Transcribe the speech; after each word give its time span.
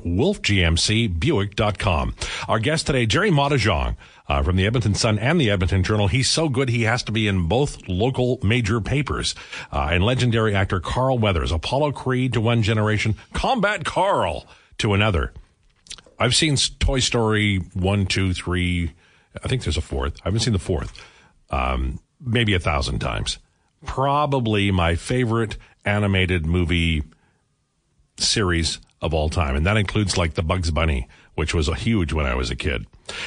wolfgmcbuick.com. 1.20 2.14
Our 2.48 2.58
guest 2.58 2.86
today, 2.86 3.06
Gerry 3.06 3.30
Moddejonge. 3.30 3.96
Uh, 4.28 4.42
from 4.42 4.56
the 4.56 4.66
Edmonton 4.66 4.92
Sun 4.92 5.20
and 5.20 5.40
the 5.40 5.50
Edmonton 5.50 5.84
Journal. 5.84 6.08
He's 6.08 6.28
so 6.28 6.48
good 6.48 6.68
he 6.68 6.82
has 6.82 7.04
to 7.04 7.12
be 7.12 7.28
in 7.28 7.46
both 7.46 7.86
local 7.86 8.40
major 8.42 8.80
papers. 8.80 9.36
Uh, 9.70 9.90
and 9.92 10.02
legendary 10.02 10.52
actor 10.52 10.80
Carl 10.80 11.16
Weathers, 11.16 11.52
Apollo 11.52 11.92
Creed 11.92 12.32
to 12.32 12.40
one 12.40 12.60
generation, 12.60 13.14
Combat 13.34 13.84
Carl 13.84 14.44
to 14.78 14.94
another. 14.94 15.32
I've 16.18 16.34
seen 16.34 16.56
Toy 16.56 16.98
Story 16.98 17.58
one, 17.74 18.06
two, 18.06 18.34
three. 18.34 18.94
I 19.44 19.46
think 19.46 19.62
there's 19.62 19.76
a 19.76 19.80
fourth. 19.80 20.16
I 20.22 20.24
haven't 20.24 20.40
seen 20.40 20.54
the 20.54 20.58
fourth. 20.58 20.92
Um, 21.50 22.00
maybe 22.20 22.54
a 22.54 22.58
thousand 22.58 22.98
times. 22.98 23.38
Probably 23.84 24.72
my 24.72 24.96
favorite 24.96 25.56
animated 25.84 26.46
movie 26.46 27.04
series 28.18 28.80
of 29.00 29.12
all 29.12 29.28
time, 29.28 29.56
and 29.56 29.66
that 29.66 29.76
includes 29.76 30.16
like 30.16 30.34
the 30.34 30.42
Bugs 30.42 30.70
Bunny, 30.70 31.08
which 31.34 31.54
was 31.54 31.68
a 31.68 31.74
huge 31.74 32.12
when 32.12 32.26
I 32.26 32.34
was 32.34 32.50
a 32.50 32.56
kid. 32.56 32.86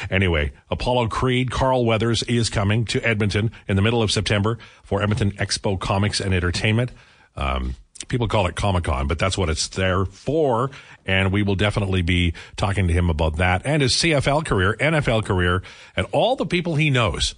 Anyway, 0.09 0.51
Apollo 0.69 1.07
Creed, 1.07 1.51
Carl 1.51 1.85
Weathers 1.85 2.23
is 2.23 2.49
coming 2.49 2.85
to 2.85 3.01
Edmonton 3.01 3.51
in 3.67 3.75
the 3.75 3.81
middle 3.81 4.01
of 4.01 4.11
September 4.11 4.57
for 4.83 5.01
Edmonton 5.01 5.31
Expo 5.33 5.79
Comics 5.79 6.19
and 6.19 6.33
Entertainment. 6.33 6.91
Um, 7.35 7.75
people 8.07 8.27
call 8.27 8.47
it 8.47 8.55
Comic 8.55 8.85
Con, 8.85 9.07
but 9.07 9.19
that's 9.19 9.37
what 9.37 9.49
it's 9.49 9.67
there 9.69 10.05
for. 10.05 10.71
And 11.05 11.31
we 11.31 11.43
will 11.43 11.55
definitely 11.55 12.01
be 12.01 12.33
talking 12.55 12.87
to 12.87 12.93
him 12.93 13.09
about 13.09 13.37
that 13.37 13.61
and 13.65 13.81
his 13.81 13.93
CFL 13.93 14.45
career, 14.45 14.75
NFL 14.79 15.25
career, 15.25 15.63
and 15.95 16.07
all 16.11 16.35
the 16.35 16.45
people 16.45 16.75
he 16.75 16.89
knows. 16.89 17.35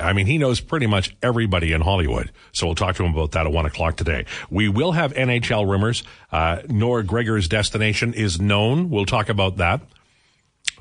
I 0.00 0.12
mean, 0.12 0.26
he 0.26 0.38
knows 0.38 0.60
pretty 0.60 0.86
much 0.86 1.16
everybody 1.22 1.72
in 1.72 1.80
Hollywood. 1.80 2.30
So 2.52 2.66
we'll 2.66 2.74
talk 2.74 2.96
to 2.96 3.04
him 3.04 3.12
about 3.12 3.32
that 3.32 3.46
at 3.46 3.52
one 3.52 3.66
o'clock 3.66 3.96
today. 3.96 4.26
We 4.50 4.68
will 4.68 4.92
have 4.92 5.12
NHL 5.14 5.68
rumors. 5.68 6.02
Uh, 6.30 6.62
Noah 6.68 7.02
Gregor's 7.02 7.48
destination 7.48 8.14
is 8.14 8.40
known. 8.40 8.90
We'll 8.90 9.06
talk 9.06 9.28
about 9.28 9.56
that. 9.58 9.80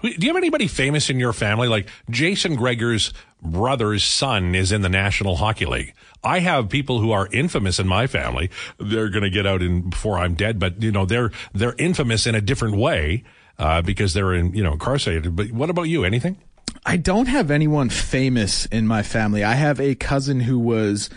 Do 0.01 0.11
you 0.19 0.27
have 0.27 0.37
anybody 0.37 0.67
famous 0.67 1.09
in 1.09 1.19
your 1.19 1.33
family? 1.33 1.67
Like 1.67 1.87
Jason 2.09 2.55
Gregor's 2.55 3.13
brother's 3.41 4.03
son 4.03 4.53
is 4.53 4.71
in 4.71 4.81
the 4.81 4.89
National 4.89 5.37
Hockey 5.37 5.65
League. 5.65 5.93
I 6.23 6.39
have 6.39 6.69
people 6.69 6.99
who 6.99 7.11
are 7.11 7.27
infamous 7.31 7.79
in 7.79 7.87
my 7.87 8.07
family. 8.07 8.49
They're 8.79 9.09
going 9.09 9.23
to 9.23 9.29
get 9.29 9.45
out 9.45 9.61
in 9.61 9.89
before 9.89 10.19
I'm 10.19 10.35
dead, 10.35 10.59
but 10.59 10.81
you 10.81 10.91
know 10.91 11.05
they're 11.05 11.31
they're 11.53 11.75
infamous 11.77 12.27
in 12.27 12.35
a 12.35 12.41
different 12.41 12.75
way 12.75 13.23
uh, 13.57 13.81
because 13.81 14.13
they're 14.13 14.33
in 14.33 14.53
you 14.53 14.63
know 14.63 14.73
incarcerated. 14.73 15.35
But 15.35 15.51
what 15.51 15.69
about 15.69 15.83
you? 15.83 16.03
Anything? 16.03 16.37
I 16.85 16.97
don't 16.97 17.27
have 17.27 17.51
anyone 17.51 17.89
famous 17.89 18.65
in 18.67 18.87
my 18.87 19.01
family. 19.01 19.43
I 19.43 19.53
have 19.53 19.79
a 19.79 19.95
cousin 19.95 20.39
who 20.39 20.59
was 20.59 21.09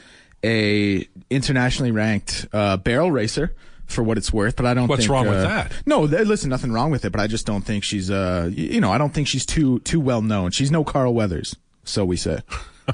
a 0.45 1.07
internationally 1.31 1.91
ranked 1.91 2.47
uh, 2.53 2.77
barrel 2.79 3.11
racer. 3.11 3.55
For 3.87 4.03
what 4.03 4.19
it's 4.19 4.31
worth, 4.31 4.55
but 4.57 4.67
I 4.67 4.75
don't. 4.75 4.83
Think 4.83 4.91
what's 4.91 5.03
think, 5.05 5.13
wrong 5.13 5.29
with 5.29 5.39
uh, 5.39 5.49
that? 5.49 5.73
No, 5.87 6.07
th- 6.07 6.27
listen, 6.27 6.51
nothing 6.51 6.73
wrong 6.73 6.91
with 6.91 7.07
it, 7.07 7.11
but 7.11 7.23
I 7.23 7.27
just 7.27 7.47
don't 7.47 7.63
think 7.63 7.85
she's. 7.85 8.11
Uh, 8.11 8.51
you 8.53 8.83
know, 8.83 8.93
I 8.93 8.99
don't 8.99 9.15
think 9.15 9.29
she's 9.29 9.47
too 9.47 9.79
too 9.79 9.99
well 9.99 10.21
known. 10.21 10.51
She's 10.51 10.71
no 10.71 10.85
Carl 10.85 11.15
Weathers, 11.15 11.57
so 11.85 12.05
we 12.05 12.19
say. 12.19 12.41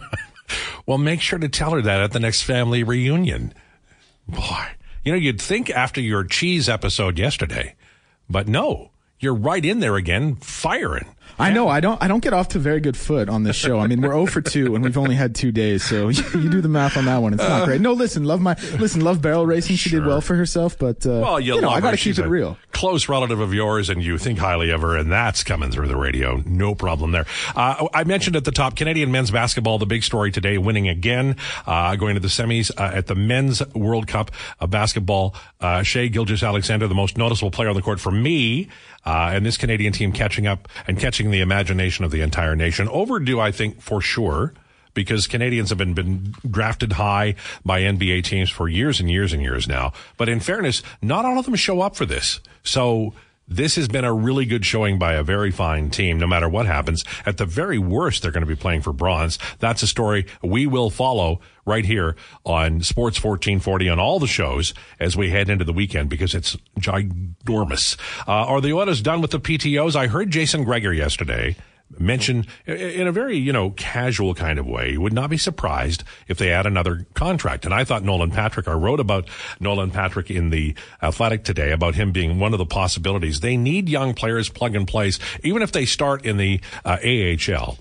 Well, 0.87 0.99
make 0.99 1.21
sure 1.21 1.39
to 1.39 1.49
tell 1.49 1.71
her 1.71 1.83
that 1.83 2.01
at 2.01 2.13
the 2.13 2.21
next 2.21 2.43
family 2.43 2.83
reunion. 2.83 3.55
Boy, 4.29 4.67
you 5.03 5.13
know, 5.13 5.19
you'd 5.19 5.41
think 5.41 5.71
after 5.71 6.01
your 6.01 6.25
cheese 6.25 6.69
episode 6.69 7.19
yesterday, 7.19 7.75
but 8.29 8.49
no, 8.49 8.91
you're 9.19 9.35
right 9.35 9.65
in 9.65 9.81
there 9.81 9.97
again, 9.97 10.37
firing. 10.37 11.14
I 11.39 11.51
know 11.53 11.69
I 11.69 11.81
don't 11.81 12.03
I 12.03 12.09
don't 12.09 12.21
get 12.21 12.33
off 12.33 12.49
to 12.49 12.59
very 12.59 12.81
good 12.81 12.97
foot 12.97 13.29
on 13.29 13.43
this 13.43 13.57
show. 13.57 13.79
I 13.79 13.87
mean, 13.87 14.01
we're 14.01 14.13
0 14.13 14.27
for 14.27 14.41
2 14.41 14.75
and 14.75 14.85
we've 14.85 14.97
only 14.99 15.15
had 15.15 15.35
2 15.35 15.53
days, 15.53 15.83
so 15.85 16.09
you 16.09 16.49
do 16.49 16.61
the 16.61 16.69
math 16.69 16.97
on 16.97 17.07
that 17.07 17.19
one. 17.19 17.35
It's 17.35 17.43
not 17.43 17.65
great. 17.67 17.81
No, 17.81 17.93
listen, 17.93 18.25
love 18.25 18.41
my 18.41 18.55
listen, 18.79 19.01
love 19.03 19.21
barrel 19.21 19.47
racing. 19.47 19.77
She 19.77 19.91
did 19.91 20.07
well 20.07 20.21
for 20.21 20.35
herself, 20.35 20.79
but 20.79 21.05
uh, 21.07 21.21
Well, 21.23 21.41
you, 21.41 21.57
you 21.57 21.61
know, 21.61 21.71
I 21.71 21.81
got 21.81 21.91
to 21.93 21.97
keep 21.97 22.19
it 22.19 22.27
real. 22.27 22.57
Close 22.73 23.09
relative 23.09 23.41
of 23.41 23.55
yours, 23.55 23.89
and 23.89 24.03
you 24.03 24.19
think 24.19 24.39
highly 24.39 24.71
of 24.71 24.83
her, 24.83 24.97
and 24.97 25.11
that's 25.11 25.43
coming 25.45 25.71
through 25.71 25.89
the 25.89 25.97
radio. 25.97 26.43
No 26.45 26.75
problem 26.75 27.13
there. 27.13 27.25
Uh, 27.55 27.87
I 27.95 28.05
mentioned 28.05 28.37
at 28.37 28.45
the 28.45 28.51
top, 28.51 28.77
Canadian 28.77 29.11
men's 29.13 29.31
basketball, 29.31 29.79
the 29.79 29.87
big 29.87 30.03
story 30.03 30.31
today, 30.33 30.59
winning 30.59 30.89
again, 30.89 31.37
uh, 31.67 31.95
going 31.97 32.15
to 32.15 32.21
the 32.21 32.29
semis 32.29 32.71
uh, 32.77 32.91
at 32.95 33.07
the 33.07 33.15
men's 33.15 33.65
World 33.75 34.07
Cup 34.07 34.31
of 34.61 34.71
basketball. 34.71 35.35
Uh, 35.61 35.83
Shai 35.83 36.09
Gilgeous-Alexander, 36.09 36.87
the 36.89 36.95
most 36.95 37.17
noticeable 37.17 37.51
player 37.51 37.69
on 37.69 37.77
the 37.77 37.83
court 37.83 38.01
for 38.01 38.11
me, 38.13 38.69
uh, 39.07 39.31
and 39.33 39.45
this 39.45 39.57
Canadian 39.57 39.93
team 39.93 40.13
catching 40.13 40.47
up 40.47 40.69
and 40.87 40.99
catching 40.99 41.31
the 41.31 41.41
imagination 41.41 42.05
of 42.05 42.11
the 42.11 42.21
entire 42.21 42.57
nation. 42.57 42.89
Overdue, 42.89 43.41
I 43.41 43.53
think, 43.53 43.81
for 43.81 44.01
sure 44.01 44.53
because 44.95 45.27
Canadians 45.27 45.69
have 45.69 45.79
been, 45.79 45.93
been 45.93 46.35
drafted 46.49 46.93
high 46.93 47.35
by 47.65 47.83
NBA 47.83 48.25
teams 48.25 48.49
for 48.49 48.69
years 48.69 49.01
and 49.01 49.11
years 49.11 49.33
and 49.33 49.43
years 49.43 49.69
now. 49.69 49.93
But 50.17 50.29
in 50.29 50.41
fairness, 50.41 50.83
not 51.03 51.25
all 51.25 51.39
of 51.39 51.45
them 51.45 51.57
show 51.57 51.81
up 51.81 51.97
for 51.97 52.07
this. 52.07 52.41
So 52.63 53.13
this 53.47 53.77
has 53.77 53.89
been 53.89 54.05
a 54.05 54.13
really 54.13 54.47
good 54.47 54.65
showing 54.65 54.99
by 54.99 55.15
a 55.15 55.23
very 55.23 55.51
fine 55.51 55.91
team, 55.91 56.19
no 56.19 56.27
matter 56.27 56.49
what 56.49 56.67
happens. 56.67 57.05
At 57.27 57.37
the 57.37 57.47
very 57.47 57.79
worst, 57.79 58.23
they're 58.23 58.31
going 58.31 58.43
to 58.43 58.47
be 58.47 58.57
playing 58.57 58.83
for 58.83 58.93
bronze. 58.93 59.39
That's 59.59 59.83
a 59.83 59.87
story 59.87 60.27
we 60.43 60.67
will 60.67 60.91
follow 60.91 61.41
right 61.67 61.85
here 61.85 62.17
on 62.45 62.81
Sports 62.81 63.23
1440 63.23 63.89
on 63.89 64.01
all 64.01 64.19
the 64.19 64.27
shows 64.27 64.75
as 64.99 65.17
we 65.17 65.31
head 65.31 65.51
into 65.51 65.65
the 65.65 65.73
weekend 65.73 66.09
because 66.11 66.35
it's 66.35 66.57
ginormous. 66.79 67.99
Uh, 68.27 68.33
are 68.33 68.61
the 68.61 68.73
Oilers 68.73 69.03
done 69.03 69.21
with 69.21 69.31
the 69.31 69.41
PTOs? 69.41 69.97
I 69.97 70.07
heard 70.07 70.31
Jason 70.31 70.65
Gregor 70.65 70.93
yesterday 70.93 71.57
mention 71.99 72.47
in 72.67 73.07
a 73.07 73.13
very, 73.13 73.37
you 73.37 73.53
know, 73.53 73.71
casual 73.71 74.35
kind 74.35 74.59
of 74.59 74.67
way. 74.67 74.93
You 74.93 75.01
would 75.01 75.13
not 75.13 75.31
be 75.31 75.37
surprised 75.37 76.05
if 76.29 76.39
they 76.39 76.51
add 76.51 76.67
another 76.67 77.07
contract. 77.15 77.65
And 77.65 77.75
I 77.75 77.85
thought 77.85 78.03
Nolan 78.03 78.31
Patrick, 78.31 78.69
I 78.69 78.73
wrote 78.73 79.01
about 79.01 79.29
Nolan 79.61 79.91
Patrick 79.91 80.31
in 80.31 80.51
the 80.51 80.75
Athletic 81.03 81.45
today 81.45 81.73
about 81.73 81.95
him 81.95 82.13
being 82.13 82.39
one 82.39 82.53
of 82.53 82.59
the 82.59 82.67
possibilities. 82.67 83.41
They 83.41 83.57
need 83.57 83.89
young 83.89 84.15
players 84.15 84.49
plug 84.49 84.75
and 84.75 84.89
plays, 84.89 85.19
even 85.43 85.63
if 85.63 85.73
they 85.73 85.87
start 85.87 86.25
in 86.25 86.37
the 86.37 86.61
uh, 86.85 86.99
AHL. 87.05 87.79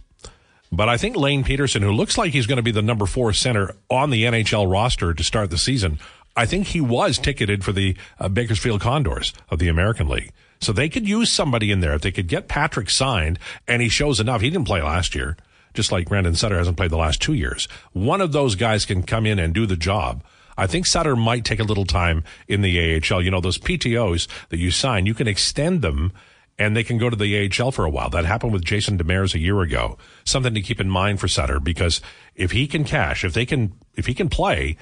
But 0.71 0.89
I 0.89 0.97
think 0.97 1.15
Lane 1.15 1.43
Pederson, 1.43 1.81
who 1.81 1.91
looks 1.91 2.17
like 2.17 2.33
he's 2.33 2.47
going 2.47 2.57
to 2.57 2.63
be 2.63 2.71
the 2.71 2.81
number 2.81 3.05
four 3.05 3.31
center 3.31 3.75
on 3.89 4.09
the 4.09 4.23
NHL 4.23 4.71
roster 4.71 5.13
to 5.13 5.23
start 5.23 5.51
the 5.51 5.57
season, 5.57 5.99
I 6.35 6.47
think 6.47 6.67
he 6.67 6.81
was 6.81 7.19
ticketed 7.19 7.63
for 7.63 7.71
the 7.71 7.95
uh, 8.19 8.27
Bakersfield 8.27 8.81
Condors 8.81 9.33
of 9.49 9.59
the 9.59 9.67
American 9.67 10.07
League. 10.07 10.31
So 10.63 10.71
they 10.71 10.89
could 10.89 11.07
use 11.07 11.31
somebody 11.31 11.71
in 11.71 11.79
there 11.81 11.93
if 11.93 12.01
they 12.01 12.11
could 12.11 12.27
get 12.27 12.47
Patrick 12.47 12.89
signed 12.89 13.39
and 13.67 13.81
he 13.81 13.89
shows 13.89 14.19
enough. 14.19 14.41
He 14.41 14.49
didn't 14.49 14.67
play 14.67 14.81
last 14.81 15.13
year 15.13 15.37
just 15.73 15.91
like 15.91 16.07
Brandon 16.07 16.35
Sutter 16.35 16.57
hasn't 16.57 16.77
played 16.77 16.91
the 16.91 16.97
last 16.97 17.21
two 17.21 17.33
years. 17.33 17.67
One 17.91 18.21
of 18.21 18.31
those 18.31 18.55
guys 18.55 18.85
can 18.85 19.03
come 19.03 19.25
in 19.25 19.39
and 19.39 19.53
do 19.53 19.65
the 19.65 19.75
job. 19.75 20.23
I 20.55 20.67
think 20.67 20.85
Sutter 20.85 21.15
might 21.15 21.45
take 21.45 21.59
a 21.59 21.63
little 21.63 21.85
time 21.85 22.23
in 22.47 22.61
the 22.61 23.01
AHL. 23.01 23.23
You 23.23 23.31
know, 23.31 23.41
those 23.41 23.57
PTOs 23.57 24.27
that 24.49 24.59
you 24.59 24.69
sign, 24.69 25.05
you 25.05 25.15
can 25.15 25.27
extend 25.27 25.81
them 25.81 26.13
and 26.59 26.75
they 26.75 26.83
can 26.83 26.99
go 26.99 27.09
to 27.09 27.15
the 27.15 27.49
AHL 27.49 27.71
for 27.71 27.85
a 27.85 27.89
while. 27.89 28.11
That 28.11 28.25
happened 28.25 28.53
with 28.53 28.63
Jason 28.63 28.99
Demers 28.99 29.33
a 29.33 29.39
year 29.39 29.61
ago. 29.61 29.97
Something 30.23 30.53
to 30.53 30.61
keep 30.61 30.79
in 30.79 30.89
mind 30.89 31.19
for 31.19 31.27
Sutter 31.27 31.59
because 31.59 32.01
if 32.35 32.51
he 32.51 32.67
can 32.67 32.83
cash, 32.83 33.25
if 33.25 33.33
they 33.33 33.45
can, 33.45 33.73
if 33.95 34.05
he 34.05 34.13
can 34.13 34.29
play 34.29 34.77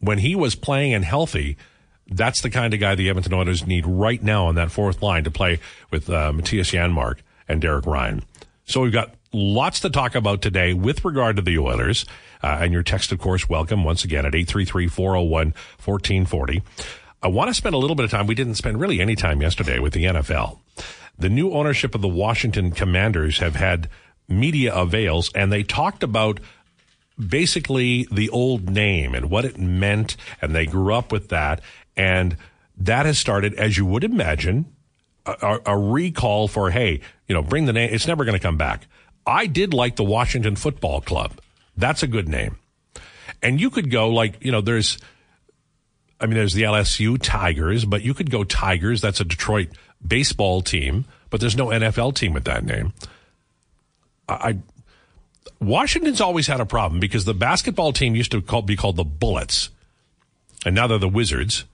when 0.00 0.18
he 0.18 0.36
was 0.36 0.54
playing 0.54 0.92
and 0.92 1.04
healthy, 1.04 1.56
that's 2.08 2.42
the 2.42 2.50
kind 2.50 2.74
of 2.74 2.80
guy 2.80 2.94
the 2.94 3.08
Edmonton 3.08 3.32
Oilers 3.34 3.66
need 3.66 3.86
right 3.86 4.22
now 4.22 4.46
on 4.46 4.54
that 4.56 4.70
fourth 4.70 5.02
line 5.02 5.24
to 5.24 5.30
play 5.30 5.58
with 5.90 6.10
uh, 6.10 6.32
Mattias 6.32 6.72
Janmark 6.72 7.18
and 7.48 7.60
Derek 7.60 7.86
Ryan. 7.86 8.22
So 8.66 8.82
we've 8.82 8.92
got 8.92 9.14
lots 9.32 9.80
to 9.80 9.90
talk 9.90 10.14
about 10.14 10.40
today 10.42 10.74
with 10.74 11.04
regard 11.04 11.34
to 11.36 11.42
the 11.42 11.58
Oilers. 11.58 12.06
Uh, 12.42 12.58
and 12.60 12.72
your 12.72 12.82
text, 12.82 13.12
of 13.12 13.18
course, 13.18 13.48
welcome 13.48 13.84
once 13.84 14.04
again 14.04 14.26
at 14.26 14.32
833-401-1440. 14.32 16.62
I 17.22 17.28
want 17.28 17.48
to 17.48 17.54
spend 17.54 17.74
a 17.74 17.78
little 17.78 17.96
bit 17.96 18.04
of 18.04 18.10
time. 18.10 18.26
We 18.26 18.34
didn't 18.34 18.56
spend 18.56 18.78
really 18.80 19.00
any 19.00 19.16
time 19.16 19.40
yesterday 19.40 19.78
with 19.78 19.94
the 19.94 20.04
NFL. 20.04 20.58
The 21.18 21.30
new 21.30 21.52
ownership 21.52 21.94
of 21.94 22.02
the 22.02 22.08
Washington 22.08 22.70
Commanders 22.70 23.38
have 23.38 23.56
had 23.56 23.88
media 24.28 24.74
avails 24.74 25.32
and 25.34 25.50
they 25.52 25.62
talked 25.62 26.02
about 26.02 26.40
basically 27.18 28.06
the 28.10 28.28
old 28.30 28.68
name 28.68 29.14
and 29.14 29.30
what 29.30 29.44
it 29.44 29.58
meant. 29.58 30.16
And 30.42 30.52
they 30.54 30.66
grew 30.66 30.92
up 30.92 31.12
with 31.12 31.28
that. 31.28 31.60
And 31.96 32.36
that 32.78 33.06
has 33.06 33.18
started, 33.18 33.54
as 33.54 33.76
you 33.76 33.86
would 33.86 34.04
imagine, 34.04 34.66
a, 35.26 35.60
a 35.66 35.78
recall 35.78 36.48
for, 36.48 36.70
hey, 36.70 37.00
you 37.28 37.34
know, 37.34 37.42
bring 37.42 37.66
the 37.66 37.72
name. 37.72 37.90
It's 37.92 38.06
never 38.06 38.24
going 38.24 38.38
to 38.38 38.42
come 38.42 38.56
back. 38.56 38.86
I 39.26 39.46
did 39.46 39.72
like 39.72 39.96
the 39.96 40.04
Washington 40.04 40.56
Football 40.56 41.00
Club. 41.00 41.40
That's 41.76 42.02
a 42.02 42.06
good 42.06 42.28
name. 42.28 42.58
And 43.42 43.60
you 43.60 43.70
could 43.70 43.90
go 43.90 44.10
like, 44.10 44.44
you 44.44 44.52
know, 44.52 44.60
there's, 44.60 44.98
I 46.20 46.26
mean, 46.26 46.34
there's 46.34 46.54
the 46.54 46.62
LSU 46.62 47.18
Tigers, 47.20 47.84
but 47.84 48.02
you 48.02 48.14
could 48.14 48.30
go 48.30 48.44
Tigers. 48.44 49.00
That's 49.00 49.20
a 49.20 49.24
Detroit 49.24 49.68
baseball 50.06 50.60
team, 50.60 51.06
but 51.30 51.40
there's 51.40 51.56
no 51.56 51.68
NFL 51.68 52.14
team 52.14 52.32
with 52.34 52.44
that 52.44 52.64
name. 52.64 52.92
I, 54.28 54.58
Washington's 55.60 56.20
always 56.20 56.46
had 56.46 56.60
a 56.60 56.66
problem 56.66 57.00
because 57.00 57.24
the 57.24 57.34
basketball 57.34 57.92
team 57.92 58.14
used 58.14 58.32
to 58.32 58.42
call, 58.42 58.62
be 58.62 58.76
called 58.76 58.96
the 58.96 59.04
Bullets, 59.04 59.70
and 60.64 60.74
now 60.74 60.86
they're 60.86 60.98
the 60.98 61.08
Wizards, 61.08 61.64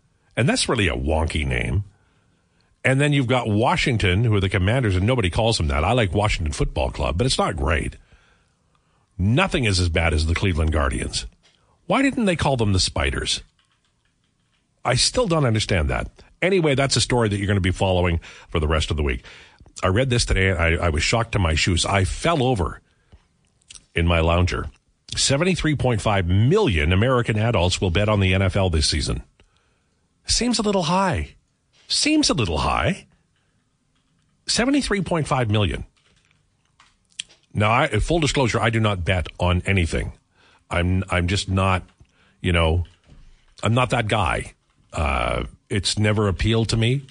and 0.41 0.49
that's 0.49 0.71
really 0.71 0.89
a 0.89 0.97
wonky 0.97 1.47
name. 1.47 1.85
And 2.83 2.99
then 2.99 3.13
you've 3.13 3.27
got 3.27 3.47
Washington, 3.47 4.25
who 4.25 4.35
are 4.35 4.41
the 4.41 4.49
Commanders, 4.49 4.97
and 4.97 5.07
nobody 5.07 5.29
calls 5.29 5.59
them 5.59 5.69
that. 5.69 5.85
I 5.85 5.93
like 5.93 6.15
Washington 6.15 6.55
Football 6.55 6.91
Club, 6.91 7.19
but 7.19 7.27
it's 7.27 7.37
not 7.37 7.57
great. 7.57 7.97
Nothing 9.19 9.65
is 9.67 9.79
as 9.79 9.91
bad 9.91 10.15
as 10.15 10.25
the 10.25 10.35
Cleveland 10.35 10.73
Guardians. 10.73 11.27
Why 11.89 12.01
didn't 12.01 12.25
they 12.25 12.37
call 12.37 12.57
them 12.57 12.73
the 12.73 12.81
Spiders? 12.81 13.43
I 14.83 14.95
still 14.95 15.27
don't 15.27 15.45
understand 15.45 15.91
that. 15.91 16.11
Anyway, 16.41 16.75
that's 16.75 16.97
a 16.97 17.03
story 17.03 17.29
that 17.29 17.37
you're 17.37 17.47
going 17.47 17.57
to 17.57 17.61
be 17.61 17.71
following 17.71 18.19
for 18.49 18.61
the 18.61 18.69
rest 18.69 18.91
of 18.91 18.97
the 18.97 19.03
week. 19.03 19.23
I 19.83 19.89
read 19.89 20.09
this 20.09 20.25
today 20.25 20.49
and 20.49 20.59
I, 20.59 20.87
I 20.87 20.89
was 20.89 21.03
shocked 21.03 21.33
to 21.33 21.39
my 21.39 21.55
shoes. 21.55 21.85
I 21.85 22.05
fell 22.05 22.43
over 22.43 22.81
in 23.95 24.07
my 24.07 24.21
lounger. 24.21 24.71
73.5 25.17 26.27
million 26.49 26.95
American 26.95 27.37
adults 27.39 27.79
will 27.79 27.91
bet 27.91 28.09
on 28.09 28.21
the 28.21 28.33
NFL 28.33 28.73
this 28.73 28.89
season. 28.89 29.23
Seems 30.27 30.59
a 30.59 30.63
little 30.63 30.85
high. 30.85 31.35
Seems 31.89 32.31
a 32.31 32.35
little 32.35 32.59
high. 32.59 33.07
73.5 34.47 35.49
million. 35.49 35.85
Now, 37.53 37.73
I, 37.73 37.89
full 37.99 38.21
disclosure, 38.21 38.61
I 38.61 38.71
do 38.71 38.81
not 38.81 39.05
bet 39.05 39.29
on 39.39 39.63
anything. 39.67 40.13
I'm 40.71 41.03
I'm 41.11 41.27
just 41.27 41.49
not, 41.49 41.83
you 42.41 42.53
know, 42.53 42.85
I'm 43.63 43.75
not 43.75 43.91
that 43.91 44.07
guy. 44.07 44.55
Uh, 44.93 45.45
it's 45.69 45.99
never 45.99 46.29
appealed 46.29 46.69
to 46.71 46.77
me, 46.77 47.03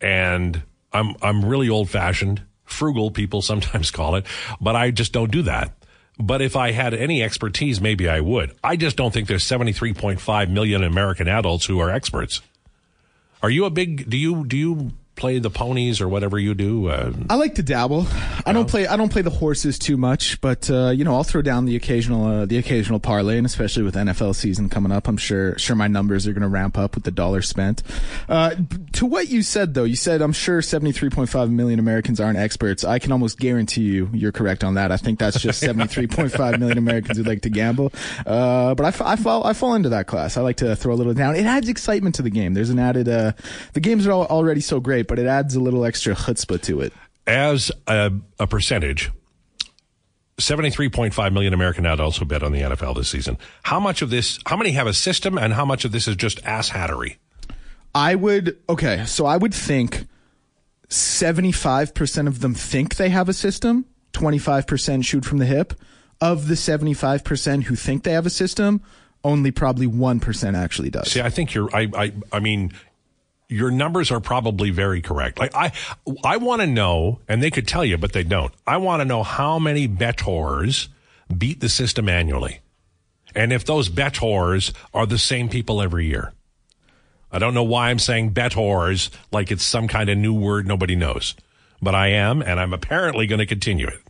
and 0.00 0.62
I'm 0.92 1.14
I'm 1.20 1.44
really 1.44 1.68
old 1.68 1.90
fashioned, 1.90 2.42
frugal. 2.64 3.10
People 3.10 3.42
sometimes 3.42 3.90
call 3.90 4.14
it, 4.14 4.24
but 4.60 4.76
I 4.76 4.90
just 4.90 5.12
don't 5.12 5.30
do 5.30 5.42
that. 5.42 5.72
But 6.18 6.42
if 6.42 6.54
I 6.56 6.70
had 6.70 6.94
any 6.94 7.22
expertise, 7.22 7.80
maybe 7.80 8.08
I 8.08 8.20
would. 8.20 8.54
I 8.62 8.76
just 8.76 8.96
don't 8.96 9.12
think 9.12 9.26
there's 9.26 9.44
73.5 9.44 10.48
million 10.48 10.84
American 10.84 11.26
adults 11.28 11.66
who 11.66 11.80
are 11.80 11.90
experts. 11.90 12.40
Are 13.42 13.50
you 13.50 13.64
a 13.64 13.70
big? 13.70 14.08
Do 14.08 14.16
you 14.16 14.46
do 14.46 14.56
you 14.56 14.92
play 15.16 15.38
the 15.38 15.50
ponies 15.50 16.00
or 16.00 16.08
whatever 16.08 16.38
you 16.38 16.54
do? 16.54 16.88
Uh, 16.88 17.12
I 17.30 17.36
like 17.36 17.56
to 17.56 17.62
dabble. 17.62 18.06
I 18.44 18.52
don't 18.52 18.68
play. 18.68 18.86
I 18.86 18.96
don't 18.96 19.10
play 19.10 19.22
the 19.22 19.30
horses 19.30 19.78
too 19.78 19.96
much, 19.96 20.40
but 20.40 20.70
uh, 20.70 20.90
you 20.90 21.04
know, 21.04 21.14
I'll 21.14 21.24
throw 21.24 21.42
down 21.42 21.64
the 21.66 21.76
occasional 21.76 22.26
uh, 22.26 22.46
the 22.46 22.58
occasional 22.58 23.00
parlay, 23.00 23.36
and 23.38 23.46
especially 23.46 23.82
with 23.82 23.94
NFL 23.94 24.34
season 24.34 24.68
coming 24.68 24.92
up, 24.92 25.08
I'm 25.08 25.16
sure 25.16 25.58
sure 25.58 25.76
my 25.76 25.88
numbers 25.88 26.26
are 26.26 26.32
going 26.32 26.42
to 26.42 26.48
ramp 26.48 26.76
up 26.76 26.94
with 26.94 27.04
the 27.04 27.10
dollar 27.10 27.42
spent. 27.42 27.82
Uh, 28.28 28.54
to 28.92 29.06
what 29.06 29.28
you 29.28 29.42
said 29.42 29.74
though, 29.74 29.84
you 29.84 29.96
said 29.96 30.22
I'm 30.22 30.32
sure 30.32 30.60
73.5 30.60 31.50
million 31.50 31.78
Americans 31.78 32.20
aren't 32.20 32.38
experts. 32.38 32.84
I 32.84 32.98
can 32.98 33.12
almost 33.12 33.38
guarantee 33.38 33.82
you 33.82 34.10
you're 34.12 34.32
correct 34.32 34.64
on 34.64 34.74
that. 34.74 34.90
I 34.92 34.96
think 34.96 35.18
that's 35.18 35.40
just 35.40 35.62
73.5 35.64 36.58
million 36.58 36.78
Americans 36.78 37.16
who 37.18 37.24
like 37.24 37.42
to 37.42 37.50
gamble. 37.50 37.92
Uh, 38.26 38.74
but 38.74 39.00
I, 39.00 39.12
I 39.12 39.16
fall 39.16 39.44
I 39.44 39.52
fall 39.52 39.74
into 39.74 39.90
that 39.90 40.06
class. 40.06 40.36
I 40.36 40.40
like 40.42 40.56
to 40.58 40.74
throw 40.76 40.94
a 40.94 40.96
little 40.96 41.14
down. 41.14 41.36
It 41.36 41.46
adds 41.46 41.68
excitement 41.68 42.16
to 42.16 42.22
the 42.22 42.30
game. 42.30 42.54
There's 42.54 42.70
an 42.70 42.78
added. 42.78 43.08
Uh, 43.08 43.32
the 43.72 43.80
games 43.80 44.06
are 44.06 44.12
already 44.12 44.60
so 44.60 44.80
great, 44.80 45.03
but 45.08 45.18
it 45.18 45.26
adds 45.26 45.54
a 45.54 45.60
little 45.60 45.84
extra 45.84 46.14
chutzpah 46.14 46.60
to 46.62 46.80
it 46.80 46.92
as 47.26 47.72
a, 47.86 48.12
a 48.38 48.46
percentage, 48.46 49.10
73.5 50.38 51.32
million 51.32 51.54
American 51.54 51.86
adults 51.86 52.18
who 52.18 52.24
bet 52.24 52.42
on 52.42 52.52
the 52.52 52.60
NFL 52.60 52.96
this 52.96 53.08
season. 53.08 53.38
How 53.62 53.80
much 53.80 54.02
of 54.02 54.10
this, 54.10 54.38
how 54.46 54.56
many 54.56 54.72
have 54.72 54.86
a 54.86 54.94
system 54.94 55.38
and 55.38 55.52
how 55.52 55.64
much 55.64 55.84
of 55.84 55.92
this 55.92 56.08
is 56.08 56.16
just 56.16 56.44
ass 56.44 56.70
hattery? 56.70 57.16
I 57.94 58.14
would, 58.16 58.58
okay, 58.68 59.04
so 59.06 59.26
I 59.26 59.36
would 59.36 59.54
think 59.54 60.06
75% 60.88 62.26
of 62.26 62.40
them 62.40 62.54
think 62.54 62.96
they 62.96 63.10
have 63.10 63.28
a 63.28 63.32
system, 63.32 63.86
25% 64.12 65.04
shoot 65.04 65.24
from 65.24 65.38
the 65.38 65.46
hip. 65.46 65.74
Of 66.20 66.46
the 66.46 66.54
75% 66.54 67.64
who 67.64 67.74
think 67.74 68.04
they 68.04 68.12
have 68.12 68.24
a 68.24 68.30
system, 68.30 68.80
only 69.24 69.50
probably 69.50 69.86
1% 69.86 70.56
actually 70.56 70.88
does. 70.88 71.10
See, 71.10 71.20
I 71.20 71.28
think 71.28 71.54
you're, 71.54 71.68
I, 71.74 71.90
I, 71.94 72.12
I 72.32 72.40
mean, 72.40 72.72
your 73.48 73.70
numbers 73.70 74.10
are 74.10 74.20
probably 74.20 74.70
very 74.70 75.02
correct. 75.02 75.38
Like 75.38 75.54
I, 75.54 75.72
I 76.24 76.38
want 76.38 76.62
to 76.62 76.66
know, 76.66 77.20
and 77.28 77.42
they 77.42 77.50
could 77.50 77.68
tell 77.68 77.84
you, 77.84 77.98
but 77.98 78.12
they 78.12 78.24
don't. 78.24 78.52
I 78.66 78.78
want 78.78 79.00
to 79.00 79.04
know 79.04 79.22
how 79.22 79.58
many 79.58 79.86
bettors 79.86 80.88
beat 81.36 81.60
the 81.60 81.68
system 81.68 82.08
annually, 82.08 82.60
and 83.34 83.52
if 83.52 83.64
those 83.64 83.88
bettors 83.88 84.72
are 84.92 85.06
the 85.06 85.18
same 85.18 85.48
people 85.48 85.80
every 85.80 86.06
year. 86.06 86.32
I 87.30 87.40
don't 87.40 87.54
know 87.54 87.64
why 87.64 87.90
I'm 87.90 87.98
saying 87.98 88.30
bettors 88.30 89.10
like 89.32 89.50
it's 89.50 89.66
some 89.66 89.88
kind 89.88 90.08
of 90.08 90.16
new 90.16 90.34
word 90.34 90.68
nobody 90.68 90.94
knows, 90.94 91.34
but 91.82 91.94
I 91.94 92.08
am, 92.08 92.42
and 92.42 92.60
I'm 92.60 92.72
apparently 92.72 93.26
going 93.26 93.40
to 93.40 93.46
continue 93.46 93.88
it. 93.88 94.00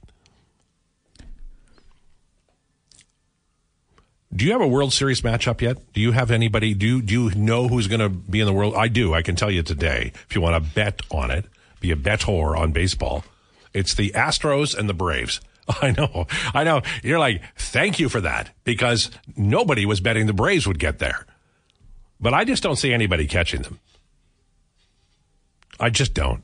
Do 4.35 4.45
you 4.45 4.53
have 4.53 4.61
a 4.61 4.67
World 4.67 4.93
Series 4.93 5.21
matchup 5.21 5.61
yet? 5.61 5.79
Do 5.93 6.01
you 6.01 6.11
have 6.11 6.33
anybody? 6.33 6.75
Do 6.75 6.87
you, 6.87 7.03
do 7.03 7.13
you 7.15 7.35
know 7.37 7.69
who's 7.69 7.87
going 7.87 8.01
to 8.01 8.09
be 8.09 8.41
in 8.41 8.47
the 8.47 8.53
world? 8.53 8.75
I 8.75 8.89
do. 8.89 9.15
I 9.15 9.23
can 9.23 9.37
tell 9.37 9.51
you 9.51 9.63
today. 9.63 10.13
If 10.29 10.35
you 10.35 10.41
want 10.41 10.63
to 10.63 10.71
bet 10.75 11.03
on 11.11 11.31
it, 11.31 11.45
be 11.79 11.93
a 11.93 11.97
bettor 11.97 12.57
on 12.57 12.73
baseball. 12.73 13.25
It's 13.73 13.95
the 13.95 14.11
Astros 14.11 14.77
and 14.77 14.89
the 14.89 14.95
Braves. 14.95 15.41
I 15.81 15.93
know. 15.93 16.27
I 16.53 16.65
know. 16.65 16.83
You're 17.05 17.21
like, 17.21 17.43
thank 17.57 18.01
you 18.01 18.09
for 18.09 18.21
that 18.23 18.51
because 18.65 19.11
nobody 19.37 19.87
was 19.87 20.01
betting 20.01 20.27
the 20.27 20.33
Braves 20.33 20.67
would 20.67 20.81
get 20.81 20.99
there. 20.99 21.27
But 22.21 22.35
I 22.35 22.45
just 22.45 22.63
don't 22.63 22.77
see 22.77 22.93
anybody 22.93 23.29
catching 23.29 23.63
them. 23.63 23.79
I 25.79 25.91
just 25.91 26.13
don't. 26.13 26.43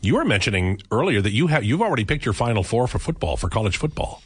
You 0.00 0.14
were 0.14 0.24
mentioning 0.24 0.80
earlier 0.90 1.20
that 1.20 1.32
you 1.32 1.48
have 1.48 1.64
you've 1.64 1.82
already 1.82 2.04
picked 2.04 2.24
your 2.24 2.34
final 2.34 2.62
four 2.62 2.86
for 2.86 2.98
football 2.98 3.36
for 3.36 3.48
college 3.48 3.76
football. 3.76 4.22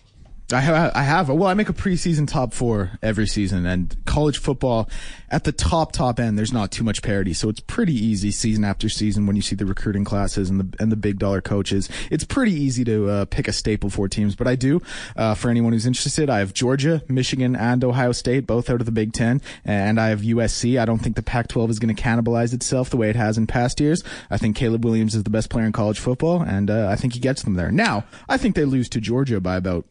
I 0.53 0.61
have, 0.61 0.93
I 0.95 1.03
have. 1.03 1.29
Well, 1.29 1.49
I 1.49 1.55
make 1.55 1.69
a 1.69 1.73
preseason 1.73 2.29
top 2.29 2.53
four 2.53 2.99
every 3.03 3.27
season, 3.27 3.67
and 3.67 3.97
college 4.05 4.39
football 4.39 4.89
at 5.33 5.45
the 5.45 5.53
top 5.53 5.93
top 5.93 6.21
end, 6.21 6.37
there's 6.39 6.53
not 6.53 6.71
too 6.71 6.85
much 6.85 7.01
parity, 7.01 7.33
so 7.33 7.49
it's 7.49 7.61
pretty 7.61 7.95
easy 7.95 8.31
season 8.31 8.65
after 8.65 8.91
season 8.91 9.27
when 9.27 9.35
you 9.35 9.41
see 9.41 9.57
the 9.57 9.65
recruiting 9.65 10.05
classes 10.05 10.51
and 10.51 10.61
the 10.61 10.77
and 10.79 10.93
the 10.93 10.97
big 10.97 11.19
dollar 11.19 11.41
coaches. 11.41 11.89
It's 12.11 12.23
pretty 12.23 12.53
easy 12.53 12.85
to 12.85 13.09
uh, 13.09 13.25
pick 13.25 13.49
a 13.49 13.53
staple 13.53 13.89
four 13.89 14.09
teams, 14.09 14.37
but 14.37 14.47
I 14.47 14.57
do. 14.57 14.83
Uh, 15.17 15.35
for 15.35 15.49
anyone 15.49 15.73
who's 15.73 15.87
interested, 15.87 16.29
I 16.29 16.41
have 16.41 16.53
Georgia, 16.53 17.03
Michigan, 17.09 17.57
and 17.57 17.83
Ohio 17.83 18.13
State, 18.13 18.47
both 18.47 18.69
out 18.69 18.81
of 18.81 18.87
the 18.87 18.93
Big 18.93 19.15
Ten, 19.15 19.41
and 19.65 19.99
I 19.99 20.09
have 20.09 20.21
USC. 20.21 20.79
I 20.79 20.85
don't 20.85 20.99
think 20.99 21.17
the 21.17 21.23
Pac-12 21.23 21.71
is 21.71 21.79
going 21.79 21.95
to 21.95 22.01
cannibalize 22.03 22.53
itself 22.53 22.91
the 22.91 22.99
way 22.99 23.09
it 23.09 23.17
has 23.17 23.39
in 23.39 23.47
past 23.47 23.81
years. 23.81 24.05
I 24.31 24.37
think 24.37 24.55
Caleb 24.55 24.85
Williams 24.85 25.15
is 25.15 25.25
the 25.25 25.31
best 25.31 25.49
player 25.49 25.65
in 25.65 25.73
college 25.73 25.99
football, 25.99 26.43
and 26.43 26.71
uh, 26.71 26.89
I 26.89 26.97
think 26.97 27.15
he 27.15 27.21
gets 27.21 27.43
them 27.43 27.55
there. 27.55 27.73
Now, 27.73 28.05
I 28.29 28.37
think 28.37 28.55
they 28.55 28.67
lose 28.67 28.91
to 28.91 29.01
Georgia 29.01 29.41
by 29.41 29.57
about 29.57 29.87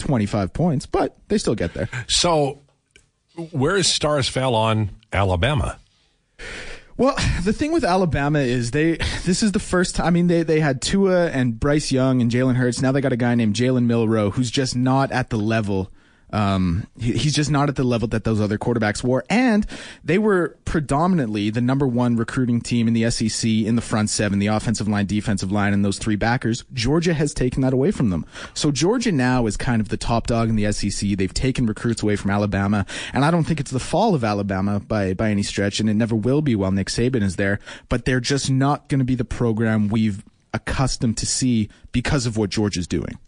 25 0.00 0.52
points, 0.52 0.86
but 0.86 1.16
they 1.28 1.38
still 1.38 1.54
get 1.54 1.74
there. 1.74 1.88
So, 2.08 2.62
where 3.52 3.76
is 3.76 3.86
stars 3.86 4.28
fell 4.28 4.54
on 4.54 4.90
Alabama? 5.12 5.78
Well, 6.96 7.16
the 7.44 7.54
thing 7.54 7.72
with 7.72 7.84
Alabama 7.84 8.40
is 8.40 8.72
they. 8.72 8.98
This 9.24 9.42
is 9.42 9.52
the 9.52 9.58
first 9.58 9.96
time. 9.96 10.06
I 10.06 10.10
mean, 10.10 10.26
they 10.26 10.42
they 10.42 10.60
had 10.60 10.82
Tua 10.82 11.28
and 11.30 11.58
Bryce 11.58 11.92
Young 11.92 12.20
and 12.20 12.30
Jalen 12.30 12.56
Hurts. 12.56 12.82
Now 12.82 12.92
they 12.92 13.00
got 13.00 13.12
a 13.12 13.16
guy 13.16 13.34
named 13.34 13.54
Jalen 13.54 13.84
Milroe 13.84 14.30
who's 14.30 14.50
just 14.50 14.76
not 14.76 15.10
at 15.12 15.30
the 15.30 15.38
level 15.38 15.90
um, 16.32 16.86
he, 16.98 17.12
he's 17.12 17.34
just 17.34 17.50
not 17.50 17.68
at 17.68 17.76
the 17.76 17.84
level 17.84 18.08
that 18.08 18.24
those 18.24 18.40
other 18.40 18.58
quarterbacks 18.58 19.02
were. 19.02 19.24
And 19.28 19.66
they 20.04 20.18
were 20.18 20.56
predominantly 20.64 21.50
the 21.50 21.60
number 21.60 21.86
one 21.86 22.16
recruiting 22.16 22.60
team 22.60 22.88
in 22.88 22.94
the 22.94 23.10
SEC 23.10 23.48
in 23.48 23.76
the 23.76 23.82
front 23.82 24.10
seven, 24.10 24.38
the 24.38 24.48
offensive 24.48 24.88
line, 24.88 25.06
defensive 25.06 25.50
line, 25.50 25.72
and 25.72 25.84
those 25.84 25.98
three 25.98 26.16
backers. 26.16 26.64
Georgia 26.72 27.14
has 27.14 27.34
taken 27.34 27.62
that 27.62 27.72
away 27.72 27.90
from 27.90 28.10
them. 28.10 28.26
So 28.54 28.70
Georgia 28.70 29.12
now 29.12 29.46
is 29.46 29.56
kind 29.56 29.80
of 29.80 29.88
the 29.88 29.96
top 29.96 30.26
dog 30.26 30.48
in 30.48 30.56
the 30.56 30.70
SEC. 30.72 31.10
They've 31.10 31.34
taken 31.34 31.66
recruits 31.66 32.02
away 32.02 32.16
from 32.16 32.30
Alabama. 32.30 32.86
And 33.12 33.24
I 33.24 33.30
don't 33.30 33.44
think 33.44 33.60
it's 33.60 33.70
the 33.70 33.80
fall 33.80 34.14
of 34.14 34.24
Alabama 34.24 34.80
by, 34.80 35.14
by 35.14 35.30
any 35.30 35.42
stretch. 35.42 35.80
And 35.80 35.88
it 35.88 35.94
never 35.94 36.14
will 36.14 36.42
be 36.42 36.54
while 36.54 36.72
Nick 36.72 36.88
Saban 36.88 37.22
is 37.22 37.36
there, 37.36 37.58
but 37.88 38.04
they're 38.04 38.20
just 38.20 38.50
not 38.50 38.88
going 38.88 39.00
to 39.00 39.04
be 39.04 39.14
the 39.14 39.24
program 39.24 39.88
we've 39.88 40.24
accustomed 40.52 41.16
to 41.18 41.26
see 41.26 41.68
because 41.92 42.26
of 42.26 42.36
what 42.36 42.50
Georgia's 42.50 42.86
doing. 42.86 43.18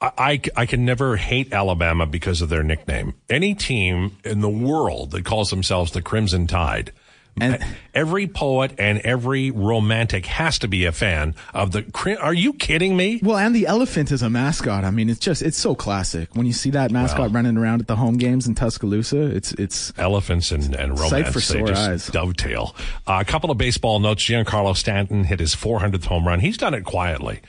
I, 0.00 0.40
I 0.54 0.66
can 0.66 0.84
never 0.84 1.16
hate 1.16 1.52
Alabama 1.52 2.06
because 2.06 2.42
of 2.42 2.48
their 2.48 2.62
nickname. 2.62 3.14
Any 3.30 3.54
team 3.54 4.18
in 4.24 4.40
the 4.40 4.48
world 4.48 5.12
that 5.12 5.24
calls 5.24 5.48
themselves 5.50 5.92
the 5.92 6.02
Crimson 6.02 6.46
Tide 6.46 6.92
and 7.40 7.64
every 7.94 8.26
poet 8.26 8.72
and 8.78 8.98
every 9.00 9.50
romantic 9.50 10.26
has 10.26 10.58
to 10.60 10.68
be 10.68 10.84
a 10.84 10.92
fan 10.92 11.34
of 11.52 11.72
the. 11.72 12.18
Are 12.20 12.34
you 12.34 12.52
kidding 12.52 12.96
me? 12.96 13.20
Well, 13.22 13.36
and 13.36 13.54
the 13.54 13.66
elephant 13.66 14.10
is 14.10 14.22
a 14.22 14.30
mascot. 14.30 14.84
I 14.84 14.90
mean, 14.90 15.10
it's 15.10 15.20
just 15.20 15.42
it's 15.42 15.58
so 15.58 15.74
classic 15.74 16.34
when 16.34 16.46
you 16.46 16.52
see 16.52 16.70
that 16.70 16.90
mascot 16.90 17.20
well, 17.20 17.30
running 17.30 17.56
around 17.56 17.80
at 17.80 17.86
the 17.86 17.96
home 17.96 18.16
games 18.16 18.46
in 18.46 18.54
Tuscaloosa. 18.54 19.22
It's 19.22 19.52
it's 19.52 19.92
elephants 19.98 20.50
and 20.50 20.74
and 20.74 20.98
romance. 20.98 21.32
For 21.32 21.40
sore 21.40 21.66
they 21.66 21.72
just 21.72 21.88
eyes. 21.88 22.06
dovetail. 22.08 22.74
Uh, 23.06 23.18
a 23.20 23.24
couple 23.24 23.50
of 23.50 23.58
baseball 23.58 23.98
notes. 23.98 24.24
Giancarlo 24.24 24.76
Stanton 24.76 25.24
hit 25.24 25.40
his 25.40 25.54
400th 25.54 26.06
home 26.06 26.26
run. 26.26 26.40
He's 26.40 26.56
done 26.56 26.74
it 26.74 26.84
quietly. 26.84 27.40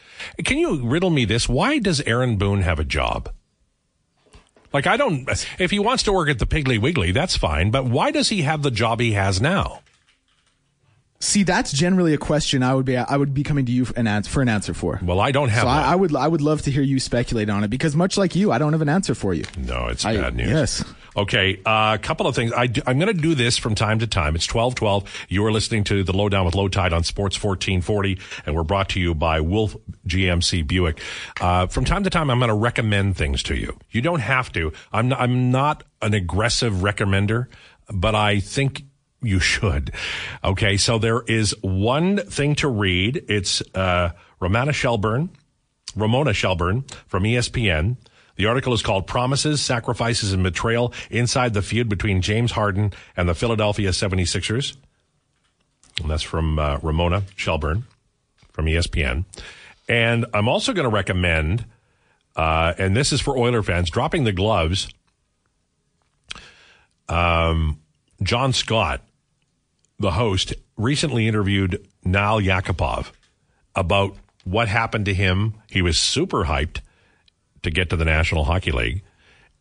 Can 0.43 0.57
you 0.57 0.85
riddle 0.85 1.09
me 1.09 1.25
this? 1.25 1.47
Why 1.47 1.79
does 1.79 2.01
Aaron 2.01 2.37
Boone 2.37 2.61
have 2.61 2.79
a 2.79 2.83
job? 2.83 3.29
Like, 4.73 4.85
I 4.87 4.97
don't, 4.97 5.27
if 5.59 5.71
he 5.71 5.79
wants 5.79 6.03
to 6.03 6.13
work 6.13 6.29
at 6.29 6.39
the 6.39 6.45
Piggly 6.45 6.79
Wiggly, 6.79 7.11
that's 7.11 7.37
fine, 7.37 7.71
but 7.71 7.85
why 7.85 8.11
does 8.11 8.29
he 8.29 8.41
have 8.41 8.63
the 8.63 8.71
job 8.71 8.99
he 8.99 9.13
has 9.13 9.41
now? 9.41 9.81
See, 11.19 11.43
that's 11.43 11.71
generally 11.71 12.13
a 12.13 12.17
question 12.17 12.61
I 12.61 12.75
would 12.75 12.85
be 12.85 12.95
I 12.95 13.17
would 13.17 13.33
be 13.33 13.41
coming 13.41 13.65
to 13.65 13.71
you 13.71 13.87
an 13.95 14.05
answer, 14.05 14.29
for 14.29 14.43
an 14.43 14.49
answer 14.49 14.75
for. 14.75 14.99
Well, 15.01 15.19
I 15.19 15.31
don't 15.31 15.49
have. 15.49 15.63
So 15.63 15.67
I, 15.67 15.93
I, 15.93 15.95
would 15.95 16.15
I 16.15 16.27
would 16.27 16.41
love 16.41 16.61
to 16.63 16.71
hear 16.71 16.83
you 16.83 16.99
speculate 16.99 17.49
on 17.49 17.63
it 17.63 17.69
because 17.69 17.95
much 17.95 18.19
like 18.19 18.35
you, 18.35 18.51
I 18.51 18.59
don't 18.59 18.73
have 18.73 18.83
an 18.83 18.89
answer 18.89 19.15
for 19.15 19.33
you. 19.33 19.43
No, 19.57 19.87
it's 19.87 20.05
I, 20.05 20.15
bad 20.17 20.35
news. 20.35 20.49
Yes. 20.49 20.83
Okay, 21.17 21.59
a 21.65 21.69
uh, 21.69 21.97
couple 21.97 22.27
of 22.27 22.35
things. 22.35 22.51
I 22.51 22.65
am 22.85 22.99
going 22.99 23.07
to 23.07 23.13
do 23.13 23.33
this 23.33 23.57
from 23.57 23.73
time 23.73 23.97
to 23.99 24.07
time. 24.07 24.35
It's 24.35 24.47
1212. 24.47 25.25
You 25.29 25.43
are 25.45 25.51
listening 25.51 25.83
to 25.85 26.03
the 26.03 26.13
Lowdown 26.13 26.45
with 26.45 26.53
Lowetide 26.53 26.93
on 26.93 27.03
Sports 27.03 27.43
1440, 27.43 28.19
and 28.45 28.55
we're 28.55 28.63
brought 28.63 28.89
to 28.89 28.99
you 28.99 29.15
by 29.15 29.41
Wolf 29.41 29.75
GMC 30.05 30.67
Buick. 30.67 31.01
Uh, 31.41 31.65
from 31.65 31.85
time 31.85 32.03
to 32.03 32.11
time, 32.11 32.29
I'm 32.29 32.37
going 32.37 32.49
to 32.49 32.53
recommend 32.53 33.17
things 33.17 33.41
to 33.43 33.55
you. 33.55 33.79
You 33.89 34.03
don't 34.03 34.19
have 34.19 34.51
to. 34.51 34.71
I'm 34.93 35.09
not, 35.09 35.19
I'm 35.19 35.49
not 35.49 35.83
an 36.03 36.13
aggressive 36.13 36.73
recommender, 36.73 37.47
but 37.91 38.13
I 38.13 38.39
think 38.39 38.83
you 39.23 39.39
should. 39.39 39.93
Okay, 40.43 40.77
so 40.77 40.99
there 40.99 41.21
is 41.21 41.55
one 41.63 42.17
thing 42.17 42.53
to 42.55 42.67
read. 42.67 43.25
It's 43.27 43.63
uh, 43.73 44.11
Romana 44.39 44.71
Shelburne, 44.71 45.31
Ramona 45.95 46.33
Shelburne 46.33 46.83
from 47.07 47.23
ESPN. 47.23 47.97
The 48.37 48.45
article 48.45 48.73
is 48.73 48.83
called 48.83 49.07
Promises, 49.07 49.61
Sacrifices, 49.61 50.31
and 50.31 50.43
Betrayal 50.43 50.93
Inside 51.09 51.53
the 51.53 51.61
Feud 51.61 51.89
Between 51.89 52.21
James 52.21 52.51
Harden 52.51 52.93
and 53.15 53.27
the 53.27 53.35
Philadelphia 53.35 53.89
76ers. 53.89 54.77
And 55.99 56.09
that's 56.09 56.23
from 56.23 56.59
uh, 56.59 56.77
Ramona 56.83 57.23
Shelburne 57.35 57.85
from 58.51 58.65
ESPN. 58.65 59.25
And 59.89 60.25
I'm 60.33 60.47
also 60.47 60.73
going 60.73 60.87
to 60.87 60.93
recommend, 60.93 61.65
uh, 62.35 62.73
and 62.77 62.95
this 62.95 63.11
is 63.11 63.21
for 63.21 63.35
Oiler 63.37 63.63
fans, 63.63 63.89
dropping 63.89 64.23
the 64.23 64.31
gloves. 64.31 64.87
Um, 67.09 67.81
John 68.21 68.53
Scott, 68.53 69.01
the 69.97 70.11
host, 70.11 70.53
recently 70.75 71.27
interviewed 71.27 71.87
Nail 72.03 72.39
Yakupov 72.39 73.11
about 73.75 74.15
what 74.43 74.67
happened 74.67 75.05
to 75.05 75.13
him. 75.13 75.55
He 75.69 75.81
was 75.81 75.97
super 75.97 76.45
hyped 76.45 76.81
to 77.67 77.71
get 77.71 77.89
to 77.91 77.95
the 77.95 78.05
National 78.05 78.45
Hockey 78.45 78.71
League. 78.71 79.03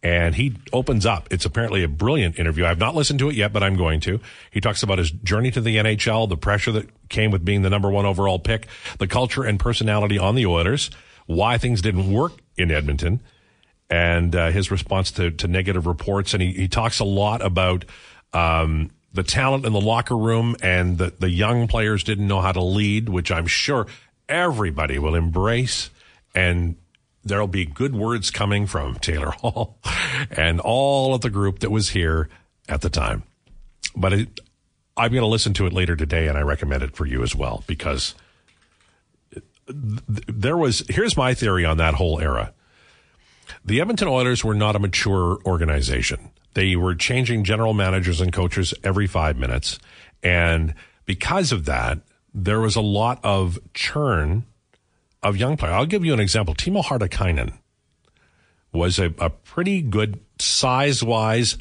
And 0.02 0.34
he 0.34 0.54
opens 0.72 1.04
up. 1.04 1.26
It's 1.32 1.44
apparently 1.44 1.82
a 1.82 1.88
brilliant 1.88 2.38
interview. 2.38 2.64
I've 2.64 2.78
not 2.78 2.94
listened 2.94 3.18
to 3.20 3.28
it 3.28 3.34
yet, 3.34 3.52
but 3.52 3.62
I'm 3.62 3.76
going 3.76 4.00
to. 4.00 4.20
He 4.50 4.60
talks 4.60 4.82
about 4.82 4.98
his 4.98 5.10
journey 5.10 5.50
to 5.50 5.60
the 5.60 5.76
NHL, 5.76 6.28
the 6.28 6.36
pressure 6.36 6.70
that 6.72 6.88
came 7.08 7.30
with 7.30 7.44
being 7.44 7.62
the 7.62 7.70
number 7.70 7.90
one 7.90 8.06
overall 8.06 8.38
pick, 8.38 8.68
the 8.98 9.08
culture 9.08 9.42
and 9.42 9.58
personality 9.58 10.18
on 10.18 10.34
the 10.34 10.46
Oilers, 10.46 10.90
why 11.26 11.58
things 11.58 11.82
didn't 11.82 12.12
work 12.12 12.34
in 12.56 12.70
Edmonton, 12.70 13.20
and 13.90 14.36
uh, 14.36 14.50
his 14.50 14.70
response 14.70 15.10
to, 15.12 15.30
to 15.32 15.48
negative 15.48 15.86
reports. 15.86 16.34
And 16.34 16.42
he, 16.42 16.52
he 16.52 16.68
talks 16.68 17.00
a 17.00 17.04
lot 17.04 17.44
about 17.44 17.84
um, 18.32 18.90
the 19.12 19.24
talent 19.24 19.64
in 19.64 19.72
the 19.72 19.80
locker 19.80 20.16
room 20.16 20.54
and 20.62 20.98
the, 20.98 21.14
the 21.18 21.30
young 21.30 21.66
players 21.66 22.04
didn't 22.04 22.28
know 22.28 22.40
how 22.40 22.52
to 22.52 22.62
lead, 22.62 23.08
which 23.08 23.32
I'm 23.32 23.46
sure 23.46 23.86
everybody 24.28 24.98
will 24.98 25.14
embrace. 25.14 25.90
And 26.34 26.76
there'll 27.26 27.48
be 27.48 27.66
good 27.66 27.94
words 27.94 28.30
coming 28.30 28.66
from 28.66 28.94
Taylor 28.96 29.30
Hall 29.40 29.78
and 30.30 30.60
all 30.60 31.14
of 31.14 31.20
the 31.20 31.30
group 31.30 31.58
that 31.58 31.70
was 31.70 31.90
here 31.90 32.28
at 32.68 32.80
the 32.80 32.90
time. 32.90 33.24
But 33.94 34.12
it, 34.12 34.40
I'm 34.96 35.10
going 35.10 35.22
to 35.22 35.28
listen 35.28 35.52
to 35.54 35.66
it 35.66 35.72
later 35.72 35.96
today, 35.96 36.28
and 36.28 36.38
I 36.38 36.42
recommend 36.42 36.82
it 36.82 36.96
for 36.96 37.06
you 37.06 37.22
as 37.22 37.34
well 37.34 37.64
because 37.66 38.14
there 39.68 40.56
was. 40.56 40.84
Here's 40.88 41.16
my 41.16 41.34
theory 41.34 41.64
on 41.64 41.76
that 41.78 41.94
whole 41.94 42.20
era. 42.20 42.54
The 43.64 43.80
Edmonton 43.80 44.08
Oilers 44.08 44.44
were 44.44 44.54
not 44.54 44.76
a 44.76 44.78
mature 44.78 45.38
organization. 45.44 46.30
They 46.54 46.76
were 46.76 46.94
changing 46.94 47.44
general 47.44 47.74
managers 47.74 48.20
and 48.20 48.32
coaches 48.32 48.72
every 48.82 49.06
five 49.06 49.36
minutes. 49.36 49.78
And 50.22 50.74
because 51.04 51.52
of 51.52 51.64
that, 51.66 51.98
there 52.32 52.60
was 52.60 52.76
a 52.76 52.80
lot 52.80 53.20
of 53.22 53.58
churn 53.74 54.44
of 55.22 55.36
young 55.36 55.56
players. 55.56 55.74
I'll 55.74 55.86
give 55.86 56.04
you 56.04 56.12
an 56.12 56.20
example. 56.20 56.54
Teemu 56.54 56.84
Hartikainen 56.84 57.54
was 58.72 58.98
a, 58.98 59.14
a 59.18 59.30
pretty 59.30 59.82
good 59.82 60.20
size 60.38 61.02
wise 61.02 61.56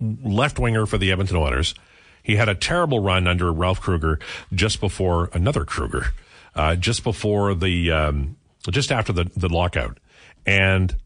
left 0.00 0.58
winger 0.58 0.86
for 0.86 0.98
the 0.98 1.10
Edmonton 1.12 1.36
Oilers. 1.36 1.74
He 2.22 2.36
had 2.36 2.48
a 2.48 2.54
terrible 2.54 3.00
run 3.00 3.26
under 3.26 3.52
Ralph 3.52 3.80
Krueger 3.80 4.18
just 4.52 4.80
before 4.80 5.30
another 5.32 5.64
Kruger, 5.64 6.06
uh, 6.54 6.76
just 6.76 7.04
before 7.04 7.54
the, 7.54 7.90
um, 7.90 8.36
just 8.70 8.90
after 8.90 9.12
the, 9.12 9.30
the 9.36 9.48
lockout. 9.48 9.98
And 10.46 10.96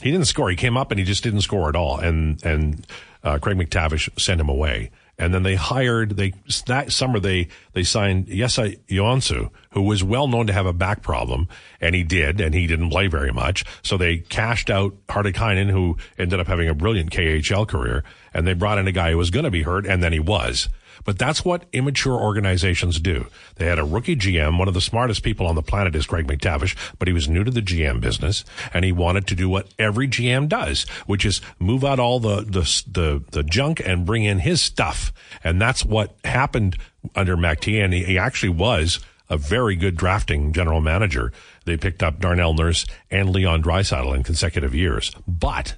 he 0.00 0.10
didn't 0.10 0.26
score. 0.26 0.50
He 0.50 0.56
came 0.56 0.76
up 0.76 0.90
and 0.90 0.98
he 0.98 1.04
just 1.04 1.22
didn't 1.22 1.40
score 1.40 1.68
at 1.68 1.76
all. 1.76 1.98
And 1.98 2.42
and 2.44 2.86
uh, 3.24 3.38
Craig 3.38 3.56
MacTavish 3.56 4.18
sent 4.20 4.40
him 4.40 4.48
away. 4.48 4.90
And 5.18 5.34
then 5.34 5.42
they 5.42 5.56
hired 5.56 6.16
they 6.16 6.32
that 6.66 6.92
summer 6.92 7.18
they 7.18 7.48
they 7.72 7.82
signed 7.82 8.28
Jesse 8.28 8.78
Joensuu, 8.88 9.50
who 9.70 9.82
was 9.82 10.04
well 10.04 10.28
known 10.28 10.46
to 10.46 10.52
have 10.52 10.66
a 10.66 10.72
back 10.72 11.02
problem, 11.02 11.48
and 11.80 11.94
he 11.94 12.04
did, 12.04 12.40
and 12.40 12.54
he 12.54 12.68
didn't 12.68 12.90
play 12.90 13.08
very 13.08 13.32
much. 13.32 13.64
So 13.82 13.96
they 13.96 14.18
cashed 14.18 14.70
out 14.70 14.94
Hartikainen, 15.08 15.70
who 15.70 15.96
ended 16.18 16.38
up 16.38 16.46
having 16.46 16.68
a 16.68 16.74
brilliant 16.74 17.10
KHL 17.10 17.66
career, 17.66 18.04
and 18.32 18.46
they 18.46 18.54
brought 18.54 18.78
in 18.78 18.86
a 18.86 18.92
guy 18.92 19.10
who 19.10 19.18
was 19.18 19.30
going 19.30 19.44
to 19.44 19.50
be 19.50 19.62
hurt, 19.62 19.86
and 19.86 20.02
then 20.02 20.12
he 20.12 20.20
was. 20.20 20.68
But 21.04 21.18
that's 21.18 21.44
what 21.44 21.64
immature 21.72 22.14
organizations 22.14 23.00
do. 23.00 23.26
They 23.56 23.66
had 23.66 23.78
a 23.78 23.84
rookie 23.84 24.16
GM. 24.16 24.58
One 24.58 24.68
of 24.68 24.74
the 24.74 24.80
smartest 24.80 25.22
people 25.22 25.46
on 25.46 25.54
the 25.54 25.62
planet 25.62 25.94
is 25.94 26.06
Greg 26.06 26.26
MacTavish, 26.26 26.76
but 26.98 27.08
he 27.08 27.14
was 27.14 27.28
new 27.28 27.44
to 27.44 27.50
the 27.50 27.62
GM 27.62 28.00
business 28.00 28.44
and 28.72 28.84
he 28.84 28.92
wanted 28.92 29.26
to 29.28 29.34
do 29.34 29.48
what 29.48 29.68
every 29.78 30.08
GM 30.08 30.48
does, 30.48 30.84
which 31.06 31.24
is 31.24 31.40
move 31.58 31.84
out 31.84 31.98
all 31.98 32.20
the, 32.20 32.42
the, 32.42 32.82
the, 32.90 33.24
the 33.30 33.42
junk 33.42 33.80
and 33.84 34.06
bring 34.06 34.24
in 34.24 34.40
his 34.40 34.60
stuff. 34.60 35.12
And 35.44 35.60
that's 35.60 35.84
what 35.84 36.16
happened 36.24 36.76
under 37.14 37.36
MacT. 37.36 37.68
And 37.68 37.92
he, 37.92 38.04
he 38.04 38.18
actually 38.18 38.50
was 38.50 39.00
a 39.30 39.36
very 39.36 39.76
good 39.76 39.96
drafting 39.96 40.52
general 40.52 40.80
manager. 40.80 41.32
They 41.64 41.76
picked 41.76 42.02
up 42.02 42.18
Darnell 42.18 42.54
Nurse 42.54 42.86
and 43.10 43.30
Leon 43.30 43.62
Draisaitl 43.62 44.14
in 44.14 44.22
consecutive 44.22 44.74
years. 44.74 45.12
But 45.26 45.76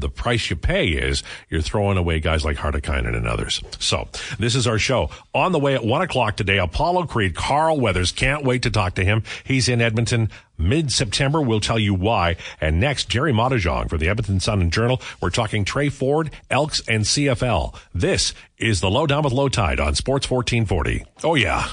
the 0.00 0.08
price 0.08 0.50
you 0.50 0.56
pay 0.56 0.88
is 0.88 1.22
you're 1.48 1.60
throwing 1.60 1.98
away 1.98 2.20
guys 2.20 2.44
like 2.44 2.56
Hartikainen 2.56 3.16
and 3.16 3.26
others. 3.26 3.62
So 3.78 4.08
this 4.38 4.54
is 4.54 4.66
our 4.66 4.78
show. 4.78 5.10
On 5.34 5.52
the 5.52 5.58
way 5.58 5.74
at 5.74 5.84
one 5.84 6.02
o'clock 6.02 6.36
today, 6.36 6.58
Apollo 6.58 7.06
Creed, 7.06 7.34
Carl 7.34 7.78
Weathers. 7.80 8.12
Can't 8.12 8.44
wait 8.44 8.62
to 8.62 8.70
talk 8.70 8.94
to 8.96 9.04
him. 9.04 9.22
He's 9.44 9.68
in 9.68 9.80
Edmonton 9.80 10.30
mid-September. 10.58 11.40
We'll 11.40 11.60
tell 11.60 11.78
you 11.78 11.94
why. 11.94 12.36
And 12.60 12.80
next, 12.80 13.08
Gerry 13.08 13.32
Moddejonge 13.32 13.88
from 13.88 13.98
the 13.98 14.08
Edmonton 14.08 14.40
Sun 14.40 14.60
and 14.60 14.72
Journal. 14.72 15.00
We're 15.20 15.30
talking 15.30 15.64
Tre 15.64 15.88
Ford, 15.88 16.30
Elks, 16.50 16.82
and 16.88 17.04
CFL. 17.04 17.78
This 17.94 18.34
is 18.58 18.80
the 18.80 18.90
Lowdown 18.90 19.22
with 19.22 19.32
Lowetide 19.32 19.80
on 19.80 19.94
Sports 19.94 20.30
1440. 20.30 21.04
Oh 21.24 21.34
yeah. 21.34 21.68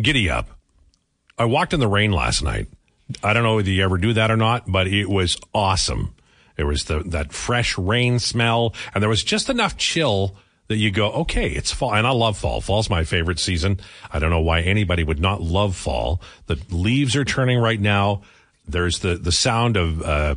Giddy 0.00 0.28
up. 0.28 0.48
I 1.38 1.44
walked 1.44 1.72
in 1.74 1.80
the 1.80 1.88
rain 1.88 2.12
last 2.12 2.42
night. 2.42 2.66
I 3.22 3.32
don't 3.32 3.44
know 3.44 3.56
whether 3.56 3.70
you 3.70 3.84
ever 3.84 3.98
do 3.98 4.12
that 4.14 4.30
or 4.30 4.36
not, 4.36 4.64
but 4.66 4.88
it 4.88 5.08
was 5.08 5.36
awesome. 5.54 6.14
There 6.56 6.66
was 6.66 6.84
the, 6.84 7.00
that 7.06 7.32
fresh 7.32 7.78
rain 7.78 8.18
smell, 8.18 8.74
and 8.94 9.02
there 9.02 9.10
was 9.10 9.22
just 9.22 9.48
enough 9.48 9.76
chill 9.76 10.36
that 10.68 10.76
you 10.76 10.90
go, 10.90 11.12
okay, 11.12 11.48
it's 11.48 11.72
fall. 11.72 11.94
And 11.94 12.06
I 12.06 12.10
love 12.10 12.36
fall. 12.36 12.60
Fall's 12.60 12.90
my 12.90 13.04
favorite 13.04 13.38
season. 13.38 13.78
I 14.10 14.18
don't 14.18 14.30
know 14.30 14.40
why 14.40 14.60
anybody 14.62 15.04
would 15.04 15.20
not 15.20 15.40
love 15.40 15.76
fall. 15.76 16.20
The 16.46 16.58
leaves 16.70 17.14
are 17.14 17.24
turning 17.24 17.58
right 17.58 17.80
now. 17.80 18.22
There's 18.66 18.98
the, 18.98 19.16
the 19.16 19.32
sound 19.32 19.76
of, 19.76 20.02
uh, 20.02 20.34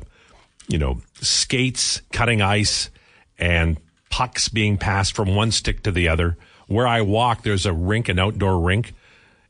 you 0.68 0.78
know, 0.78 1.02
skates 1.16 2.02
cutting 2.12 2.42
ice 2.42 2.92
and 3.40 3.78
pucks 4.12 4.50
being 4.50 4.78
passed 4.78 5.16
from 5.16 5.36
one 5.36 5.52
stick 5.52 5.84
to 5.84 5.92
the 5.92 6.10
other. 6.10 6.38
Where 6.68 6.88
I 6.88 7.02
walk, 7.02 7.42
there's 7.42 7.66
a 7.66 7.74
rink, 7.74 8.10
an 8.10 8.20
outdoor 8.20 8.60
rink, 8.60 8.94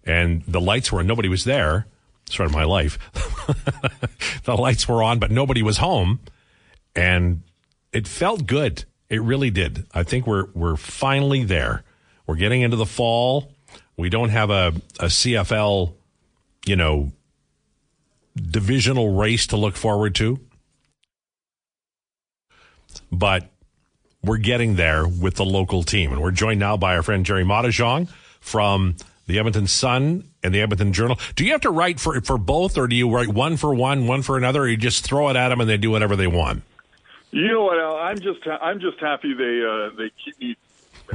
and 0.05 0.43
the 0.47 0.61
lights 0.61 0.91
were, 0.91 1.03
nobody 1.03 1.27
was 1.27 1.43
there. 1.43 1.87
Sort 2.29 2.47
of 2.47 2.53
my 2.53 2.63
life. 2.63 2.97
the 4.45 4.55
lights 4.55 4.87
were 4.87 5.03
on, 5.03 5.19
but 5.19 5.31
nobody 5.31 5.61
was 5.63 5.77
home. 5.77 6.19
And 6.95 7.43
it 7.91 8.07
felt 8.07 8.45
good. 8.45 8.85
It 9.09 9.21
really 9.21 9.49
did. 9.49 9.85
I 9.93 10.03
think 10.03 10.27
we're 10.27 10.47
we're 10.53 10.75
finally 10.75 11.43
there. 11.43 11.83
We're 12.27 12.35
getting 12.35 12.61
into 12.61 12.77
the 12.77 12.85
fall. 12.85 13.51
We 13.97 14.09
don't 14.09 14.29
have 14.29 14.49
a, 14.49 14.67
a 14.99 15.05
CFL, 15.05 15.93
you 16.65 16.75
know, 16.75 17.11
divisional 18.35 19.15
race 19.15 19.47
to 19.47 19.57
look 19.57 19.75
forward 19.75 20.15
to. 20.15 20.39
But 23.11 23.49
we're 24.23 24.37
getting 24.37 24.75
there 24.75 25.07
with 25.07 25.35
the 25.35 25.45
local 25.45 25.83
team. 25.83 26.11
And 26.11 26.21
we're 26.21 26.31
joined 26.31 26.59
now 26.59 26.77
by 26.77 26.95
our 26.95 27.03
friend 27.03 27.25
Gerry 27.25 27.43
Moddejonge 27.43 28.09
from 28.39 28.95
the 29.25 29.39
Edmonton 29.39 29.67
Sun 29.67 30.23
and 30.43 30.53
the 30.53 30.61
Edmonton 30.61 30.93
Journal. 30.93 31.19
Do 31.35 31.45
you 31.45 31.51
have 31.51 31.61
to 31.61 31.69
write 31.69 31.99
for 31.99 32.19
for 32.21 32.37
both, 32.37 32.77
or 32.77 32.87
do 32.87 32.95
you 32.95 33.09
write 33.09 33.29
one 33.29 33.57
for 33.57 33.73
one, 33.73 34.07
one 34.07 34.21
for 34.21 34.37
another, 34.37 34.61
or 34.61 34.67
you 34.67 34.77
just 34.77 35.03
throw 35.03 35.29
it 35.29 35.35
at 35.35 35.49
them 35.49 35.61
and 35.61 35.69
they 35.69 35.77
do 35.77 35.91
whatever 35.91 36.15
they 36.15 36.27
want? 36.27 36.63
You 37.31 37.47
know 37.47 37.63
what? 37.63 37.79
Al? 37.79 37.95
I'm 37.97 38.19
just 38.19 38.39
I'm 38.47 38.79
just 38.79 38.99
happy 38.99 39.33
they 39.33 39.63
uh, 39.63 39.89
they 39.95 40.11
keep 40.23 40.39
me 40.39 40.57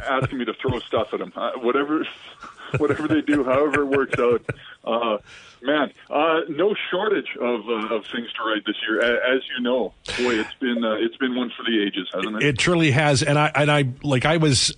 asking 0.09 0.39
me 0.39 0.45
to 0.45 0.55
throw 0.55 0.79
stuff 0.81 1.09
at 1.13 1.19
them. 1.19 1.33
Uh, 1.35 1.53
whatever 1.57 2.07
whatever 2.79 3.09
they 3.09 3.21
do, 3.21 3.45
however 3.45 3.83
it 3.83 3.87
works 3.87 4.19
out. 4.19 4.43
Uh, 4.85 5.19
man, 5.63 5.93
uh, 6.11 6.41
no 6.49 6.75
shortage 6.91 7.37
of 7.41 7.69
uh, 7.69 7.95
of 7.95 8.07
things 8.07 8.33
to 8.35 8.45
write 8.45 8.65
this 8.67 8.77
year, 8.89 9.01
as 9.01 9.43
you 9.57 9.63
know. 9.63 9.93
Boy, 10.19 10.39
it's 10.39 10.55
been 10.61 10.85
uh, 10.85 10.95
it's 10.95 11.17
been 11.17 11.35
one 11.35 11.51
for 11.57 11.65
the 11.65 11.83
ages, 11.83 12.09
hasn't 12.15 12.37
it? 12.37 12.43
It 12.43 12.59
truly 12.59 12.91
has, 12.93 13.23
and 13.23 13.39
I 13.39 13.51
and 13.55 13.71
I 13.71 13.89
like 14.03 14.25
I 14.25 14.37
was. 14.37 14.75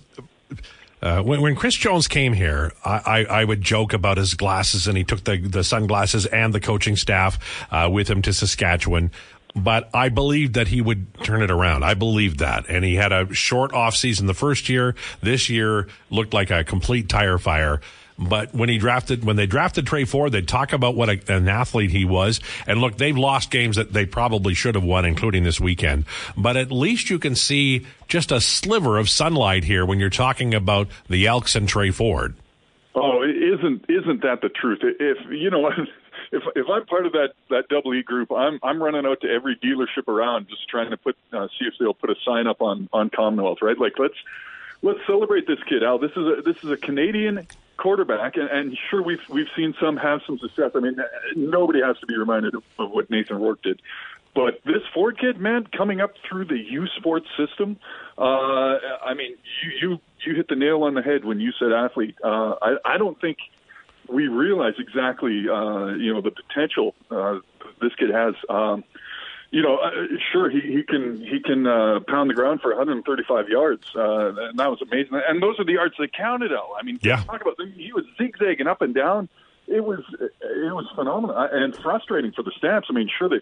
Uh, 0.99 1.21
when, 1.21 1.41
when 1.41 1.55
Chris 1.55 1.75
Jones 1.75 2.07
came 2.07 2.33
here, 2.33 2.73
I, 2.83 2.89
I, 3.05 3.25
I, 3.41 3.43
would 3.45 3.61
joke 3.61 3.93
about 3.93 4.17
his 4.17 4.33
glasses, 4.33 4.87
and 4.87 4.97
he 4.97 5.03
took 5.03 5.23
the, 5.25 5.37
the 5.37 5.63
sunglasses 5.63 6.25
and 6.25 6.51
the 6.51 6.59
coaching 6.59 6.95
staff 6.95 7.37
uh, 7.69 7.87
with 7.91 8.09
him 8.09 8.23
to 8.23 8.33
Saskatchewan 8.33 9.11
but 9.57 9.89
I 9.93 10.09
believed 10.09 10.53
that 10.53 10.67
he 10.67 10.81
would 10.81 11.07
turn 11.23 11.41
it 11.41 11.51
around. 11.51 11.83
I 11.83 11.95
believed 11.95 12.39
that. 12.39 12.69
And 12.69 12.85
he 12.85 12.95
had 12.95 13.11
a 13.11 13.33
short 13.33 13.73
off 13.73 13.95
season 13.95 14.27
the 14.27 14.33
first 14.33 14.69
year. 14.69 14.95
This 15.21 15.49
year 15.49 15.87
looked 16.09 16.33
like 16.33 16.51
a 16.51 16.63
complete 16.63 17.09
tire 17.09 17.37
fire. 17.37 17.81
But 18.19 18.53
when 18.53 18.67
he 18.67 18.77
drafted, 18.79 19.23
when 19.23 19.35
they 19.35 19.45
drafted 19.45 19.85
Tre 19.85 20.03
Ford, 20.03 20.31
they'd 20.31 20.47
talk 20.47 20.73
about 20.73 20.95
what 20.95 21.09
a, 21.09 21.33
an 21.33 21.47
athlete 21.47 21.91
he 21.91 22.03
was. 22.03 22.39
And 22.65 22.81
look, 22.81 22.97
they've 22.97 23.17
lost 23.17 23.51
games 23.51 23.75
that 23.75 23.93
they 23.93 24.05
probably 24.05 24.55
should 24.55 24.75
have 24.75 24.83
won, 24.83 25.05
including 25.05 25.43
this 25.43 25.59
weekend. 25.59 26.05
But 26.35 26.57
at 26.57 26.71
least 26.71 27.09
you 27.09 27.19
can 27.19 27.35
see 27.35 27.85
just 28.07 28.31
a 28.31 28.41
sliver 28.41 28.97
of 28.97 29.09
sunlight 29.09 29.63
here 29.63 29.85
when 29.85 29.99
you're 29.99 30.09
talking 30.09 30.55
about 30.55 30.87
the 31.09 31.27
Elks 31.27 31.55
and 31.55 31.69
Tre 31.69 31.91
Ford. 31.91 32.35
Oh, 32.95 33.21
isn't 33.21 33.85
isn't 33.87 34.23
that 34.23 34.41
the 34.41 34.49
truth? 34.49 34.79
If 34.81 35.17
you 35.29 35.51
know, 35.51 35.69
if 36.31 36.43
if 36.55 36.67
I'm 36.69 36.85
part 36.85 37.05
of 37.05 37.13
that 37.13 37.33
that 37.49 37.67
double 37.69 37.93
E 37.93 38.03
group, 38.03 38.31
I'm 38.31 38.59
I'm 38.63 38.81
running 38.81 39.05
out 39.05 39.21
to 39.21 39.29
every 39.29 39.55
dealership 39.55 40.07
around, 40.07 40.47
just 40.49 40.67
trying 40.69 40.91
to 40.91 40.97
put 40.97 41.15
uh, 41.33 41.47
see 41.59 41.65
if 41.65 41.73
they'll 41.79 41.93
put 41.93 42.09
a 42.09 42.15
sign 42.25 42.47
up 42.47 42.61
on 42.61 42.89
on 42.93 43.09
Commonwealth, 43.09 43.59
right? 43.61 43.77
Like 43.77 43.93
let's 43.97 44.15
let's 44.81 44.99
celebrate 45.05 45.47
this 45.47 45.59
kid, 45.67 45.83
Al. 45.83 45.99
This 45.99 46.11
is 46.11 46.17
a 46.17 46.41
this 46.43 46.63
is 46.63 46.71
a 46.71 46.77
Canadian 46.77 47.47
quarterback, 47.77 48.37
and, 48.37 48.49
and 48.49 48.77
sure 48.89 49.01
we've 49.01 49.27
we've 49.29 49.49
seen 49.55 49.75
some 49.79 49.97
have 49.97 50.21
some 50.25 50.39
success. 50.39 50.71
I 50.75 50.79
mean, 50.79 50.97
nobody 51.35 51.81
has 51.81 51.97
to 51.99 52.05
be 52.05 52.17
reminded 52.17 52.55
of, 52.55 52.63
of 52.77 52.91
what 52.91 53.09
Nathan 53.09 53.39
Rourke 53.39 53.61
did. 53.61 53.81
But 54.35 54.61
this 54.65 54.83
Ford 54.93 55.17
kid, 55.17 55.39
man, 55.39 55.65
coming 55.75 55.99
up 55.99 56.11
through 56.29 56.45
the 56.45 56.59
U 56.59 56.85
Sports 56.97 57.27
system, 57.35 57.77
uh, 58.19 58.21
I 59.03 59.15
mean, 59.15 59.35
you, 59.63 59.71
you 59.81 59.99
you 60.25 60.35
hit 60.35 60.47
the 60.47 60.55
nail 60.55 60.83
on 60.83 60.93
the 60.93 61.01
head 61.01 61.25
when 61.25 61.39
you 61.39 61.51
said 61.57 61.71
athlete. 61.71 62.15
Uh, 62.23 62.55
I, 62.61 62.75
I 62.85 62.97
don't 62.97 63.19
think 63.19 63.37
we 64.09 64.27
realize 64.27 64.73
exactly, 64.79 65.49
uh, 65.49 65.87
you 65.87 66.13
know, 66.13 66.21
the 66.21 66.31
potential 66.31 66.95
uh, 67.11 67.39
this 67.81 67.93
kid 67.95 68.09
has. 68.09 68.35
Um, 68.49 68.83
you 69.49 69.61
know, 69.61 69.77
uh, 69.77 69.91
sure 70.31 70.49
he, 70.49 70.59
he 70.59 70.83
can 70.83 71.21
he 71.21 71.39
can 71.39 71.65
uh, 71.65 71.99
pound 72.07 72.29
the 72.29 72.33
ground 72.33 72.61
for 72.61 72.69
135 72.75 73.47
yards, 73.47 73.83
uh, 73.95 74.33
and 74.35 74.59
that 74.59 74.69
was 74.69 74.81
amazing. 74.81 75.21
And 75.27 75.41
those 75.41 75.57
are 75.59 75.63
the 75.63 75.73
yards 75.73 75.95
that 75.99 76.11
counted. 76.13 76.51
Out. 76.51 76.69
I 76.77 76.83
mean, 76.83 76.99
yeah. 77.01 77.23
talk 77.23 77.41
about 77.41 77.55
he 77.75 77.93
was 77.93 78.03
zigzagging 78.17 78.67
up 78.67 78.81
and 78.81 78.93
down. 78.93 79.29
It 79.67 79.83
was 79.83 79.99
it 80.19 80.73
was 80.73 80.85
phenomenal 80.95 81.37
and 81.37 81.75
frustrating 81.77 82.33
for 82.33 82.43
the 82.43 82.51
Stamps. 82.57 82.87
I 82.89 82.93
mean, 82.93 83.09
sure 83.17 83.29
they 83.29 83.39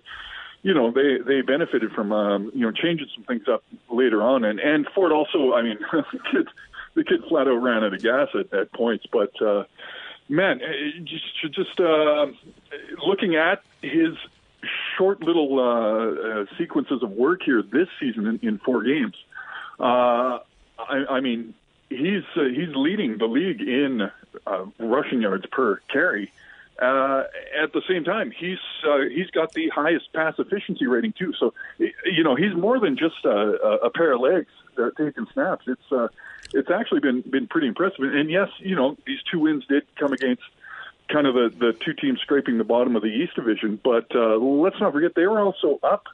you 0.62 0.74
know 0.74 0.92
they 0.92 1.18
they 1.26 1.42
benefited 1.42 1.92
from 1.92 2.12
um, 2.12 2.52
you 2.54 2.62
know 2.62 2.72
changing 2.72 3.08
some 3.16 3.24
things 3.24 3.48
up 3.48 3.64
later 3.90 4.22
on, 4.22 4.44
and 4.44 4.60
and 4.60 4.88
Ford 4.94 5.12
also. 5.12 5.54
I 5.54 5.64
mean, 5.64 5.80
the 5.92 6.20
kid 6.32 6.48
the 6.96 7.04
kid 7.04 7.24
flat 7.28 7.48
out 7.48 7.62
ran 7.62 7.84
out 7.84 7.94
of 7.94 8.02
gas 8.02 8.30
at, 8.34 8.54
at 8.54 8.72
points, 8.74 9.06
but 9.12 9.40
uh, 9.42 9.64
man, 10.30 10.62
uh, 10.62 11.48
just 11.50 11.80
uh, 11.80 12.28
looking 13.06 13.36
at 13.36 13.64
his 13.82 14.16
short 14.98 15.22
little 15.22 15.60
uh, 15.60 16.42
uh, 16.42 16.46
sequences 16.58 17.04
of 17.04 17.12
work 17.12 17.42
here 17.44 17.62
this 17.62 17.88
season 18.00 18.28
in, 18.28 18.40
in 18.48 18.58
four 18.58 18.84
games. 18.84 19.16
Uh, 19.80 20.40
I, 20.80 21.06
I 21.10 21.20
mean, 21.22 21.54
he's 21.90 22.24
he's 22.34 22.76
leading 22.76 23.18
the 23.18 23.28
league 23.28 23.62
in 23.62 24.10
rushing 24.80 25.22
yards 25.22 25.46
per 25.52 25.78
carry. 25.92 26.32
At 26.78 27.72
the 27.74 27.82
same 27.88 28.04
time, 28.04 28.32
he's 28.32 28.60
he's 29.12 29.30
got 29.32 29.54
the 29.54 29.70
highest 29.70 30.12
pass 30.14 30.36
efficiency 30.40 30.88
rating 30.88 31.14
too. 31.14 31.34
So, 31.40 31.54
you 31.78 32.24
know, 32.24 32.36
he's 32.36 32.54
more 32.54 32.80
than 32.80 32.98
just 32.98 33.24
a, 33.24 33.80
a 33.84 33.90
pair 33.90 34.14
of 34.14 34.22
legs 34.22 34.52
uh, 34.78 34.92
taking 34.98 35.26
snaps. 35.34 35.66
It's 35.68 35.92
uh, 35.92 36.08
it's 36.54 36.70
actually 36.70 37.02
been 37.02 37.22
been 37.22 37.48
pretty 37.48 37.68
impressive. 37.68 38.02
And 38.02 38.30
yes, 38.30 38.50
you 38.60 38.76
know, 38.76 38.98
these 39.06 39.20
two 39.32 39.40
wins 39.40 39.66
did 39.68 39.84
come 39.96 40.14
against 40.14 40.44
kind 41.10 41.28
of 41.28 41.34
the 41.34 41.50
the 41.58 41.74
two 41.74 41.94
teams 41.94 42.20
scraping 42.22 42.58
the 42.58 42.64
bottom 42.64 42.96
of 42.96 43.02
the 43.02 43.10
East 43.10 43.36
Division. 43.36 43.80
But 43.84 44.16
uh, 44.16 44.38
let's 44.38 44.80
not 44.80 44.94
forget 44.94 45.16
they 45.16 45.28
were 45.28 45.42
also 45.42 45.80
up. 45.84 46.06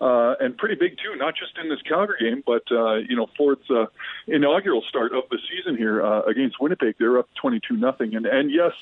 Uh, 0.00 0.34
and 0.40 0.56
pretty 0.56 0.76
big 0.76 0.96
too, 0.96 1.14
not 1.16 1.34
just 1.36 1.58
in 1.62 1.68
this 1.68 1.82
Calgary 1.82 2.16
game, 2.20 2.42
but 2.46 2.62
uh, 2.72 2.94
you 2.94 3.14
know 3.14 3.28
Ford's 3.36 3.70
uh, 3.70 3.84
inaugural 4.26 4.80
start 4.88 5.12
of 5.12 5.24
the 5.30 5.38
season 5.50 5.76
here 5.76 6.02
uh, 6.02 6.22
against 6.22 6.58
Winnipeg. 6.58 6.94
They're 6.98 7.18
up 7.18 7.28
twenty-two 7.34 7.76
nothing, 7.76 8.14
and 8.16 8.24
and 8.24 8.50
yes, 8.50 8.72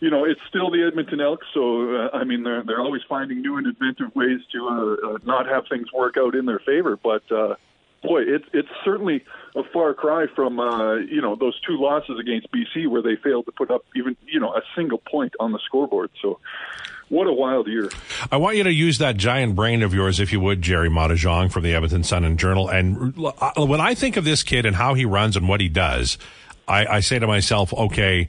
you 0.00 0.10
know 0.10 0.24
it's 0.24 0.42
still 0.46 0.70
the 0.70 0.82
Edmonton 0.82 1.22
Elks. 1.22 1.46
So 1.54 1.94
uh, 1.94 2.10
I 2.12 2.24
mean 2.24 2.42
they're 2.42 2.62
they're 2.62 2.82
always 2.82 3.00
finding 3.08 3.40
new 3.40 3.56
and 3.56 3.66
inventive 3.66 4.14
ways 4.14 4.40
to 4.52 4.68
uh, 4.68 5.08
uh, 5.14 5.18
not 5.24 5.46
have 5.46 5.66
things 5.68 5.90
work 5.90 6.18
out 6.18 6.34
in 6.34 6.44
their 6.44 6.58
favor. 6.58 6.98
But 7.02 7.22
uh, 7.32 7.54
boy, 8.02 8.22
it's 8.22 8.44
it's 8.52 8.68
certainly 8.84 9.24
a 9.56 9.62
far 9.72 9.94
cry 9.94 10.26
from 10.34 10.60
uh, 10.60 10.96
you 10.96 11.20
know 11.20 11.36
those 11.36 11.58
two 11.60 11.80
losses 11.80 12.18
against 12.18 12.48
BC 12.52 12.88
where 12.88 13.02
they 13.02 13.16
failed 13.16 13.46
to 13.46 13.52
put 13.52 13.70
up 13.70 13.84
even 13.96 14.16
you 14.26 14.40
know 14.40 14.54
a 14.54 14.62
single 14.76 14.98
point 14.98 15.34
on 15.40 15.52
the 15.52 15.60
scoreboard. 15.64 16.10
So. 16.22 16.38
What 17.10 17.26
a 17.26 17.32
wild 17.32 17.68
year! 17.68 17.88
I 18.30 18.36
want 18.36 18.58
you 18.58 18.64
to 18.64 18.70
use 18.70 18.98
that 18.98 19.16
giant 19.16 19.56
brain 19.56 19.82
of 19.82 19.94
yours, 19.94 20.20
if 20.20 20.30
you 20.30 20.40
would, 20.40 20.60
Gerry 20.60 20.90
Moddejonge 20.90 21.50
from 21.50 21.62
the 21.62 21.72
Edmonton 21.72 22.04
Sun 22.04 22.22
and 22.22 22.38
Journal. 22.38 22.68
And 22.68 23.14
uh, 23.18 23.64
when 23.64 23.80
I 23.80 23.94
think 23.94 24.18
of 24.18 24.24
this 24.26 24.42
kid 24.42 24.66
and 24.66 24.76
how 24.76 24.92
he 24.92 25.06
runs 25.06 25.34
and 25.34 25.48
what 25.48 25.62
he 25.62 25.70
does, 25.70 26.18
I, 26.68 26.84
I 26.84 27.00
say 27.00 27.18
to 27.18 27.26
myself, 27.26 27.72
okay, 27.72 28.28